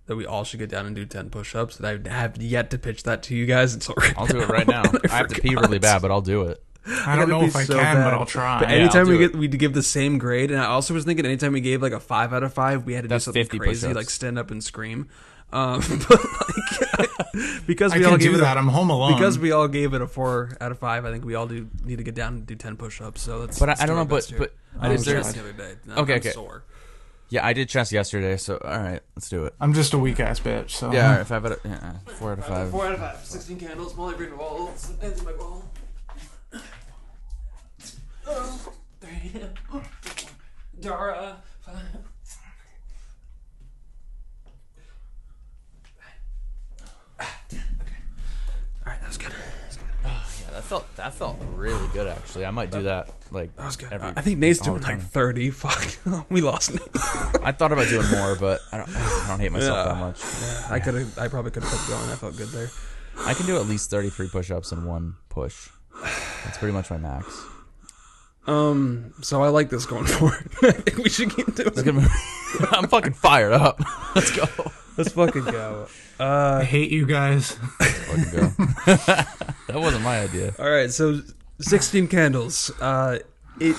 that 0.08 0.16
we 0.16 0.26
all 0.26 0.44
should 0.44 0.60
get 0.60 0.70
down 0.70 0.86
and 0.86 0.96
do 0.96 1.06
ten 1.06 1.30
push-ups. 1.30 1.80
And 1.80 2.08
I 2.08 2.10
have 2.12 2.38
yet 2.42 2.70
to 2.72 2.78
pitch 2.78 3.04
that 3.04 3.24
to 3.24 3.36
you 3.36 3.46
guys 3.46 3.74
until 3.74 3.96
right 3.98 4.14
I'll 4.18 4.28
do 4.28 4.40
it 4.42 4.50
right 4.50 4.68
now. 4.68 4.84
I 5.10 5.18
have 5.18 5.28
to 5.28 5.42
pee 5.42 5.56
really 5.56 5.80
bad, 5.80 6.02
but 6.02 6.12
I'll 6.12 6.22
do 6.22 6.44
it. 6.44 6.64
I 6.88 7.16
don't 7.16 7.30
know 7.30 7.44
if 7.44 7.56
I 7.56 7.64
so 7.64 7.80
can, 7.80 7.96
but. 8.04 8.14
I'll 8.14 8.26
try. 8.26 8.60
But 8.60 8.70
Yeah, 8.70 8.76
anytime 8.76 9.06
I'll 9.08 9.12
we 9.14 9.18
get 9.18 9.36
we 9.36 9.48
give 9.48 9.74
the 9.74 9.84
same 9.84 10.18
grade, 10.18 10.52
and 10.52 10.60
I 10.60 10.66
also 10.66 10.94
was 10.94 11.04
thinking 11.06 11.26
anytime 11.26 11.54
we 11.54 11.62
gave 11.62 11.82
like 11.82 11.94
a 11.94 12.00
five 12.00 12.34
out 12.34 12.44
of 12.44 12.54
five, 12.54 12.86
we 12.86 12.94
had 12.94 13.04
to 13.04 13.08
That's 13.08 13.24
do 13.26 13.30
something 13.30 13.44
50 13.44 13.58
crazy 13.60 13.88
push-ups. 13.88 13.96
like 13.96 14.10
stand 14.10 14.38
up 14.40 14.52
and 14.52 14.64
scream. 14.64 15.08
Um, 15.54 15.80
but 16.10 16.20
like 17.00 17.10
because 17.68 17.94
I 17.94 17.98
we 18.00 18.06
all 18.06 18.18
gave 18.18 18.32
do 18.32 18.36
it 18.36 18.42
that. 18.42 18.58
A, 18.58 18.60
I'm 18.60 18.68
home 18.68 18.90
alone. 18.90 19.14
because 19.14 19.38
we 19.40 19.52
all 19.52 19.68
gave 19.68 19.94
it 19.94 20.02
a 20.02 20.08
four 20.08 20.56
out 20.60 20.72
of 20.72 20.80
five. 20.80 21.06
I 21.06 21.12
think 21.12 21.24
we 21.26 21.36
all 21.36 21.48
do 21.48 21.68
need 21.84 21.98
to 21.98 22.04
get 22.04 22.16
down 22.16 22.34
and 22.36 22.46
do 22.46 22.56
ten 22.56 22.76
push-ups. 22.78 23.22
So 23.22 23.42
that's. 23.46 23.60
But 23.60 23.70
I- 23.70 23.72
let's 23.72 23.82
I 23.82 23.86
do 23.86 23.88
don't 23.94 23.98
know, 23.98 24.06
but- 24.06 24.26
here. 24.26 24.40
but 24.40 24.54
I 24.80 24.90
did 24.90 25.00
there- 25.02 25.16
chest 25.22 25.34
the 25.36 25.42
other 25.42 25.54
day. 25.54 25.76
No, 25.86 25.96
Okay, 25.98 26.14
I'm 26.14 26.20
okay. 26.20 26.32
Sore. 26.32 26.64
Yeah, 27.30 27.44
I 27.46 27.54
did 27.54 27.70
chest 27.70 27.92
yesterday, 27.92 28.38
so 28.38 28.58
all 28.64 28.78
right, 28.80 29.02
let's 29.16 29.30
do 29.30 29.46
it. 29.46 29.56
I'm 29.60 29.74
just 29.74 29.94
a 29.94 29.98
weak 29.98 30.20
ass 30.20 30.40
bitch. 30.40 30.70
So 30.72 30.92
Yeah, 30.94 31.10
all 31.12 31.18
right, 31.18 31.26
five 31.28 31.44
out 31.46 31.52
of 31.54 31.60
yeah, 31.66 31.94
four 32.20 32.32
out 32.34 32.38
of 32.40 32.46
five. 32.46 32.70
Four 32.70 32.86
out 32.86 32.94
of 32.94 33.00
five. 33.00 33.26
16 33.26 33.60
candles, 33.60 33.96
Molly 33.98 34.14
Greenwald, 34.14 34.70
Anthony 35.04 35.32
McWall. 35.32 35.64
Three. 35.74 35.74
Dara. 35.74 35.75
That 48.86 49.08
was 49.08 49.18
good. 49.18 49.32
Oh, 50.04 50.26
that 50.52 50.64
felt 50.64 50.96
that 50.96 51.14
felt 51.14 51.38
really 51.56 51.88
good 51.94 52.08
actually. 52.08 52.46
I 52.46 52.52
might 52.52 52.72
do 52.72 52.84
that 52.84 53.10
like 53.32 53.56
That 53.56 53.66
was 53.66 53.76
good. 53.76 53.92
every- 53.92 54.14
I 54.16 54.22
think 54.22 54.38
Nate's 54.40 54.60
all 54.60 54.66
doing 54.66 54.82
the 54.82 54.88
like 54.88 54.98
time. 55.00 55.08
30. 55.08 55.50
Fuck. 55.52 56.26
we 56.30 56.42
lost 56.42 56.72
Nate. 56.74 56.82
I 57.44 57.52
thought 57.52 57.72
about 57.72 57.88
doing 57.90 58.10
more, 58.12 58.36
but 58.36 58.62
I 58.72 58.78
don't. 58.78 58.90
I 58.96 59.26
don't 59.28 59.40
hate 59.40 59.52
myself 59.52 59.88
that 59.88 59.96
Yeah. 59.96 60.00
much. 60.00 60.72
I 60.72 60.80
could 60.80 60.94
have. 60.96 61.18
I 61.20 61.28
probably 61.28 61.52
could 61.52 61.64
have 61.64 61.72
kept 61.72 61.88
going. 61.90 62.10
I 62.10 62.16
felt 62.16 62.38
good 62.38 62.50
there. 62.50 62.70
I 63.20 63.34
can 63.34 63.46
do 63.46 63.56
at 63.58 63.66
least 63.68 63.90
33 63.90 64.28
push-ups 64.30 64.72
in 64.72 64.86
one 64.86 65.16
push. 65.30 65.70
That's 66.44 66.58
pretty 66.58 66.74
much 66.74 66.90
my 66.92 66.98
max. 66.98 67.26
Um. 68.48 69.14
So 69.22 69.42
I 69.44 69.48
like 69.50 69.70
this 69.70 69.86
going 69.86 70.06
forward. 70.16 70.50
I 70.62 70.72
think 70.72 70.98
we 70.98 71.10
should 71.10 71.36
keep 71.36 71.54
doing 71.56 71.70
it. 71.76 71.84
good. 71.84 71.96
I'm 72.72 72.88
fucking 72.88 73.14
fired 73.14 73.54
up. 73.54 73.80
Let's 74.16 74.32
go. 74.32 74.46
Let's 74.98 75.12
fucking 75.14 75.46
go. 75.46 75.88
I 76.20 76.24
Uh, 76.24 76.62
hate 76.62 76.92
you 76.92 77.06
guys. 77.06 77.52
Fucking 77.80 78.24
go. 78.32 78.48
that 79.68 79.76
wasn't 79.76 80.04
my 80.04 80.22
idea. 80.22 80.54
all 80.60 80.70
right, 80.70 80.90
so 80.92 81.22
16 81.60 82.08
Candles. 82.08 82.72
Uh, 82.80 83.20
it 83.60 83.76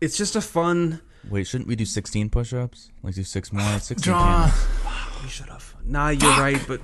it's 0.00 0.16
just 0.16 0.34
a 0.34 0.40
fun. 0.40 1.00
Wait, 1.28 1.46
shouldn't 1.46 1.68
we 1.68 1.76
do 1.76 1.84
16 1.84 2.30
push-ups? 2.30 2.90
Like 3.02 3.14
do 3.14 3.22
six 3.24 3.52
more? 3.52 3.62
16 3.80 4.02
John. 4.02 4.50
candles. 4.50 4.66
You 5.22 5.28
should 5.28 5.48
have. 5.48 5.74
Nah, 5.84 6.08
you're 6.10 6.30
right, 6.38 6.60
but 6.66 6.80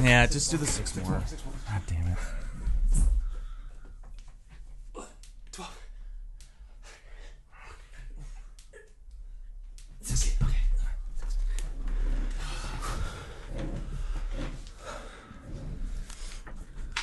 Yeah, 0.00 0.26
just 0.26 0.50
do 0.50 0.56
the 0.56 0.66
six 0.66 0.96
more. 0.96 1.22
God 1.68 1.82
damn 1.86 2.06
it. 2.08 2.18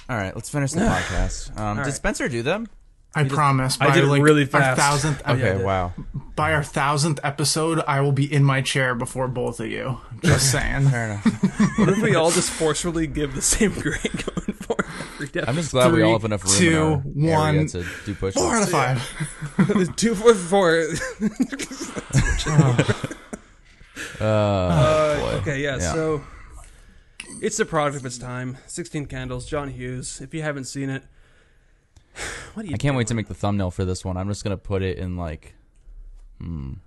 All 0.10 0.16
right, 0.16 0.34
let's 0.36 0.50
finish 0.50 0.72
the 0.72 0.80
podcast. 0.82 1.58
Um, 1.60 1.78
did 1.78 1.84
right. 1.86 1.94
Spencer 1.94 2.30
do 2.30 2.42
them? 2.42 2.68
I 3.14 3.24
promise. 3.24 3.78
By 3.78 3.88
I 3.88 3.94
did 3.96 4.04
it 4.04 4.08
like 4.08 4.22
really 4.22 4.44
Our 4.44 4.48
fast. 4.48 4.80
thousandth, 4.80 5.22
Oh, 5.26 5.34
Okay, 5.34 5.62
wow. 5.64 5.94
by 6.36 6.54
our 6.54 6.64
thousandth 6.64 7.20
episode, 7.24 7.82
I 7.88 8.00
will 8.02 8.12
be 8.12 8.32
in 8.32 8.44
my 8.44 8.62
chair 8.62 8.94
before 8.96 9.28
both 9.28 9.60
of 9.60 9.68
you. 9.68 10.00
Just 10.24 10.52
saying. 10.52 10.88
Fair 10.90 11.06
enough. 11.06 11.26
what 11.80 11.90
if 11.90 12.02
we 12.02 12.16
all 12.16 12.30
just 12.32 12.52
forcefully 12.52 13.08
give 13.08 13.34
the 13.34 13.42
same 13.42 13.72
grade 13.74 14.02
going 14.04 14.54
forward 14.54 14.86
every 15.16 15.28
day? 15.30 15.44
I'm 15.48 15.56
just 15.56 15.72
glad 15.72 15.92
we 15.92 16.04
all 16.04 16.14
have 16.14 16.26
enough 16.26 16.44
room 16.46 16.54
two, 16.58 16.78
in 17.16 17.30
our 17.34 17.40
one. 17.40 17.56
area 17.56 17.68
to 17.70 17.86
do 18.06 18.14
push-ups. 18.16 18.36
Four 18.46 18.56
out 18.56 18.64
of 18.64 18.70
five. 18.70 19.96
Two 19.96 20.14
four 20.16 20.34
four. 20.36 20.88
Uh, 24.22 24.24
Uh, 24.24 25.38
okay, 25.42 25.62
yeah, 25.62 25.78
Yeah. 25.78 25.94
So 25.94 26.24
it's 27.42 27.58
the 27.58 27.66
product 27.66 27.98
of 27.98 28.06
its 28.06 28.18
time. 28.18 28.58
Sixteen 28.68 29.06
Candles, 29.06 29.46
John 29.46 29.70
Hughes. 29.70 30.22
If 30.22 30.34
you 30.34 30.42
haven't 30.42 30.66
seen 30.66 30.90
it, 30.90 31.04
what 32.54 32.64
do 32.64 32.70
you? 32.70 32.76
I 32.76 32.78
can't 32.78 32.96
wait 32.96 33.08
to 33.08 33.14
make 33.14 33.28
the 33.28 33.34
thumbnail 33.34 33.72
for 33.72 33.86
this 33.86 34.04
one. 34.06 34.18
I'm 34.18 34.28
just 34.28 34.44
gonna 34.44 34.58
put 34.58 34.82
it 34.82 34.98
in 34.98 35.18
like. 35.18 35.54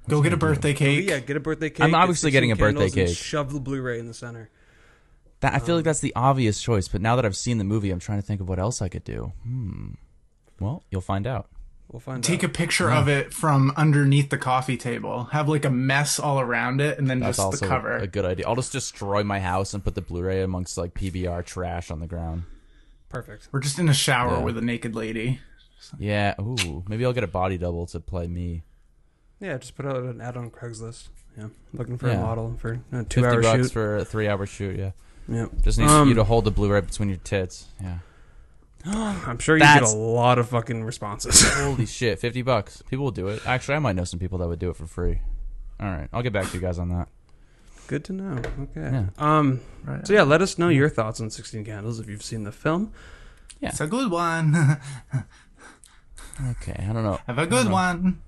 Go 0.09 0.23
get 0.23 0.33
a 0.33 0.37
birthday 0.37 0.73
cake. 0.75 1.09
Yeah, 1.09 1.19
get 1.19 1.37
a 1.37 1.41
birthday 1.41 1.71
cake. 1.71 1.81
I'm 1.81 1.95
obviously 1.95 2.29
16 2.31 2.33
getting 2.33 2.53
a 2.53 2.57
birthday 2.57 2.89
candles, 2.89 2.97
and 2.97 3.07
cake. 3.09 3.17
Shove 3.17 3.53
the 3.53 3.59
Blu-ray 3.59 3.99
in 3.99 4.07
the 4.07 4.15
center. 4.15 4.49
That 5.41 5.55
I 5.55 5.59
feel 5.59 5.75
Um, 5.75 5.79
like 5.79 5.85
that's 5.87 5.99
the 6.01 6.13
obvious 6.15 6.63
choice, 6.63 6.87
but 6.87 7.01
now 7.01 7.17
that 7.17 7.25
I've 7.25 7.37
seen 7.37 7.59
the 7.59 7.65
movie, 7.65 7.91
I'm 7.91 7.99
trying 7.99 8.21
to 8.21 8.27
think 8.27 8.41
of 8.41 8.49
what 8.49 8.61
else 8.61 8.81
I 8.81 8.89
could 8.89 9.03
do. 9.03 9.33
Hmm. 9.43 9.89
Well, 10.61 10.85
you'll 10.91 11.01
find 11.01 11.27
out. 11.27 11.50
We'll 11.91 11.99
find 12.01 12.23
Take 12.23 12.43
a 12.45 12.47
out. 12.47 12.53
picture 12.55 12.89
of 12.91 13.09
it 13.09 13.35
from 13.35 13.73
underneath 13.77 14.31
the 14.31 14.39
coffee 14.39 14.77
table. 14.77 15.25
Have 15.33 15.49
like 15.49 15.65
a 15.65 15.71
mess 15.71 16.21
all 16.21 16.39
around 16.39 16.81
it, 16.81 16.99
and 16.99 17.11
then 17.11 17.19
That's 17.19 17.39
just 17.39 17.41
also 17.47 17.57
the 17.59 17.67
cover. 17.67 17.97
a 17.97 18.07
good 18.07 18.25
idea. 18.25 18.47
I'll 18.47 18.55
just 18.55 18.71
destroy 18.73 19.25
my 19.25 19.41
house 19.41 19.75
and 19.75 19.83
put 19.83 19.97
the 19.97 20.01
Blu-ray 20.01 20.43
amongst 20.43 20.79
like 20.79 20.95
PBR 20.95 21.45
trash 21.45 21.91
on 21.91 21.99
the 21.99 22.07
ground. 22.07 22.45
Perfect. 23.09 23.49
We're 23.51 23.59
just 23.61 23.79
in 23.81 23.89
a 23.89 23.95
shower 23.95 24.35
Yeah. 24.39 24.43
with 24.45 24.57
a 24.57 24.61
naked 24.61 24.95
lady. 24.95 25.41
Yeah. 25.99 26.35
Ooh. 26.41 26.85
Maybe 26.89 27.05
I'll 27.05 27.13
get 27.13 27.25
a 27.25 27.29
body 27.29 27.59
double 27.59 27.87
to 27.87 27.99
play 27.99 28.29
me. 28.29 28.63
Yeah, 29.41 29.59
just 29.59 29.75
put 29.75 29.85
out 29.87 29.97
an 29.97 30.21
ad 30.21 30.37
on 30.37 30.51
Craigslist. 30.51 31.09
Yeah, 31.37 31.47
looking 31.73 31.99
for 31.99 32.07
Yeah. 32.09 32.19
a 32.19 32.21
model 32.21 32.57
for 32.61 32.75
a 32.93 32.99
Fifty 32.99 33.21
two-hour 33.21 33.43
shoot. 33.43 33.73
for 33.73 33.97
a 33.97 34.05
three-hour 34.05 34.47
shoot. 34.47 34.79
Yeah. 34.79 34.91
yeah, 35.27 35.47
Just 35.63 35.79
need 35.79 35.89
Um, 35.89 36.09
you 36.09 36.15
to 36.15 36.25
hold 36.25 36.45
the 36.45 36.51
Blu-ray 36.53 36.83
between 36.83 37.09
your 37.09 37.19
tits. 37.19 37.67
Yeah. 37.81 37.99
I'm 38.85 39.39
sure 39.39 39.57
you 39.57 39.63
get 39.63 39.83
a 39.83 39.89
lot 39.89 40.39
of 40.39 40.49
fucking 40.49 40.85
responses. 40.85 41.43
Holy 41.55 41.87
shit! 41.87 42.19
Fifty 42.19 42.43
bucks. 42.43 42.83
People 42.89 43.05
will 43.05 43.13
do 43.13 43.29
it. 43.29 43.43
Actually, 43.47 43.75
I 43.77 43.79
might 43.81 43.97
know 43.97 44.05
some 44.05 44.19
people 44.19 44.39
that 44.39 44.49
would 44.49 44.59
do 44.59 44.71
it 44.71 44.77
for 44.77 44.87
free. 44.87 45.21
All 45.79 45.89
right, 45.89 46.09
I'll 46.13 46.23
get 46.23 46.33
back 46.33 46.49
to 46.49 46.55
you 46.55 46.61
guys 46.61 46.79
on 46.79 46.89
that. 46.91 47.09
Good 47.87 48.05
to 48.05 48.13
know. 48.13 48.41
Okay. 48.63 48.91
Yeah. 48.93 49.07
Um. 49.19 49.61
Right. 49.85 50.07
So 50.07 50.13
yeah, 50.15 50.23
let 50.23 50.41
us 50.43 50.59
know 50.59 50.69
your 50.69 50.89
thoughts 50.89 51.21
on 51.21 51.31
Sixteen 51.31 51.65
Candles 51.65 52.01
if 52.01 52.09
you've 52.09 52.23
seen 52.23 52.45
the 52.45 52.53
film. 52.53 52.93
Yeah. 53.61 53.71
It's 53.71 53.81
a 53.81 53.87
good 53.87 54.11
one. 54.11 54.79
Okay, 56.53 56.87
I 56.89 56.93
don't 56.93 57.03
know. 57.05 57.19
Have 57.27 57.39
a 57.39 57.47
good 57.47 57.69
one. 57.71 58.23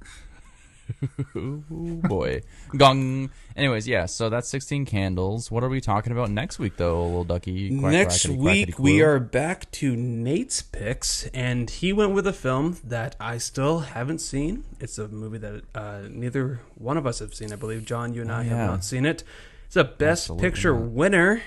Ooh, 1.36 1.62
boy. 2.04 2.42
Gong. 2.76 3.30
Anyways, 3.56 3.86
yeah, 3.86 4.06
so 4.06 4.28
that's 4.30 4.48
16 4.48 4.86
candles. 4.86 5.50
What 5.50 5.62
are 5.62 5.68
we 5.68 5.80
talking 5.80 6.12
about 6.12 6.30
next 6.30 6.58
week, 6.58 6.76
though, 6.76 7.04
little 7.04 7.24
ducky? 7.24 7.78
Quack, 7.78 7.92
Next 7.92 8.26
quackity, 8.26 8.36
week 8.38 8.68
quackity, 8.76 8.78
we 8.80 9.02
are 9.02 9.18
back 9.20 9.70
to 9.72 9.94
Nate's 9.96 10.62
picks, 10.62 11.26
and 11.28 11.68
he 11.68 11.92
went 11.92 12.12
with 12.12 12.26
a 12.26 12.32
film 12.32 12.78
that 12.84 13.14
I 13.20 13.38
still 13.38 13.80
haven't 13.80 14.20
seen. 14.20 14.64
It's 14.80 14.98
a 14.98 15.08
movie 15.08 15.38
that 15.38 15.62
uh, 15.74 16.02
neither 16.10 16.60
one 16.76 16.96
of 16.96 17.06
us 17.06 17.18
have 17.18 17.34
seen. 17.34 17.52
I 17.52 17.56
believe 17.56 17.84
John, 17.84 18.14
you 18.14 18.22
and 18.22 18.32
I 18.32 18.40
Oh, 18.40 18.48
have 18.48 18.70
not 18.70 18.84
seen 18.84 19.04
it. 19.04 19.22
It's 19.66 19.76
a 19.76 19.84
Best 19.84 20.24
Absolutely 20.24 20.50
Picture 20.50 20.72
not. 20.74 20.82
winner. 20.90 21.42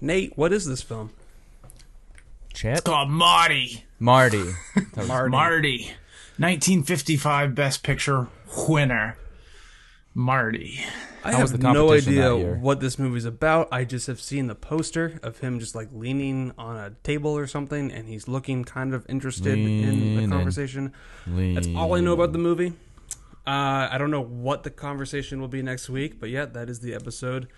Nate, 0.00 0.36
what 0.36 0.52
is 0.52 0.66
this 0.66 0.82
film? 0.82 1.10
Chet? 2.54 2.84
Called 2.84 3.08
Marty. 3.10 3.84
Marty. 3.98 4.52
Marty. 5.06 5.30
Marty. 5.30 5.78
1955 6.38 7.54
Best 7.54 7.82
Picture 7.82 8.26
winner. 8.68 9.16
Marty. 10.14 10.78
I 11.24 11.32
How 11.32 11.40
was 11.40 11.52
have 11.52 11.60
the 11.60 11.72
no 11.72 11.86
competition 11.86 12.16
that 12.16 12.20
idea 12.32 12.36
year? 12.36 12.54
what 12.56 12.80
this 12.80 12.98
movie's 12.98 13.24
about. 13.24 13.68
I 13.72 13.84
just 13.84 14.06
have 14.08 14.20
seen 14.20 14.46
the 14.46 14.54
poster 14.54 15.18
of 15.22 15.38
him 15.38 15.58
just 15.58 15.74
like 15.74 15.88
leaning 15.92 16.52
on 16.58 16.76
a 16.76 16.90
table 17.02 17.30
or 17.36 17.46
something, 17.46 17.90
and 17.90 18.06
he's 18.06 18.28
looking 18.28 18.64
kind 18.64 18.92
of 18.92 19.06
interested 19.08 19.54
in 19.58 19.64
Leaning. 19.64 20.28
the 20.30 20.36
conversation. 20.36 20.92
That's 21.26 21.68
all 21.74 21.94
I 21.94 22.00
know 22.00 22.12
about 22.12 22.32
the 22.32 22.38
movie. 22.38 22.74
Uh, 23.46 23.88
I 23.90 23.96
don't 23.98 24.10
know 24.10 24.20
what 24.22 24.64
the 24.64 24.70
conversation 24.70 25.40
will 25.40 25.48
be 25.48 25.62
next 25.62 25.88
week, 25.88 26.20
but 26.20 26.28
yeah, 26.28 26.44
that 26.44 26.68
is 26.68 26.80
the 26.80 26.94
episode 26.94 27.48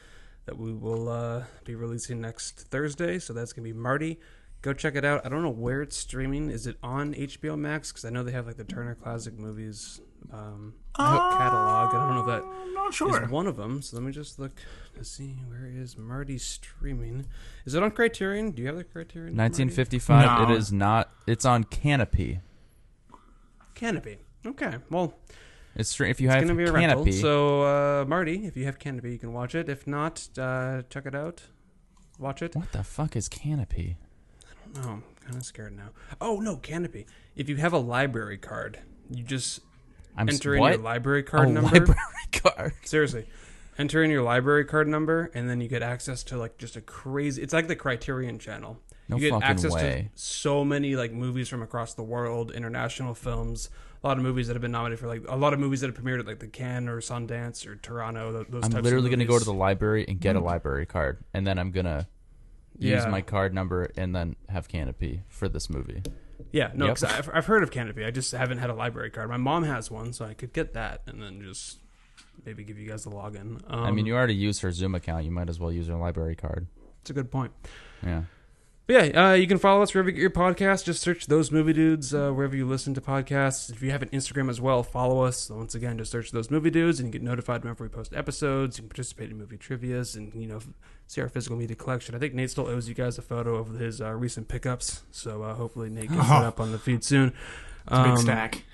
that 0.47 0.57
we 0.57 0.73
will 0.73 1.09
uh, 1.09 1.45
be 1.65 1.75
releasing 1.75 2.21
next 2.21 2.61
Thursday. 2.71 3.19
So 3.19 3.33
that's 3.33 3.53
gonna 3.53 3.65
be 3.65 3.73
Marty. 3.73 4.21
Go 4.63 4.73
check 4.73 4.95
it 4.95 5.05
out. 5.05 5.27
I 5.27 5.29
don't 5.29 5.43
know 5.43 5.51
where 5.51 5.83
it's 5.83 5.97
streaming. 5.97 6.51
Is 6.51 6.67
it 6.69 6.77
on 6.83 7.15
HBO 7.15 7.59
Max? 7.59 7.91
Because 7.91 8.05
I 8.05 8.11
know 8.11 8.23
they 8.23 8.33
have 8.33 8.47
like 8.47 8.57
the 8.57 8.65
Turner 8.65 8.95
Classic 8.95 9.37
Movies 9.39 10.01
um, 10.33 10.75
catalog. 10.97 11.89
I 11.89 11.93
don't 11.93 12.15
know 12.15 12.21
if 12.21 12.27
that 12.27 12.43
I'm 12.45 12.75
not 12.75 12.89
is 12.91 12.95
sure. 12.97 13.27
one 13.29 13.47
of 13.47 13.57
them. 13.57 13.83
So 13.83 13.97
let 13.97 14.05
me 14.05 14.13
just 14.13 14.39
look 14.39 14.53
to 14.97 15.05
see 15.05 15.37
where 15.49 15.67
is 15.67 15.97
Marty 15.99 16.39
streaming. 16.39 17.27
Is 17.65 17.75
it 17.75 17.83
on 17.83 17.91
Criterion? 17.91 18.51
Do 18.53 18.63
you 18.63 18.69
have 18.69 18.77
the 18.77 18.85
Criterion? 18.85 19.37
1955. 19.37 20.49
No. 20.49 20.55
It 20.55 20.59
is 20.59 20.73
not. 20.73 21.11
It's 21.27 21.45
on 21.45 21.65
Kanopy. 21.65 22.41
Kanopy. 23.75 24.19
Okay. 24.47 24.77
Well, 24.91 25.15
It's 25.75 25.89
str- 25.91 26.05
if 26.05 26.21
you 26.21 26.29
it's 26.29 26.35
have 26.35 26.45
gonna 26.45 26.55
be 26.57 26.65
a 26.65 26.69
Kanopy. 26.69 26.75
rental. 27.07 27.13
So 27.13 27.63
uh, 27.63 28.05
Marty, 28.07 28.47
if 28.47 28.57
you 28.57 28.65
have 28.67 28.79
Kanopy, 28.79 29.13
you 29.13 29.19
can 29.19 29.33
watch 29.33 29.55
it. 29.55 29.69
If 29.69 29.87
not, 29.87 30.29
uh, 30.39 30.83
check 30.91 31.07
it 31.07 31.15
out. 31.15 31.43
Watch 32.19 32.43
it. 32.43 32.55
what 32.55 32.71
the 32.73 32.85
fuck 32.85 33.17
is 33.17 33.29
Kanopy? 33.29 33.97
Oh, 34.77 34.89
I'm 34.89 35.03
kind 35.25 35.37
of 35.37 35.45
scared 35.45 35.77
now. 35.77 35.91
Oh 36.21 36.39
no, 36.41 36.57
Kanopy. 36.57 37.07
If 37.35 37.49
you 37.49 37.57
have 37.57 37.73
a 37.73 37.79
library 37.79 38.39
card, 38.39 38.79
you 39.11 39.25
just 39.25 39.61
I'm 40.17 40.29
enter 40.29 40.55
in 40.55 40.61
what? 40.61 40.73
your 40.75 40.83
library 40.83 41.23
card 41.23 41.51
number. 41.51 41.71
library 41.71 42.01
card. 42.33 42.73
Seriously. 42.85 43.27
Enter 43.77 44.05
in 44.05 44.11
your 44.11 44.23
library 44.23 44.65
card 44.65 44.87
number, 44.87 45.31
and 45.35 45.51
then 45.51 45.61
you 45.61 45.69
get 45.69 45.83
access 45.83 46.23
to 46.25 46.37
like 46.37 46.59
just 46.59 46.77
a 46.77 46.81
crazy. 46.81 47.43
It's 47.43 47.53
like 47.53 47.67
the 47.67 47.77
Criterion 47.77 48.39
Channel. 48.39 48.79
No 49.09 49.17
you 49.17 49.31
get 49.31 49.43
access 49.43 49.73
way. 49.73 50.11
to 50.15 50.21
so 50.21 50.65
many 50.65 50.97
like 50.97 51.13
movies 51.13 51.49
from 51.49 51.63
across 51.63 51.95
the 51.95 52.03
world, 52.03 52.53
international 52.53 53.15
films, 53.15 53.69
a 54.03 54.07
lot 54.07 54.17
of 54.17 54.23
movies 54.23 54.47
that 54.47 54.55
have 54.55 54.63
been 54.63 54.71
nominated 54.71 55.01
for 55.01 55.09
like 55.09 55.23
a 55.29 55.37
lot 55.37 55.53
of 55.53 55.59
movies 55.59 55.81
that 55.81 55.89
have 55.89 55.97
premiered 55.97 56.21
at 56.21 56.27
like 56.27 56.39
the 56.39 56.47
Cannes 56.47 56.89
or 56.89 56.99
Sundance 56.99 57.67
or 57.67 57.77
Toronto. 57.77 58.33
th- 58.33 58.47
Those 58.49 58.65
I'm 58.65 58.83
literally 58.83 59.11
gonna 59.11 59.25
go 59.25 59.39
to 59.39 59.45
the 59.45 59.53
library 59.53 60.05
and 60.07 60.21
get 60.21 60.37
a 60.37 60.41
mm. 60.41 60.45
library 60.45 60.87
card, 60.87 61.25
and 61.35 61.47
then 61.47 61.59
I'm 61.59 61.71
gonna 61.71 62.07
use 62.79 63.03
Yeah. 63.05 63.09
my 63.09 63.23
card 63.23 63.53
number 63.53 63.91
and 63.97 64.15
then 64.15 64.37
have 64.49 64.69
Kanopy 64.69 65.23
for 65.29 65.49
this 65.49 65.69
movie. 65.69 66.03
Yeah, 66.53 66.71
no, 66.75 66.87
Yep. 66.87 66.97
'cause 66.97 67.05
I've, 67.05 67.31
I've 67.33 67.47
heard 67.47 67.63
of 67.63 67.71
Kanopy. 67.71 68.07
I 68.07 68.11
just 68.11 68.33
haven't 68.33 68.59
had 68.59 68.71
a 68.71 68.75
library 68.75 69.11
card. 69.11 69.29
My 69.29 69.37
mom 69.37 69.65
has 69.65 69.91
one, 69.91 70.13
so 70.13 70.25
I 70.25 70.35
could 70.35 70.53
get 70.53 70.75
that 70.75 71.03
and 71.07 71.21
then 71.23 71.41
just 71.43 71.79
maybe 72.45 72.65
give 72.65 72.79
you 72.79 72.89
guys 72.89 73.05
the 73.05 73.11
login. 73.11 73.61
Um, 73.69 73.85
I 73.85 73.91
mean, 73.91 74.07
you 74.07 74.15
already 74.15 74.35
use 74.35 74.61
her 74.61 74.71
Zoom 74.73 74.95
account. 74.95 75.25
You 75.25 75.31
might 75.31 75.49
as 75.49 75.59
well 75.61 75.73
use 75.73 75.87
her 75.89 75.97
library 75.97 76.37
card. 76.37 76.67
it's 77.01 77.11
a 77.11 77.15
good 77.15 77.31
point. 77.31 77.53
Yeah. 78.03 78.25
But 78.87 79.15
yeah, 79.15 79.29
uh, 79.31 79.33
you 79.33 79.47
can 79.47 79.57
follow 79.59 79.81
us 79.83 79.95
wherever 79.95 80.11
you 80.11 80.15
get 80.15 80.21
your 80.21 80.31
podcasts. 80.31 80.85
Just 80.85 81.01
search 81.01 81.27
those 81.27 81.51
movie 81.51 81.73
dudes 81.73 82.13
uh, 82.13 82.31
wherever 82.33 82.55
you 82.55 82.67
listen 82.67 82.93
to 82.95 83.01
podcasts. 83.01 83.71
If 83.73 83.81
you 83.81 83.91
have 83.91 84.03
an 84.03 84.11
Instagram 84.11 84.51
as 84.51 84.61
well, 84.61 84.83
follow 84.83 85.23
us. 85.23 85.49
Once 85.49 85.75
again, 85.75 85.97
just 85.97 86.11
search 86.13 86.33
those 86.33 86.51
movie 86.51 86.69
dudes, 86.71 87.01
and 87.01 87.09
you 87.09 87.13
get 87.13 87.23
notified 87.23 87.63
whenever 87.63 87.83
we 87.85 87.89
post 87.89 88.13
episodes. 88.15 88.77
You 88.77 88.83
can 88.83 88.91
participate 88.91 89.31
in 89.31 89.39
movie 89.39 89.57
trivia's, 89.57 90.17
and 90.17 90.35
you 90.35 90.47
know 90.47 90.59
see 91.07 91.23
our 91.23 91.31
physical 91.31 91.57
media 91.57 91.77
collection. 91.77 92.15
I 92.15 92.19
think 92.19 92.35
Nate 92.35 92.51
still 92.51 92.67
owes 92.69 92.87
you 92.87 92.95
guys 92.95 93.17
a 93.17 93.23
photo 93.23 93.55
of 93.57 93.79
his 93.79 94.03
uh, 94.03 94.13
recent 94.13 94.49
pickups, 94.49 95.03
so 95.11 95.43
uh, 95.43 95.55
hopefully 95.55 95.89
Nate 95.89 96.11
gets 96.11 96.29
that 96.29 96.45
up 96.45 96.61
on 96.61 96.71
the 96.73 96.79
feed 96.79 97.03
soon. 97.05 97.29
It's 97.87 97.97
a 97.97 98.03
big 98.03 98.13
Um, 98.13 98.17
stack. 98.19 98.65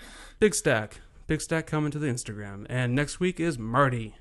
Big 0.40 0.54
stack. 0.56 1.00
Big 1.28 1.40
stack 1.40 1.68
coming 1.68 1.92
to 1.92 2.00
the 2.00 2.08
Instagram. 2.08 2.66
And 2.68 2.96
next 2.96 3.20
week 3.20 3.38
is 3.38 3.60
Marty. 3.60 4.16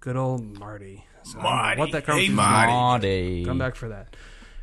Good 0.00 0.16
old 0.16 0.58
Marty. 0.58 1.04
So 1.24 1.38
I 1.40 1.42
don't 1.42 1.42
know 1.42 1.50
Marty. 1.50 1.78
What 1.80 1.92
that 1.92 2.06
Hey, 2.06 2.28
Marty. 2.30 2.72
Marty. 2.72 3.44
Come 3.44 3.58
back 3.58 3.74
for 3.76 3.88
that. 3.90 4.16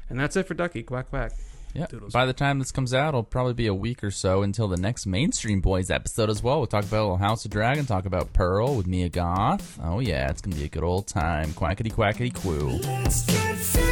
And 0.09 0.19
that's 0.19 0.35
it 0.35 0.47
for 0.47 0.53
Ducky. 0.53 0.83
Quack 0.83 1.09
quack. 1.09 1.31
Yeah. 1.73 1.85
By 2.11 2.25
the 2.25 2.33
time 2.33 2.59
this 2.59 2.71
comes 2.71 2.93
out, 2.93 3.09
it'll 3.09 3.23
probably 3.23 3.53
be 3.53 3.67
a 3.67 3.73
week 3.73 4.03
or 4.03 4.09
so 4.09 4.41
until 4.41 4.67
the 4.67 4.77
next 4.77 5.05
Mainstream 5.05 5.61
Boys 5.61 5.91
episode 5.91 6.29
as 6.29 6.41
well. 6.41 6.57
We'll 6.57 6.67
talk 6.67 6.85
about 6.85 6.99
a 6.99 7.03
little 7.03 7.17
House 7.17 7.45
of 7.45 7.51
Dragon, 7.51 7.85
talk 7.85 8.05
about 8.05 8.33
Pearl 8.33 8.75
with 8.75 8.87
Mia 8.87 9.09
Goth. 9.09 9.77
Oh 9.83 9.99
yeah, 9.99 10.29
it's 10.29 10.41
gonna 10.41 10.55
be 10.55 10.63
a 10.63 10.69
good 10.69 10.83
old 10.83 11.07
time. 11.07 11.49
Quackity 11.49 11.91
quackity 11.91 12.33
quoo. 12.33 12.79
Let's 12.83 13.25
get 13.25 13.86